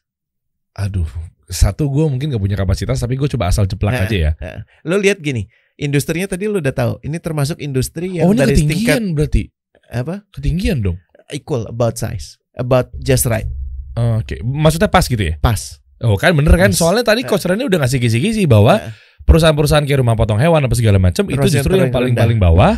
Aduh, 0.78 1.10
satu 1.50 1.90
gue 1.90 2.06
mungkin 2.06 2.30
gak 2.30 2.38
punya 2.38 2.54
kapasitas, 2.54 3.02
tapi 3.02 3.18
gue 3.18 3.26
coba 3.26 3.50
asal 3.50 3.66
jeplak 3.66 3.98
Nah, 3.98 4.04
aja 4.06 4.16
ya. 4.16 4.32
Nah, 4.38 4.62
lo 4.86 5.02
lihat 5.02 5.18
gini, 5.18 5.50
industrinya 5.74 6.30
tadi 6.30 6.46
lo 6.46 6.62
udah 6.62 6.70
tahu. 6.70 7.02
Ini 7.02 7.18
termasuk 7.18 7.58
industri 7.58 8.22
yang 8.22 8.30
oh 8.30 8.32
ini 8.32 8.38
dari 8.46 8.54
tingkat 8.54 8.70
ketinggian 8.70 9.02
berarti, 9.18 9.42
apa? 9.90 10.22
ketinggian 10.30 10.78
dong. 10.78 10.96
Equal 11.34 11.66
about 11.66 11.98
size, 11.98 12.38
about 12.54 12.94
just 13.02 13.26
right, 13.26 13.50
Oh, 13.98 14.22
Oke, 14.22 14.38
maksudnya 14.46 14.86
pas 14.86 15.02
gitu 15.02 15.18
ya? 15.18 15.34
pas. 15.42 15.82
Oh 15.98 16.14
kan 16.14 16.30
bener 16.30 16.54
kan? 16.54 16.70
Pas. 16.70 16.78
Soalnya 16.78 17.02
tadi 17.02 17.26
coach 17.26 17.42
udah 17.42 17.78
ngasih 17.82 17.98
kisi-kisi 17.98 18.46
bahwa 18.46 18.78
Eh. 18.78 18.94
perusahaan-perusahaan 19.26 19.82
kayak 19.82 19.98
rumah 19.98 20.14
potong 20.14 20.38
hewan 20.38 20.62
apa 20.62 20.72
segala 20.78 21.02
macam 21.02 21.26
itu 21.26 21.42
justru 21.50 21.74
yang 21.74 21.90
paling 21.90 22.14
paling 22.14 22.14
rendah. 22.14 22.22
paling 22.22 22.38
bawah, 22.38 22.72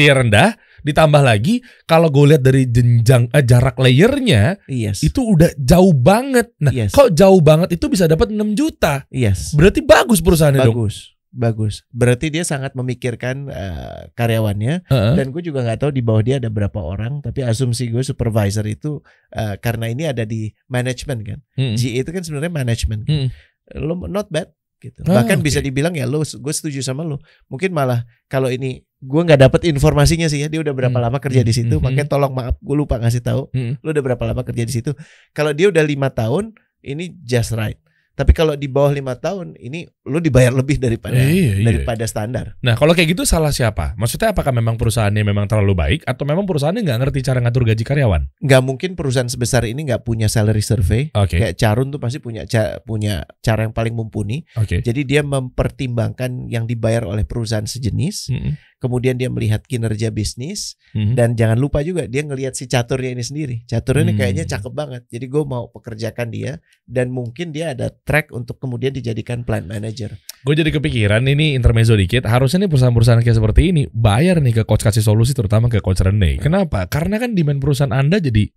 iya 0.00 0.12
rendah, 0.16 0.48
Ditambah 0.84 1.24
lagi 1.24 1.64
kalau 1.88 2.12
gue 2.12 2.36
lihat 2.36 2.42
dari 2.44 2.68
jenjang 2.68 3.32
eh, 3.32 3.40
jarak 3.40 3.80
layernya 3.80 4.60
Yes. 4.68 5.00
itu 5.00 5.24
udah 5.24 5.50
jauh 5.56 5.96
banget. 5.96 6.52
Nah, 6.60 6.70
Yes. 6.70 6.92
kok 6.92 7.16
jauh 7.16 7.40
banget 7.40 7.72
itu 7.74 7.88
bisa 7.88 8.04
dapat 8.04 8.28
6 8.28 8.52
juta. 8.52 9.08
Yes. 9.08 9.56
Berarti 9.56 9.80
bagus 9.80 10.20
perusahaannya 10.20 10.60
dong. 10.62 10.76
Bagus. 10.76 11.16
Bagus. 11.34 11.82
Berarti 11.90 12.30
dia 12.30 12.46
sangat 12.46 12.78
memikirkan 12.78 13.50
eh, 13.50 14.06
karyawannya 14.14 14.86
Heeh. 14.86 15.12
dan 15.18 15.26
gue 15.34 15.42
juga 15.42 15.66
nggak 15.66 15.82
tahu 15.82 15.90
di 15.90 15.98
bawah 15.98 16.22
dia 16.22 16.38
ada 16.38 16.46
berapa 16.46 16.78
orang, 16.78 17.26
tapi 17.26 17.42
asumsi 17.42 17.90
gue 17.90 18.06
supervisor 18.06 18.62
itu 18.70 19.02
eh, 19.34 19.58
karena 19.58 19.90
ini 19.90 20.06
ada 20.06 20.22
di 20.22 20.54
manajemen 20.70 21.26
kan. 21.26 21.38
Mm. 21.58 21.74
GE 21.74 22.06
itu 22.06 22.10
kan 22.14 22.22
sebenarnya 22.22 22.54
manajemen. 22.54 23.02
Mm. 23.02 23.28
Lo 23.82 23.98
not 24.06 24.30
bad 24.30 24.54
gitu. 24.78 25.02
Ah, 25.10 25.24
Bahkan 25.26 25.42
oke. 25.42 25.46
bisa 25.48 25.58
dibilang 25.58 25.98
ya 25.98 26.06
lo 26.06 26.22
gue 26.22 26.54
setuju 26.54 26.78
sama 26.86 27.02
lo. 27.02 27.18
Mungkin 27.50 27.74
malah 27.74 28.06
kalau 28.30 28.46
ini 28.46 28.86
gue 29.04 29.20
nggak 29.20 29.40
dapat 29.44 29.60
informasinya 29.68 30.26
sih 30.26 30.40
ya 30.40 30.48
dia 30.48 30.64
udah 30.64 30.72
berapa 30.72 30.96
Hmm. 30.96 31.04
lama 31.12 31.18
kerja 31.20 31.44
di 31.44 31.52
situ. 31.52 31.76
Hmm. 31.76 31.84
Makanya 31.84 32.08
tolong 32.08 32.32
maaf 32.32 32.56
gue 32.58 32.76
lupa 32.76 32.96
ngasih 32.96 33.20
tahu. 33.20 33.52
Hmm. 33.52 33.76
Lo 33.84 33.92
udah 33.92 34.04
berapa 34.04 34.24
lama 34.24 34.42
kerja 34.42 34.64
di 34.64 34.72
situ? 34.72 34.90
Kalau 35.30 35.52
dia 35.52 35.68
udah 35.68 35.84
lima 35.84 36.08
tahun 36.08 36.56
ini 36.80 37.12
just 37.20 37.52
right. 37.52 37.76
Tapi 38.14 38.32
kalau 38.32 38.54
di 38.54 38.66
bawah 38.66 38.90
lima 38.90 39.14
tahun 39.14 39.58
ini 39.58 39.90
lo 40.04 40.20
dibayar 40.20 40.52
lebih 40.52 40.76
daripada 40.76 41.16
Iya, 41.16 41.56
iya. 41.56 41.64
daripada 41.64 42.04
standar. 42.04 42.60
Nah, 42.60 42.76
kalau 42.76 42.92
kayak 42.92 43.16
gitu 43.16 43.24
salah 43.24 43.48
siapa? 43.48 43.96
Maksudnya 43.96 44.36
apakah 44.36 44.52
memang 44.52 44.76
perusahaannya 44.76 45.24
memang 45.24 45.48
terlalu 45.48 45.72
baik 45.72 46.00
atau 46.04 46.22
memang 46.22 46.44
perusahaannya 46.44 46.84
nggak 46.84 46.98
ngerti 47.00 47.18
cara 47.24 47.40
ngatur 47.40 47.64
gaji 47.64 47.80
karyawan? 47.82 48.22
Nggak 48.36 48.62
mungkin 48.62 48.90
perusahaan 48.94 49.26
sebesar 49.26 49.64
ini 49.64 49.88
nggak 49.88 50.04
punya 50.04 50.28
salary 50.28 50.60
survey. 50.60 51.08
Oke. 51.16 51.40
Kayak 51.40 51.56
Carun 51.56 51.88
tuh 51.88 51.96
pasti 51.96 52.20
punya 52.20 52.44
ca- 52.44 52.78
punya 52.80 53.24
cara 53.40 53.64
yang 53.64 53.72
paling 53.72 53.96
mumpuni. 53.96 54.44
Oke. 54.54 54.84
Jadi 54.84 55.08
dia 55.08 55.24
mempertimbangkan 55.24 56.46
yang 56.46 56.68
dibayar 56.68 57.02
oleh 57.02 57.24
perusahaan 57.24 57.64
sejenis, 57.64 58.28
Mm-mm. 58.28 58.52
kemudian 58.76 59.16
dia 59.16 59.32
melihat 59.32 59.64
kinerja 59.64 60.12
bisnis 60.12 60.76
Mhm. 60.92 61.16
dan 61.16 61.32
jangan 61.32 61.56
lupa 61.56 61.80
juga 61.80 62.04
dia 62.04 62.20
ngelihat 62.20 62.52
si 62.52 62.66
caturnya 62.66 63.08
ini 63.10 63.24
sendiri. 63.24 63.56
Caturnya 63.64 64.04
ini 64.04 64.12
Hmm. 64.12 64.20
kayaknya 64.20 64.44
cakep 64.46 64.70
banget. 64.70 65.02
Jadi 65.08 65.26
gue 65.26 65.42
mau 65.42 65.72
pekerjakan 65.72 66.28
dia 66.28 66.52
dan 66.84 67.08
mungkin 67.08 67.50
dia 67.50 67.72
ada 67.72 67.88
track 67.90 68.28
untuk 68.30 68.60
kemudian 68.60 68.92
dijadikan 68.92 69.40
plant 69.42 69.64
manager. 69.64 69.92
Gue 70.44 70.54
jadi 70.58 70.68
kepikiran 70.74 71.24
ini 71.24 71.56
intermezzo 71.56 71.96
dikit. 71.96 72.28
Harusnya 72.28 72.66
nih 72.66 72.70
perusahaan-perusahaan 72.70 73.24
kayak 73.24 73.36
seperti 73.40 73.60
ini 73.72 73.82
bayar 73.88 74.44
nih 74.44 74.60
ke 74.60 74.62
coach 74.68 74.84
kasih 74.84 75.00
solusi 75.00 75.32
terutama 75.32 75.72
ke 75.72 75.80
coach 75.80 76.04
Rene. 76.04 76.36
Kenapa? 76.36 76.84
Karena 76.90 77.16
kan 77.16 77.32
demand 77.32 77.64
perusahaan 77.64 77.94
Anda 77.94 78.20
jadi 78.20 78.50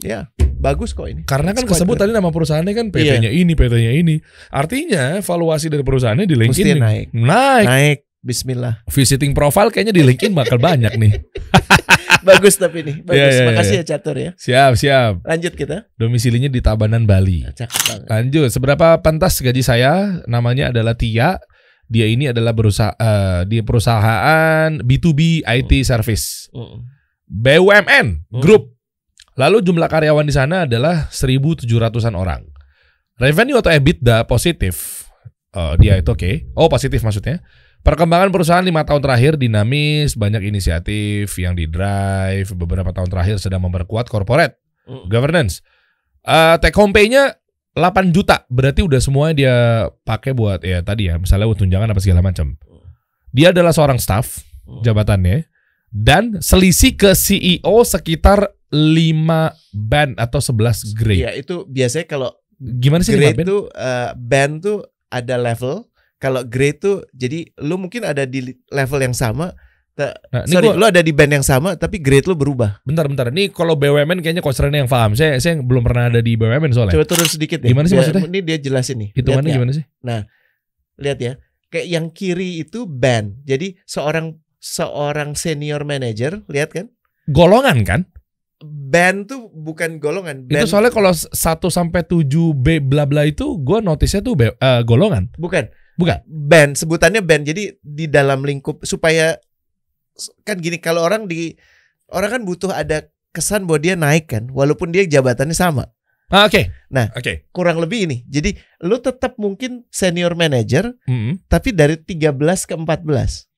Ya, 0.00 0.32
bagus 0.56 0.96
kok 0.96 1.12
ini. 1.12 1.28
karena 1.28 1.52
kan 1.52 1.68
quite 1.68 1.76
kesebut 1.76 2.00
tadi 2.00 2.16
nama 2.16 2.32
perusahaannya 2.32 2.72
kan 2.72 2.86
PT-nya 2.88 3.28
ini, 3.28 3.52
PT-nya 3.52 3.92
ini. 3.92 4.16
Artinya 4.48 5.20
valuasi 5.20 5.68
dari 5.68 5.84
perusahaannya 5.84 6.24
di 6.24 6.36
LinkedIn 6.40 6.80
naik. 6.80 7.06
naik. 7.12 7.66
Naik. 7.68 7.98
Bismillah. 8.24 8.80
Visiting 8.88 9.36
profile 9.36 9.68
kayaknya 9.68 9.92
di 9.92 10.00
LinkedIn 10.00 10.32
bakal 10.32 10.56
banyak 10.56 10.96
nih. 10.96 11.12
Bagus 12.22 12.54
tapi 12.56 12.84
nih. 12.84 12.96
Bagus. 13.06 13.16
Iya, 13.16 13.28
iya, 13.32 13.46
Makasih 13.50 13.76
iya. 13.76 13.82
ya 13.84 13.90
catur 13.96 14.16
ya. 14.16 14.30
Siap, 14.36 14.72
siap. 14.76 15.12
Lanjut 15.24 15.52
kita. 15.56 15.76
Domisilinya 15.96 16.48
di 16.52 16.60
Tabanan, 16.60 17.04
Bali. 17.08 17.44
Cakep 17.48 17.80
banget. 17.88 18.06
Lanjut, 18.08 18.48
seberapa 18.52 18.88
pentas 19.00 19.40
gaji 19.40 19.62
saya? 19.64 20.20
Namanya 20.28 20.70
adalah 20.72 20.94
Tia. 20.94 21.40
Dia 21.90 22.06
ini 22.06 22.30
adalah 22.30 22.54
berusaha 22.54 22.94
eh, 22.94 23.40
di 23.50 23.58
perusahaan 23.66 24.70
B2B 24.78 25.42
IT 25.42 25.72
service. 25.82 26.46
Mm. 26.54 26.78
BUMN 27.30 28.06
Hmm. 28.30 28.42
Group. 28.42 28.74
Lalu 29.38 29.62
jumlah 29.62 29.86
karyawan 29.86 30.26
di 30.26 30.34
sana 30.34 30.66
adalah 30.68 31.08
1.700-an 31.08 32.14
orang. 32.18 32.42
Revenue 33.16 33.56
atau 33.58 33.70
EBITDA 33.72 34.26
positif. 34.26 35.06
Oh, 35.50 35.74
dia 35.78 35.98
itu 35.98 36.10
oke. 36.10 36.50
Oh, 36.54 36.70
positif 36.70 37.02
maksudnya. 37.02 37.42
Perkembangan 37.80 38.28
perusahaan 38.28 38.60
lima 38.60 38.84
tahun 38.84 39.00
terakhir 39.00 39.32
dinamis, 39.34 40.12
banyak 40.12 40.44
inisiatif 40.44 41.32
yang 41.40 41.56
di 41.56 41.64
drive. 41.64 42.52
Beberapa 42.52 42.92
tahun 42.92 43.08
terakhir 43.08 43.40
sedang 43.40 43.64
memperkuat 43.64 44.04
corporate 44.06 44.60
Mm. 44.84 45.06
governance. 45.08 45.64
Eh 46.20 46.56
take 46.58 46.76
home 46.76 46.90
pay-nya 46.90 47.32
8 47.72 48.10
juta. 48.10 48.44
Berarti 48.48 48.82
udah 48.82 48.98
semua 48.98 49.30
dia 49.30 49.86
pakai 50.02 50.34
buat 50.34 50.60
ya 50.60 50.82
tadi 50.82 51.08
ya, 51.08 51.16
misalnya 51.16 51.46
buat 51.46 51.56
tunjangan 51.56 51.88
apa 51.88 52.00
segala 52.00 52.20
macam. 52.20 52.58
Dia 53.30 53.54
adalah 53.54 53.70
seorang 53.70 53.96
staff 53.96 54.42
Hmm. 54.66 54.82
jabatannya 54.82 55.46
dan 55.88 56.38
selisih 56.38 56.94
ke 56.94 57.14
CEO 57.14 57.80
sekitar 57.82 58.50
5 58.68 59.50
band 59.70 60.14
atau 60.16 60.38
11 60.38 60.92
grade. 60.92 61.22
Iya, 61.24 61.32
itu 61.34 61.64
biasanya 61.64 62.06
kalau 62.06 62.30
Gimana 62.58 63.00
sih 63.00 63.14
5 63.14 63.18
grade 63.18 63.38
band? 63.40 63.48
tuh 63.48 63.62
eh, 63.72 64.10
band 64.14 64.52
tuh 64.60 64.78
ada 65.08 65.34
level. 65.34 65.89
Kalau 66.20 66.44
grade 66.44 66.78
tuh 66.78 66.96
jadi 67.16 67.48
lu 67.64 67.80
mungkin 67.80 68.04
ada 68.04 68.28
di 68.28 68.52
level 68.68 69.00
yang 69.00 69.16
sama. 69.16 69.56
Nah, 70.00 70.44
sorry, 70.48 70.68
gua- 70.68 70.76
lu 70.76 70.84
ada 70.88 71.00
di 71.00 71.12
band 71.12 71.32
yang 71.40 71.44
sama 71.44 71.76
tapi 71.76 72.00
grade 72.00 72.28
lu 72.28 72.36
berubah. 72.36 72.84
bentar 72.84 73.08
bentar. 73.08 73.32
Ini 73.32 73.52
kalau 73.52 73.76
BUMN 73.76 74.20
kayaknya 74.20 74.44
Coach 74.44 74.60
Rene 74.60 74.84
yang 74.84 74.90
paham. 74.92 75.16
Saya 75.16 75.40
saya 75.40 75.56
belum 75.60 75.80
pernah 75.80 76.12
ada 76.12 76.20
di 76.20 76.36
BUMN 76.36 76.72
soalnya. 76.76 76.94
Coba 76.96 77.08
turun 77.08 77.28
sedikit 77.28 77.64
deh. 77.64 77.72
Gimana 77.72 77.88
sih 77.88 77.96
maksudnya? 77.96 78.28
Ini 78.28 78.40
dia 78.44 78.56
jelasin 78.60 78.96
nih. 79.00 79.10
Hitungannya 79.16 79.50
ya. 79.50 79.56
gimana 79.56 79.72
sih? 79.72 79.84
Lihat 81.00 81.18
ya. 81.24 81.32
Kayak 81.72 81.86
yang 81.88 82.06
kiri 82.12 82.60
itu 82.60 82.84
band. 82.84 83.40
Jadi 83.48 83.80
seorang 83.88 84.36
seorang 84.60 85.32
senior 85.32 85.88
manager, 85.88 86.44
lihat 86.52 86.76
kan? 86.76 86.86
Golongan 87.32 87.80
kan? 87.88 88.00
Band 88.60 89.32
tuh 89.32 89.48
bukan 89.48 89.96
golongan. 89.96 90.44
Band 90.44 90.68
Itu 90.68 90.76
soalnya 90.76 90.92
kalau 90.92 91.16
1 91.16 91.32
sampai 91.72 92.04
7 92.04 92.52
B 92.52 92.84
bla 92.84 93.08
bla 93.08 93.24
itu 93.24 93.56
gua 93.56 93.80
notisnya 93.80 94.20
tuh 94.20 94.36
eh, 94.36 94.84
golongan. 94.84 95.32
bukan. 95.40 95.72
Bukan. 96.00 96.18
Band, 96.24 96.80
sebutannya 96.80 97.20
band. 97.20 97.44
Jadi 97.44 97.76
di 97.78 98.08
dalam 98.08 98.40
lingkup 98.40 98.80
supaya 98.82 99.36
kan 100.42 100.56
gini 100.56 100.80
kalau 100.80 101.04
orang 101.04 101.28
di 101.28 101.52
orang 102.08 102.40
kan 102.40 102.42
butuh 102.42 102.72
ada 102.72 103.04
kesan 103.30 103.68
bahwa 103.68 103.78
dia 103.78 103.94
naik 103.94 104.32
kan 104.32 104.48
walaupun 104.50 104.90
dia 104.90 105.04
jabatannya 105.04 105.54
sama. 105.54 105.92
Ah, 106.30 106.46
oke. 106.46 106.70
Nah. 106.88 107.10
oke. 107.12 107.50
Kurang 107.50 107.82
lebih 107.82 108.06
ini. 108.06 108.22
Jadi 108.24 108.54
lu 108.82 108.98
tetap 108.98 109.34
mungkin 109.36 109.82
senior 109.90 110.38
manager 110.38 110.94
Mm-mm. 111.04 111.42
tapi 111.50 111.74
dari 111.74 111.98
13 111.98 112.38
ke 112.66 112.74
14. 112.74 113.50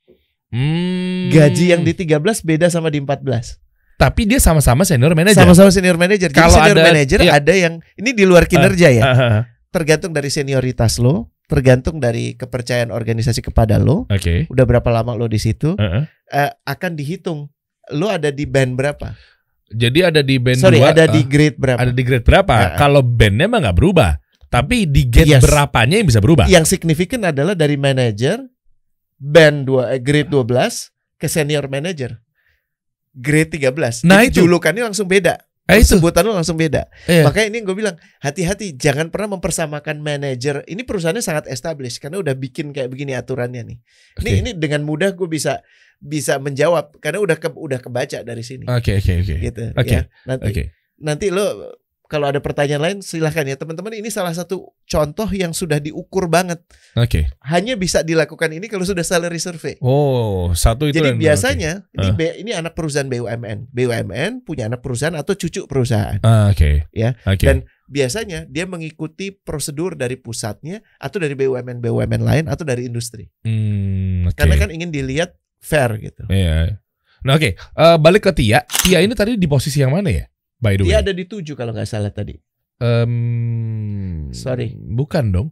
Hmm. 0.52 1.32
Gaji 1.32 1.72
yang 1.72 1.80
di 1.80 1.96
13 1.96 2.44
beda 2.44 2.68
sama 2.68 2.92
di 2.92 3.00
14. 3.00 3.56
tapi 3.96 4.26
dia 4.26 4.42
sama-sama 4.42 4.82
senior 4.82 5.14
manager. 5.14 5.46
Sama-sama 5.46 5.70
senior 5.70 5.94
manager. 5.94 6.28
Kalau 6.34 6.50
senior 6.52 6.74
ada- 6.74 6.86
manager 6.90 7.18
iya. 7.22 7.38
ada 7.38 7.54
yang 7.54 7.78
ini 7.94 8.10
di 8.12 8.26
luar 8.26 8.50
kinerja 8.50 8.90
ya. 8.90 9.02
Ah, 9.04 9.08
ah, 9.08 9.22
ah. 9.22 9.42
Tergantung 9.70 10.10
dari 10.12 10.26
senioritas 10.26 10.98
lo, 10.98 11.31
tergantung 11.52 12.00
dari 12.00 12.32
kepercayaan 12.32 12.88
organisasi 12.88 13.44
kepada 13.44 13.76
lo. 13.76 14.08
Oke. 14.08 14.48
Udah 14.48 14.64
berapa 14.64 14.88
lama 14.88 15.12
lo 15.12 15.28
di 15.28 15.36
situ? 15.36 15.76
Heeh. 15.76 16.08
eh, 16.32 16.50
akan 16.64 16.96
dihitung. 16.96 17.52
Lo 17.92 18.08
ada 18.08 18.32
di 18.32 18.48
band 18.48 18.72
berapa? 18.72 19.12
Jadi 19.68 20.00
ada 20.00 20.24
di 20.24 20.40
band 20.40 20.60
Sorry, 20.60 20.80
dua, 20.80 20.92
ada 20.92 21.04
di 21.04 21.20
ah, 21.20 21.28
grade 21.28 21.56
berapa? 21.60 21.80
ada 21.80 21.92
di 21.92 22.02
grade 22.04 22.24
berapa? 22.24 22.52
Ah, 22.52 22.64
ah. 22.64 22.78
Kalau 22.80 23.04
bandnya 23.04 23.48
mah 23.48 23.60
nggak 23.68 23.76
berubah. 23.76 24.16
Tapi 24.48 24.84
di 24.84 25.08
grade 25.08 25.40
Yes. 25.40 25.44
berapanya 25.44 25.96
yang 26.00 26.08
bisa 26.08 26.20
berubah. 26.20 26.44
Yang 26.44 26.76
signifikan 26.76 27.24
adalah 27.24 27.52
dari 27.52 27.76
manager 27.76 28.40
band 29.16 29.64
2 29.68 29.96
eh, 29.96 30.00
grade 30.00 30.28
12 30.28 30.92
ke 31.16 31.26
senior 31.28 31.68
manager. 31.68 32.20
Grade 33.12 33.60
13. 33.60 34.08
Nah, 34.08 34.24
Jadi 34.24 34.28
itu. 34.32 34.44
julukannya 34.44 34.88
langsung 34.88 35.04
beda. 35.04 35.36
Eh, 35.70 35.78
itu. 35.78 35.94
Sebutan 35.94 36.26
lo 36.26 36.34
langsung 36.34 36.58
beda. 36.58 36.90
Iya. 37.06 37.22
Makanya 37.30 37.48
ini 37.54 37.58
gue 37.62 37.76
bilang 37.76 37.94
hati-hati 38.18 38.74
jangan 38.74 39.14
pernah 39.14 39.38
mempersamakan 39.38 40.02
manager. 40.02 40.66
Ini 40.66 40.82
perusahaannya 40.82 41.22
sangat 41.22 41.46
established 41.46 42.02
karena 42.02 42.18
udah 42.18 42.34
bikin 42.34 42.74
kayak 42.74 42.90
begini 42.90 43.14
aturannya 43.14 43.62
nih. 43.62 43.78
Ini 44.18 44.30
Oke. 44.30 44.40
ini 44.42 44.50
dengan 44.58 44.82
mudah 44.82 45.14
gue 45.14 45.28
bisa 45.30 45.62
bisa 46.02 46.42
menjawab 46.42 46.98
karena 46.98 47.22
udah 47.22 47.38
ke, 47.38 47.46
udah 47.54 47.78
kebaca 47.78 48.26
dari 48.26 48.42
sini. 48.42 48.66
Oke 48.66 48.98
oke 48.98 49.12
oke. 49.22 49.34
Gitu 49.38 49.62
Oke. 49.78 49.96
ya. 49.96 50.02
Nanti 50.26 50.50
Oke. 50.50 50.62
nanti 50.98 51.26
lo 51.30 51.46
kalau 52.12 52.28
ada 52.28 52.38
pertanyaan 52.38 52.82
lain 52.84 52.98
silahkan 53.00 53.40
ya 53.42 53.56
teman-teman 53.56 53.96
ini 53.96 54.12
salah 54.12 54.30
satu 54.30 54.76
contoh 54.84 55.24
yang 55.32 55.50
sudah 55.50 55.80
diukur 55.80 56.28
banget 56.28 56.60
Oke. 56.92 57.32
hanya 57.40 57.72
bisa 57.74 58.04
dilakukan 58.04 58.52
ini 58.52 58.68
kalau 58.68 58.84
sudah 58.84 59.00
salary 59.00 59.40
survey 59.40 59.80
Oh, 59.80 60.52
satu 60.52 60.84
itu 60.84 61.00
jadi 61.00 61.16
yang- 61.16 61.18
biasanya 61.18 61.72
ini 61.90 62.04
Ah. 62.04 62.12
B- 62.12 62.36
ini 62.36 62.52
anak 62.52 62.76
perusahaan 62.76 63.08
BUMN 63.08 63.72
BUMN 63.72 64.44
punya 64.44 64.68
anak 64.68 64.84
perusahaan 64.84 65.16
atau 65.16 65.32
cucu 65.32 65.64
perusahaan 65.64 66.20
oke. 66.20 66.28
Ah, 66.28 66.52
oke. 66.52 66.84
Ya, 66.92 67.16
Oke. 67.24 67.48
dan- 67.48 67.64
biasanya 67.88 68.44
dia 68.46 68.64
mengikuti 68.64 69.32
prosedur 69.32 69.94
dari 69.94 70.16
pusatnya 70.16 70.80
atau 70.96 71.16
dari 71.16 71.32
BUMN 71.32 71.78
BUMN 71.78 72.20
lain 72.20 72.44
atau 72.44 72.62
dari 72.62 72.84
industri 72.84 73.32
Hmm, 73.40 74.26
oke. 74.26 74.36
karena 74.36 74.54
kan 74.56 74.68
ingin 74.68 74.88
dilihat 74.88 75.32
fair 75.58 75.96
gitu 75.96 76.28
Iya. 76.28 76.76
Nah, 77.22 77.38
oke. 77.38 77.54
Eh, 77.54 77.96
balik 77.96 78.26
ke 78.26 78.34
Tia. 78.34 78.66
Tia 78.66 78.98
ini 78.98 79.14
tadi 79.14 79.38
di 79.38 79.46
posisi 79.46 79.78
yang 79.78 79.94
mana 79.94 80.10
ya? 80.10 80.26
By 80.62 80.78
the 80.78 80.86
way. 80.86 80.88
dia 80.88 81.02
ada 81.02 81.10
di 81.10 81.24
tujuh 81.24 81.52
kalau 81.52 81.74
nggak 81.74 81.84
salah 81.84 82.08
tadi 82.08 82.38
Em, 82.82 84.30
Sorry. 84.32 84.74
Bukan 84.74 85.30
dong. 85.30 85.48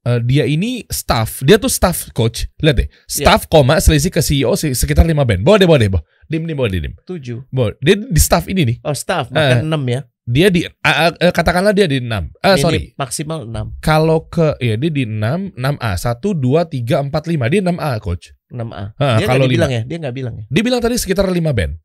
Eh, 0.00 0.20
dia 0.22 0.44
ini 0.44 0.86
staff. 0.86 1.42
Dia 1.42 1.56
tuh 1.56 1.68
staff 1.68 2.08
coach. 2.12 2.46
Lihat 2.58 2.76
deh. 2.76 2.88
Iya. 2.88 3.26
Staff 3.26 3.46
koma 3.46 3.76
selisih 3.76 4.08
ke 4.08 4.20
CEO 4.20 4.54
se- 4.54 4.72
sekitar 4.72 5.02
5 5.02 5.18
band. 5.18 5.42
Bawa 5.42 5.58
deh, 5.58 5.66
bawa 5.66 5.78
deh, 5.78 5.90
bawa. 5.90 6.02
Dim, 6.24 6.46
dim, 6.46 6.54
bawa 6.54 6.68
deh, 6.68 6.80
dim. 6.80 6.94
tujuh 7.02 7.42
Bawa. 7.48 7.74
Dia 7.78 7.98
di 7.98 8.20
staff 8.20 8.46
ini 8.46 8.62
nih. 8.64 8.76
oh 8.80 8.94
staff 8.94 9.28
Eh. 9.28 9.34
maka 9.34 9.54
enam 9.60 9.82
ya 9.84 10.00
Dia 10.22 10.52
di 10.52 10.60
ah, 10.84 11.08
eh, 11.10 11.32
katakanlah 11.32 11.72
dia 11.72 11.88
di 11.88 11.98
6. 11.98 12.12
Ah, 12.38 12.52
Ini 12.52 12.60
sorry. 12.60 12.80
maksimal 12.94 13.48
enam 13.48 13.72
Kalau 13.80 14.28
ke 14.28 14.60
ya 14.60 14.76
dia 14.76 14.92
di 14.92 15.08
6, 15.08 15.56
6A. 15.56 15.92
1 15.96 16.20
2 16.20 16.68
3 16.68 17.00
4 17.00 17.32
5. 17.32 17.48
Dia 17.48 17.60
6A, 17.64 17.90
coach. 17.98 18.36
6A. 18.48 18.92
Ah, 18.94 19.16
Dia 19.16 19.26
kalau 19.26 19.42
nggak 19.42 19.50
dibilang 19.50 19.70
lima. 19.72 19.78
ya, 19.80 19.82
dia 19.82 19.96
nggak 19.98 20.14
bilang 20.14 20.34
ya. 20.36 20.44
Dia 20.46 20.62
bilang 20.62 20.80
tadi 20.80 20.94
sekitar 20.94 21.26
5 21.26 21.34
band. 21.50 21.80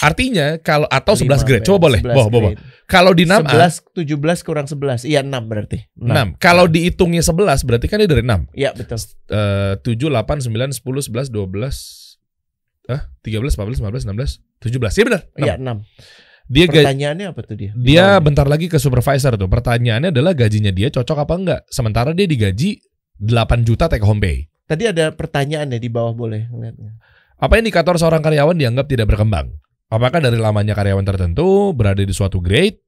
Artinya 0.00 0.60
kalau 0.60 0.84
atau 0.86 1.16
11 1.16 1.24
Lima 1.24 1.36
grade. 1.40 1.62
band, 1.62 1.66
Coba 1.66 1.78
boleh. 1.80 2.00
11 2.04 2.12
Bawa, 2.12 2.28
bawa. 2.28 2.48
grade. 2.52 2.60
Kalau 2.84 3.12
di 3.16 3.24
6A 3.24 3.48
11 3.48 4.04
17 4.04 4.44
kurang 4.44 4.66
11. 4.68 5.08
Iya 5.08 5.20
6 5.24 5.48
berarti. 5.48 5.78
6. 5.96 6.36
Kalau 6.36 6.64
dihitungnya 6.68 7.24
11 7.24 7.64
berarti 7.64 7.86
kan 7.88 7.96
dia 7.98 8.08
dari 8.08 8.20
6. 8.20 8.52
Iya 8.52 8.70
betul. 8.72 8.98
Eh 9.32 9.74
7 9.80 10.12
8 10.12 10.44
9 10.44 10.52
10 10.76 11.08
11 11.08 11.32
12 11.32 12.04
Ah, 12.84 13.08
13 13.24 13.56
14 13.56 13.80
15 13.80 14.04
16 14.04 14.44
17. 14.60 15.00
Iya 15.00 15.04
benar. 15.08 15.20
Iya 15.40 15.54
6. 15.56 15.80
6. 15.80 15.88
Dia 16.44 16.64
Pertanyaannya 16.68 17.26
apa 17.32 17.40
tuh 17.40 17.56
dia? 17.56 17.72
dia 17.72 17.80
Di 17.80 17.96
bawahnya. 17.96 18.20
bentar 18.20 18.44
lagi 18.44 18.68
ke 18.68 18.76
supervisor 18.76 19.32
tuh. 19.34 19.48
Pertanyaannya 19.48 20.12
adalah 20.12 20.36
gajinya 20.36 20.68
dia 20.68 20.92
cocok 20.92 21.18
apa 21.18 21.34
enggak. 21.34 21.60
Sementara 21.72 22.12
dia 22.12 22.28
digaji 22.28 22.76
8 23.16 23.64
juta 23.64 23.88
take 23.88 24.04
home 24.04 24.20
pay. 24.20 24.44
Tadi 24.64 24.84
ada 24.84 25.08
pertanyaan 25.10 25.72
ya 25.72 25.80
di 25.80 25.88
bawah 25.88 26.12
boleh 26.12 26.52
ngeliatnya. 26.52 27.00
Apa 27.34 27.56
indikator 27.56 27.96
seorang 27.96 28.20
karyawan 28.20 28.52
dianggap 28.52 28.84
tidak 28.84 29.08
berkembang? 29.08 29.56
Apakah 29.94 30.18
dari 30.18 30.36
lamanya 30.36 30.74
karyawan 30.74 31.06
tertentu, 31.06 31.70
berada 31.70 32.02
di 32.02 32.10
suatu 32.10 32.42
grade, 32.42 32.82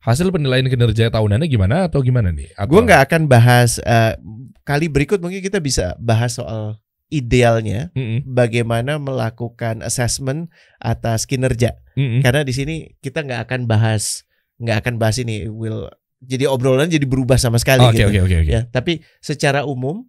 hasil 0.00 0.28
penilaian 0.28 0.68
kinerja 0.68 1.08
tahunannya 1.08 1.48
gimana 1.48 1.88
atau 1.88 2.04
gimana 2.04 2.28
nih? 2.28 2.52
Atau- 2.54 2.70
Gue 2.70 2.80
nggak 2.84 3.02
akan 3.08 3.22
bahas 3.26 3.80
eh, 3.80 4.20
kali 4.62 4.92
berikut 4.92 5.18
mungkin 5.18 5.40
kita 5.40 5.56
bisa 5.58 5.96
bahas 5.96 6.36
soal 6.36 6.76
idealnya 7.10 7.90
Mm-mm, 7.96 8.22
bagaimana 8.22 9.00
melakukan 9.00 9.82
assessment 9.82 10.46
atas 10.78 11.26
kinerja. 11.26 11.74
mm-mm. 11.96 12.22
Karena 12.22 12.44
di 12.44 12.54
sini 12.54 12.74
kita 13.00 13.24
nggak 13.24 13.50
akan 13.50 13.60
bahas 13.66 14.22
nggak 14.60 14.84
akan 14.84 14.94
bahas 15.00 15.16
ini 15.18 15.48
will 15.48 15.88
jadi 16.20 16.44
obrolan 16.46 16.86
jadi 16.86 17.08
berubah 17.08 17.40
sama 17.40 17.56
sekali 17.56 17.80
Oke 17.82 18.04
gitu. 18.04 18.12
oke 18.12 18.36
oke. 18.44 18.50
Ya, 18.52 18.68
tapi 18.68 19.00
secara 19.18 19.64
umum 19.64 20.04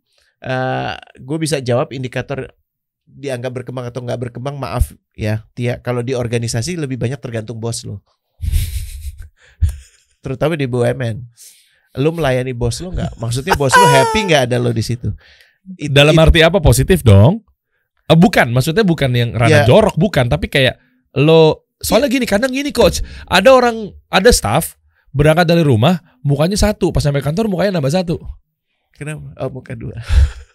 gue 1.18 1.38
bisa 1.40 1.58
jawab 1.58 1.90
indikator 1.90 2.52
dianggap 3.12 3.52
berkembang 3.62 3.86
atau 3.88 4.02
nggak 4.02 4.20
berkembang. 4.30 4.56
Maaf 4.56 4.96
ya, 5.14 5.44
Tia. 5.52 5.84
Kalau 5.84 6.00
di 6.02 6.16
organisasi 6.16 6.80
lebih 6.80 6.96
banyak 6.96 7.20
tergantung 7.20 7.60
bos 7.60 7.84
lo. 7.84 8.02
Terutama 10.24 10.54
di 10.56 10.70
BUMN. 10.70 11.18
Lo 12.00 12.16
melayani 12.16 12.56
bos 12.56 12.80
lo 12.80 12.94
nggak? 12.96 13.20
Maksudnya 13.20 13.54
bos 13.60 13.74
lo 13.74 13.86
happy 13.86 14.20
nggak 14.32 14.42
ada 14.48 14.58
lo 14.62 14.72
di 14.72 14.80
situ? 14.80 15.12
It- 15.76 15.92
Dalam 15.92 16.16
it- 16.16 16.24
arti 16.24 16.40
apa 16.40 16.64
positif 16.64 17.04
dong? 17.04 17.44
Eh, 18.08 18.18
bukan, 18.18 18.50
maksudnya 18.52 18.84
bukan 18.84 19.12
yang 19.12 19.32
rada 19.36 19.64
Ya. 19.64 19.68
jorok, 19.68 19.96
bukan. 20.00 20.28
Tapi 20.28 20.48
kayak 20.48 20.80
lo 21.20 21.68
soalnya 21.82 22.08
gini, 22.08 22.24
kadang 22.30 22.52
gini 22.54 22.72
coach, 22.72 23.02
ada 23.26 23.52
orang, 23.52 23.92
ada 24.08 24.30
staff 24.32 24.78
berangkat 25.12 25.44
dari 25.50 25.64
rumah, 25.66 26.00
mukanya 26.24 26.56
satu, 26.56 26.94
pas 26.96 27.04
sampai 27.04 27.20
kantor 27.20 27.52
mukanya 27.52 27.80
nambah 27.80 27.92
satu. 27.92 28.16
Kenapa? 28.96 29.34
Oh 29.42 29.50
muka 29.52 29.76
dua. 29.76 29.98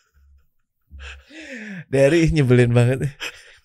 Dari 1.87 2.29
nyebelin 2.31 2.71
banget. 2.71 3.11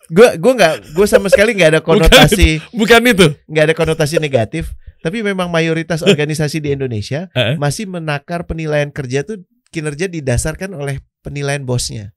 Gue 0.07 0.27
gue 0.35 0.53
nggak 0.53 0.91
gue 0.91 1.07
sama 1.07 1.27
sekali 1.27 1.55
nggak 1.55 1.69
ada 1.71 1.81
konotasi 1.81 2.59
Bukan 2.71 3.01
itu. 3.05 3.31
nggak 3.47 3.65
ada 3.71 3.75
konotasi 3.75 4.19
negatif. 4.19 4.75
Tapi 5.01 5.23
memang 5.23 5.49
mayoritas 5.49 6.03
organisasi 6.07 6.59
di 6.59 6.71
Indonesia 6.71 7.31
masih 7.57 7.87
menakar 7.87 8.45
penilaian 8.45 8.91
kerja 8.91 9.23
tuh 9.23 9.41
kinerja 9.71 10.05
didasarkan 10.05 10.75
oleh 10.75 10.99
penilaian 11.21 11.63
bosnya. 11.63 12.11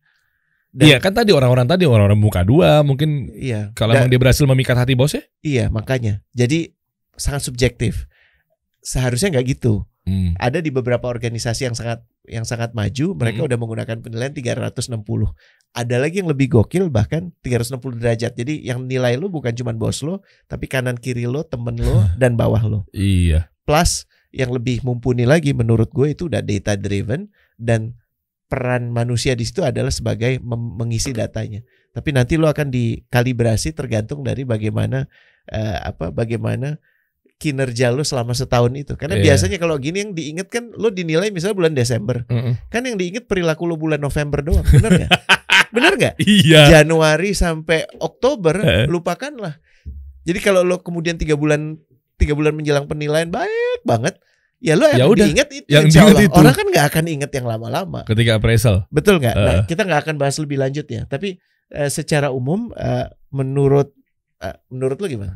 Dan- 0.75 0.91
Iya 0.91 0.99
kan 0.99 1.15
tadi 1.15 1.31
orang-orang 1.31 1.71
tadi 1.71 1.87
orang-orang 1.87 2.19
muka 2.19 2.43
dua 2.43 2.83
mungkin 2.83 3.31
Iya. 3.31 3.71
kalau 3.73 3.95
emang 3.95 4.11
dia 4.11 4.19
berhasil 4.19 4.43
memikat 4.43 4.75
hati 4.75 4.99
bosnya. 4.99 5.23
iya 5.41 5.71
makanya. 5.71 6.19
Jadi 6.35 6.75
sangat 7.15 7.47
subjektif. 7.47 8.11
Seharusnya 8.83 9.31
nggak 9.33 9.47
gitu. 9.55 9.87
Hmm. 10.05 10.37
Ada 10.37 10.61
di 10.61 10.69
beberapa 10.69 11.09
organisasi 11.09 11.65
yang 11.65 11.79
sangat 11.79 12.05
yang 12.29 12.45
sangat 12.45 12.77
maju, 12.77 13.17
mereka 13.17 13.41
Mm-mm. 13.41 13.49
udah 13.49 13.57
menggunakan 13.57 13.97
penilaian 14.03 14.35
360. 14.35 15.33
Ada 15.75 15.99
lagi 15.99 16.23
yang 16.23 16.31
lebih 16.31 16.55
gokil 16.55 16.87
bahkan 16.87 17.35
360 17.43 17.99
derajat. 17.99 18.33
Jadi 18.33 18.63
yang 18.63 18.87
nilai 18.87 19.19
lu 19.19 19.27
bukan 19.27 19.51
cuma 19.53 19.75
bos 19.75 20.07
lo, 20.07 20.23
tapi 20.47 20.71
kanan 20.71 20.95
kiri 20.95 21.27
lo, 21.27 21.43
temen 21.43 21.75
lo, 21.77 22.07
dan 22.15 22.39
bawah 22.39 22.63
lo. 22.63 22.81
Iya. 22.95 23.51
Plus 23.67 24.07
yang 24.31 24.55
lebih 24.55 24.87
mumpuni 24.87 25.27
lagi 25.27 25.51
menurut 25.51 25.91
gue 25.91 26.15
itu 26.15 26.31
udah 26.31 26.43
data 26.43 26.79
driven 26.79 27.27
dan 27.59 27.99
peran 28.47 28.95
manusia 28.95 29.35
di 29.35 29.43
situ 29.43 29.67
adalah 29.67 29.91
sebagai 29.91 30.39
mengisi 30.47 31.11
datanya. 31.11 31.67
Tapi 31.91 32.15
nanti 32.15 32.39
lo 32.39 32.47
akan 32.47 32.71
dikalibrasi 32.71 33.75
tergantung 33.75 34.23
dari 34.23 34.47
bagaimana 34.47 35.11
eh, 35.47 35.79
apa 35.83 36.15
bagaimana 36.15 36.79
kinerja 37.35 37.91
lo 37.91 38.07
selama 38.07 38.31
setahun 38.31 38.71
itu. 38.79 38.95
Karena 38.95 39.19
Iya. 39.19 39.35
biasanya 39.35 39.59
kalau 39.59 39.75
gini 39.83 40.07
yang 40.07 40.13
diinget 40.15 40.49
kan 40.51 40.71
lo 40.71 40.91
dinilai 40.91 41.35
misalnya 41.35 41.59
bulan 41.59 41.75
Desember. 41.75 42.23
Mm-mm. 42.31 42.55
Kan 42.71 42.87
yang 42.87 42.95
diinget 42.95 43.27
perilaku 43.27 43.67
lo 43.67 43.75
bulan 43.75 43.99
November 43.99 44.39
doang. 44.39 44.63
Bener 44.65 45.03
nggak? 45.05 45.11
Bener 45.71 45.93
nggak? 45.95 46.15
Iya. 46.25 46.81
Januari 46.81 47.33
sampai 47.33 47.87
Oktober 47.99 48.59
Heeh. 48.59 48.85
lupakanlah. 48.89 49.57
Jadi 50.25 50.39
kalau 50.41 50.65
lo 50.65 50.81
kemudian 50.81 51.17
tiga 51.17 51.37
bulan 51.37 51.77
tiga 52.17 52.33
bulan 52.33 52.57
menjelang 52.57 52.89
penilaian 52.89 53.29
baik 53.29 53.81
banget, 53.85 54.17
ya 54.57 54.73
lo 54.75 54.89
Ya 54.89 55.05
yang 55.05 55.13
udah, 55.13 55.27
diingat 55.29 55.49
itu. 55.53 55.69
yang 55.69 55.85
diingat 55.87 56.19
itu. 56.25 56.33
Orang 56.33 56.55
kan 56.57 56.67
nggak 56.67 56.87
akan 56.89 57.05
ingat 57.07 57.31
yang 57.35 57.47
lama-lama, 57.47 58.01
Ketika 58.09 58.41
appraisal. 58.41 58.89
betul 58.89 59.21
nggak? 59.21 59.35
Nah, 59.37 59.45
Heeh. 59.61 59.65
kita 59.69 59.83
nggak 59.85 60.01
akan 60.09 60.17
bahas 60.17 60.37
lebih 60.41 60.57
lanjut 60.57 60.87
ya. 60.89 61.05
Tapi 61.05 61.37
eh, 61.71 61.91
secara 61.93 62.33
umum, 62.33 62.73
eh, 62.73 63.07
menurut 63.31 63.93
eh, 64.41 64.57
menurut 64.69 64.97
lo 64.97 65.07
gimana? 65.07 65.35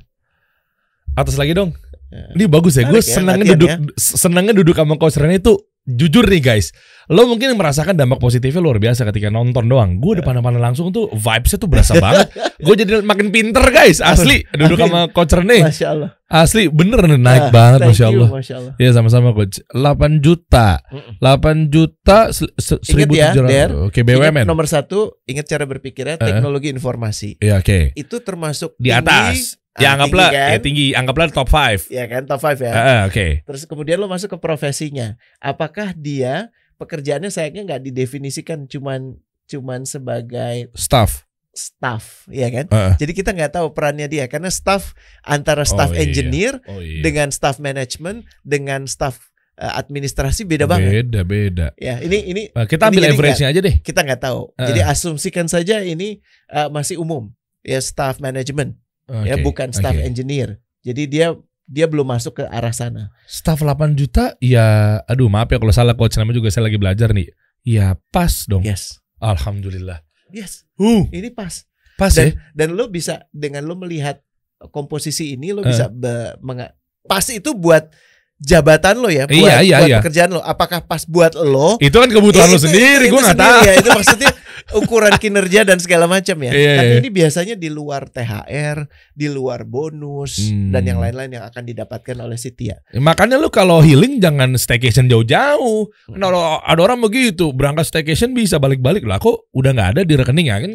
Atas 1.12 1.34
lagi 1.34 1.52
dong. 1.52 1.74
Eh, 2.08 2.38
Ini 2.40 2.44
bagus 2.48 2.78
ya. 2.78 2.88
Gue 2.88 3.02
ya, 3.02 3.20
senangnya 3.20 3.52
duduk 3.52 3.68
ya. 3.68 3.76
senangnya 3.98 4.54
duduk 4.56 4.72
sama 4.72 4.96
coach 4.96 5.18
Rene 5.20 5.42
itu 5.42 5.60
jujur 5.89 6.22
nih 6.22 6.39
guys. 6.39 6.70
Lo 7.09 7.24
mungkin 7.24 7.57
merasakan 7.57 7.97
dampak 7.97 8.20
positifnya 8.20 8.61
luar 8.61 8.76
biasa 8.76 9.03
ketika 9.03 9.26
nonton 9.26 9.64
doang. 9.64 9.97
Gue 9.97 10.14
depan 10.14 10.36
depan 10.36 10.53
langsung 10.55 10.93
tuh 10.93 11.09
vibesnya 11.09 11.57
tuh 11.57 11.66
berasa 11.66 11.97
banget. 11.97 12.28
Gue 12.61 12.76
jadi 12.76 13.01
makin 13.01 13.32
pinter 13.32 13.64
guys. 13.66 13.99
Asli 13.99 14.45
duduk 14.51 14.76
Amin. 14.76 14.86
sama 14.86 15.01
coach 15.09 15.32
Rene. 15.32 15.64
Masya 15.64 15.86
Allah. 15.89 16.11
Asli 16.28 16.68
bener 16.68 17.01
nih, 17.03 17.16
naik 17.16 17.49
Ah, 17.49 17.51
banget 17.51 17.80
masya 17.82 18.07
you, 18.07 18.20
Allah. 18.20 18.28
Masya 18.30 18.55
Allah. 18.61 18.72
Iya 18.76 18.91
sama-sama 18.93 19.32
coach. 19.32 19.64
8 19.70 20.20
juta. 20.20 20.84
Mm-mm. 20.84 21.16
8 21.16 21.72
juta 21.72 22.18
se- 22.28 22.53
se- 22.55 22.76
Ingat 22.84 23.09
ya, 23.09 23.28
1700. 23.32 23.49
Der. 23.49 23.68
Oke 23.80 24.05
Ingat 24.05 24.28
BUMN. 24.28 24.45
nomor 24.45 24.68
satu, 24.68 25.16
ingat 25.24 25.49
cara 25.49 25.64
berpikirnya 25.64 26.20
Heeh. 26.20 26.28
teknologi 26.28 26.68
informasi. 26.68 27.41
Iya 27.41 27.59
oke. 27.59 27.97
Itu 27.97 28.20
termasuk 28.20 28.76
Di 28.76 28.93
atas. 28.93 29.57
Ah, 29.78 29.80
Ya 29.80 29.88
anggaplah 29.94 30.28
tinggi 30.28 30.36
kan? 30.36 30.50
ya 30.50 30.58
tinggi, 30.58 30.86
anggaplah 30.92 31.26
top 31.30 31.48
5. 31.48 31.86
Ya 31.88 32.04
kan 32.04 32.22
top 32.24 32.40
5 32.40 32.58
ya. 32.60 32.72
Heeh, 32.72 33.00
oke. 33.06 33.26
Terus 33.44 33.62
kemudian 33.64 33.96
lo 33.96 34.06
masuk 34.06 34.28
ke 34.28 34.38
profesinya. 34.38 35.14
Apakah 35.38 35.94
dia 35.94 36.50
pekerjaannya 36.74 37.28
sayangnya 37.28 37.62
nggak 37.64 37.82
didefinisikan 37.84 38.66
cuman 38.66 39.16
cuman 39.44 39.82
sebagai 39.82 40.68
Staff. 40.74 41.24
staff, 41.50 42.22
ya 42.28 42.46
kan? 42.48 42.66
Heeh. 42.66 42.92
Jadi 42.98 43.12
kita 43.14 43.30
nggak 43.32 43.50
tahu 43.52 43.72
perannya 43.72 44.06
dia 44.06 44.26
karena 44.26 44.46
staff 44.46 44.94
antara 45.20 45.62
staff 45.62 45.90
Oh, 45.90 45.96
iya. 45.96 46.06
engineer 46.06 46.54
Oh 46.66 46.78
iya. 46.78 47.02
dengan 47.02 47.30
staff 47.30 47.58
management 47.58 48.22
dengan 48.42 48.86
staff 48.86 49.26
eh, 49.54 49.66
administrasi 49.66 50.46
beda 50.46 50.70
banget. 50.70 51.02
Beda 51.02 51.20
beda. 51.22 51.66
Ya, 51.74 51.98
ini 51.98 52.30
ini 52.30 52.42
Nah, 52.54 52.62
kita 52.62 52.94
ambil 52.94 53.10
average-nya 53.10 53.50
aja 53.50 53.58
deh. 53.58 53.74
kita 53.80 54.06
nggak 54.06 54.22
tahu. 54.22 54.54
Heeh. 54.54 54.70
Jadi 54.70 54.80
asumsikan 54.86 55.46
saja 55.46 55.82
ini 55.82 56.22
eh, 56.46 56.68
masih 56.68 56.94
umum. 56.96 57.26
Ya 57.60 57.82
staff 57.82 58.22
management, 58.22 58.78
ya 59.24 59.34
Oke, 59.34 59.44
bukan 59.44 59.68
staff 59.72 59.92
oke. 59.92 60.04
engineer. 60.04 60.61
Jadi 60.80 61.04
dia 61.04 61.32
dia 61.64 61.84
belum 61.84 62.06
masuk 62.06 62.40
ke 62.40 62.44
arah 62.44 62.72
sana. 62.72 63.12
Staff 63.24 63.61
8 63.61 63.92
juta 63.92 64.36
ya 64.38 64.98
aduh 65.02 65.28
maaf 65.28 65.48
ya 65.48 65.56
kalau 65.56 65.72
salah 65.72 65.92
coach 65.92 66.16
namanya 66.16 66.38
juga 66.38 66.48
saya 66.48 66.66
lagi 66.66 66.76
belajar 66.76 67.12
nih. 67.12 67.28
Ya 67.62 67.96
pas 68.09 68.44
dong. 68.44 68.64
Yes. 68.64 69.00
Alhamdulillah. 69.18 70.00
Yes. 70.28 70.64
Uh, 70.76 71.09
Ini 71.09 71.32
pas. 71.32 71.64
pas 71.96 72.12
ya. 72.12 72.30
dan 72.30 72.38
dan 72.54 72.68
lo 72.72 72.86
bisa 72.86 73.26
dengan 73.30 73.64
lo 73.64 73.74
melihat 73.74 74.22
komposisi 74.68 75.34
ini 75.34 75.50
lo 75.50 75.61
Eh. 75.62 75.68
bisa 75.68 75.88
be- 75.88 76.38
menga- 76.38 76.74
pas 77.04 77.24
itu 77.26 77.50
buat 77.52 77.90
jabatan 78.39 78.95
lo 78.97 79.09
ya 79.09 79.24
buat, 79.24 79.34
Iya, 79.34 79.55
iya, 79.61 79.76
buat 79.76 79.89
iya. 79.89 79.99
pekerjaan 79.99 80.30
lo 80.30 80.41
apakah 80.41 80.80
pas 80.80 81.03
buat 81.03 81.34
lo 81.34 81.74
Itu 81.78 81.99
kan 81.99 82.07
kebutuhan 82.07 82.47
Eh, 82.47 82.53
lo 82.53 82.57
itu- 82.57 82.66
sendiri, 82.66 83.05
gue 83.07 83.20
nggak 83.20 83.34
tahu. 83.36 83.59
ya 83.61 83.72
itu 83.74 83.91
maksudnya 83.91 84.30
ukuran 84.70 85.14
kinerja 85.16 85.64
dan 85.64 85.76
segala 85.76 86.05
macam 86.05 86.36
ya 86.39 86.51
Iya, 86.51 86.72
tapi 86.76 86.93
iya. 86.93 86.99
ini 86.99 87.09
biasanya 87.11 87.55
di 87.55 87.68
luar 87.68 88.07
THR 88.07 88.86
di 89.12 89.26
luar 89.26 89.64
bonus 89.64 90.39
Hmm. 90.45 90.70
dan 90.70 90.82
yang 90.84 90.99
lain-lain 90.99 91.30
yang 91.30 91.45
akan 91.45 91.62
didapatkan 91.64 92.14
oleh 92.16 92.36
si 92.36 92.51
Tia 92.51 92.78
Makanya 92.95 93.36
lu 93.36 93.49
kalau 93.49 93.80
healing 93.80 94.18
jangan 94.18 94.55
staycation 94.55 95.09
jauh-jauh. 95.09 95.91
Kalau 96.09 96.43
ada 96.59 96.80
orang 96.80 97.01
begitu 97.01 97.51
berangkat 97.51 97.86
staycation 97.86 98.32
bisa 98.32 98.57
balik-balik 98.57 99.03
lah. 99.03 99.18
Kok 99.18 99.51
udah 99.51 99.70
nggak 99.72 99.89
ada 99.91 100.03
di 100.03 100.14
rekening 100.14 100.47
ya? 100.47 100.57
Kan 100.59 100.72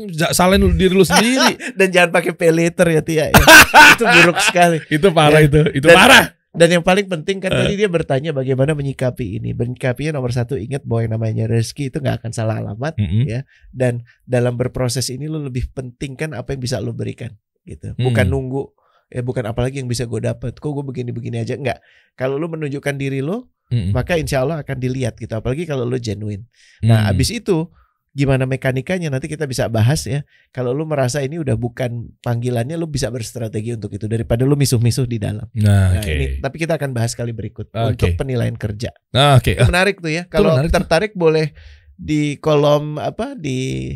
lu- 0.54 0.74
diri 0.74 0.92
lu 0.92 1.04
sendiri. 1.04 1.56
dan 1.80 1.88
jangan 1.88 2.10
pakai 2.12 2.34
pay 2.34 2.52
later 2.52 2.88
ya 2.90 3.02
Tia 3.02 3.26
ya. 3.30 3.36
itu 3.94 4.04
buruk 4.04 4.38
sekali 4.42 4.78
itu 4.86 5.08
parah 5.12 5.40
Ya. 5.40 5.48
itu. 5.48 5.60
Itu 5.74 5.88
Dan- 5.88 5.98
parah. 5.98 6.26
Dan 6.54 6.70
yang 6.70 6.84
paling 6.86 7.10
penting 7.10 7.42
kan 7.42 7.50
Eh. 7.50 7.66
tadi 7.66 7.74
dia 7.74 7.90
bertanya 7.90 8.30
bagaimana 8.30 8.78
menyikapi 8.78 9.42
ini. 9.42 9.58
Menyikapinya 9.58 10.22
nomor 10.22 10.30
satu 10.30 10.54
ingat 10.54 10.86
bahwa 10.86 11.02
yang 11.02 11.14
namanya 11.18 11.44
rezeki 11.50 11.90
itu 11.90 11.98
nggak 11.98 12.22
akan 12.22 12.32
salah 12.32 12.62
alamat. 12.62 12.94
Mm-mm. 13.02 13.26
Ya. 13.26 13.42
Dan 13.74 14.06
dalam 14.24 14.54
berproses 14.54 15.10
ini 15.10 15.26
lo 15.26 15.42
lebih 15.42 15.74
pentingkan 15.74 16.38
apa 16.38 16.54
yang 16.54 16.62
bisa 16.62 16.78
lo 16.78 16.94
berikan 16.94 17.34
gitu. 17.66 17.98
Hmm. 17.98 18.06
Bukan 18.06 18.30
nunggu 18.30 18.70
ya 19.10 19.26
bukan 19.26 19.50
apalagi 19.50 19.82
yang 19.82 19.90
bisa 19.90 20.06
gue 20.06 20.22
dapat. 20.22 20.54
Kok 20.54 20.72
gue 20.78 20.86
begini-begini 20.86 21.42
aja 21.42 21.58
enggak. 21.58 21.82
Kalau 22.14 22.38
lo 22.38 22.46
menunjukkan 22.46 23.02
diri 23.02 23.26
lo, 23.26 23.50
Mm-mm. 23.74 23.90
maka 23.90 24.22
insya 24.22 24.46
Allah 24.46 24.62
akan 24.62 24.78
dilihat 24.78 25.18
gitu. 25.18 25.34
Apalagi 25.34 25.66
kalau 25.66 25.90
lo 25.90 25.98
genuine. 25.98 26.46
Nah, 26.86 27.10
Mm. 27.10 27.18
abis 27.18 27.34
itu 27.34 27.66
gimana 28.14 28.46
mekanikanya 28.46 29.10
nanti 29.10 29.26
kita 29.26 29.44
bisa 29.44 29.66
bahas 29.68 30.06
ya. 30.06 30.22
Kalau 30.50 30.70
lu 30.70 30.86
merasa 30.86 31.20
ini 31.20 31.42
udah 31.42 31.58
bukan 31.58 32.14
panggilannya, 32.22 32.78
lu 32.78 32.86
bisa 32.86 33.10
berstrategi 33.10 33.74
untuk 33.74 33.90
itu 33.90 34.06
daripada 34.06 34.46
lu 34.46 34.54
misuh-misuh 34.54 35.10
di 35.10 35.18
dalam. 35.18 35.50
Nah, 35.58 35.98
Nah, 35.98 36.00
oke. 36.00 36.14
ini 36.14 36.26
tapi 36.38 36.56
kita 36.62 36.78
akan 36.78 36.94
bahas 36.94 37.18
kali 37.18 37.34
berikut 37.34 37.74
Oke. 37.74 37.98
untuk 37.98 38.10
penilaian 38.16 38.54
kerja. 38.54 38.94
Nah, 39.10 39.42
oke. 39.42 39.58
Itu 39.58 39.66
menarik 39.66 39.98
tuh 39.98 40.14
ya. 40.14 40.24
Kalau 40.30 40.54
menarik 40.54 40.70
tuh. 40.70 40.78
tertarik 40.78 41.12
boleh 41.18 41.50
di 41.94 42.38
kolom 42.38 42.98
apa 42.98 43.34
di 43.34 43.90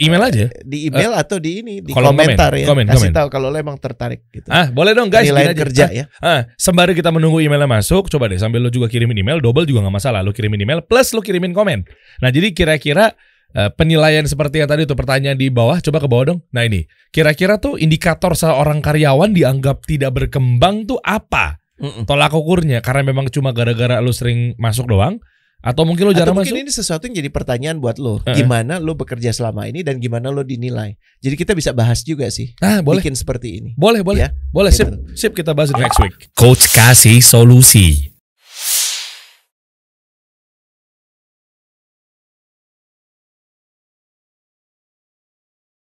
Email 0.00 0.24
aja. 0.24 0.48
di 0.64 0.88
email 0.88 1.12
atau 1.14 1.36
di 1.36 1.60
ini 1.62 1.84
di 1.84 1.92
kolom 1.92 2.16
komentar 2.16 2.48
komen, 2.50 2.64
ya. 2.64 2.66
komen, 2.66 2.84
Kasih 2.88 3.08
komen. 3.08 3.12
tahu 3.12 3.28
kalau 3.28 3.48
lo 3.52 3.56
emang 3.60 3.76
tertarik 3.76 4.24
gitu. 4.32 4.48
Ah, 4.48 4.72
boleh 4.72 4.96
dong 4.96 5.12
guys. 5.12 5.28
aja. 5.28 5.52
kerja 5.54 5.84
Ah, 5.84 5.92
ya. 5.92 6.04
Ah, 6.18 6.40
sembari 6.56 6.96
kita 6.96 7.12
menunggu 7.12 7.38
emailnya 7.38 7.68
masuk, 7.68 8.08
coba 8.08 8.26
deh 8.28 8.40
sambil 8.40 8.64
lo 8.64 8.72
juga 8.72 8.88
kirimin 8.88 9.14
email, 9.14 9.38
double 9.38 9.68
juga 9.68 9.84
nggak 9.84 9.94
masalah. 9.94 10.24
Lo 10.24 10.32
kirimin 10.32 10.58
email 10.58 10.80
plus 10.82 11.12
lo 11.12 11.20
kirimin 11.20 11.52
komen. 11.52 11.84
Nah, 12.24 12.30
jadi 12.32 12.50
kira-kira 12.50 13.12
eh, 13.52 13.70
penilaian 13.72 14.24
seperti 14.24 14.60
yang 14.60 14.68
tadi 14.68 14.84
tuh 14.84 14.96
pertanyaan 14.96 15.36
di 15.36 15.48
bawah, 15.48 15.78
coba 15.78 15.98
ke 16.00 16.08
bawah 16.08 16.24
dong. 16.34 16.40
Nah 16.50 16.64
ini, 16.64 16.84
kira-kira 17.08 17.56
tuh 17.56 17.76
indikator 17.76 18.32
seorang 18.32 18.80
karyawan 18.80 19.32
dianggap 19.32 19.84
tidak 19.84 20.12
berkembang 20.12 20.84
tuh 20.84 21.00
apa? 21.00 21.60
Mm-mm. 21.78 22.04
Tolak 22.06 22.30
ukurnya 22.32 22.78
karena 22.78 23.02
memang 23.02 23.26
cuma 23.28 23.50
gara-gara 23.50 23.98
lo 23.98 24.14
sering 24.14 24.54
masuk 24.54 24.86
doang, 24.86 25.18
atau 25.58 25.82
mungkin 25.82 26.06
lo 26.06 26.14
Atau 26.14 26.20
jarang 26.22 26.34
mungkin 26.34 26.54
masuk? 26.54 26.62
ini 26.62 26.70
sesuatu 26.70 27.06
yang 27.10 27.16
jadi 27.18 27.30
pertanyaan 27.30 27.78
buat 27.78 27.98
lo. 27.98 28.22
Heeh. 28.22 28.38
Gimana 28.38 28.78
lo 28.78 28.94
bekerja 28.94 29.34
selama 29.34 29.66
ini 29.66 29.82
dan 29.82 29.98
gimana 29.98 30.30
lo 30.30 30.46
dinilai. 30.46 30.94
Jadi 31.18 31.34
kita 31.34 31.54
bisa 31.54 31.74
bahas 31.74 32.06
juga 32.06 32.30
sih. 32.30 32.54
Ah, 32.58 32.82
boleh, 32.82 33.02
Bikin 33.02 33.18
seperti 33.18 33.62
ini. 33.62 33.70
boleh, 33.74 34.02
boleh, 34.06 34.26
Ya, 34.26 34.30
boleh. 34.54 34.70
Sip, 34.70 34.90
gitu. 34.90 34.98
sip 35.14 35.32
kita 35.34 35.54
bahas 35.54 35.74
next 35.74 35.98
week. 35.98 36.30
Coach 36.34 36.70
kasih 36.70 37.18
solusi. 37.18 38.11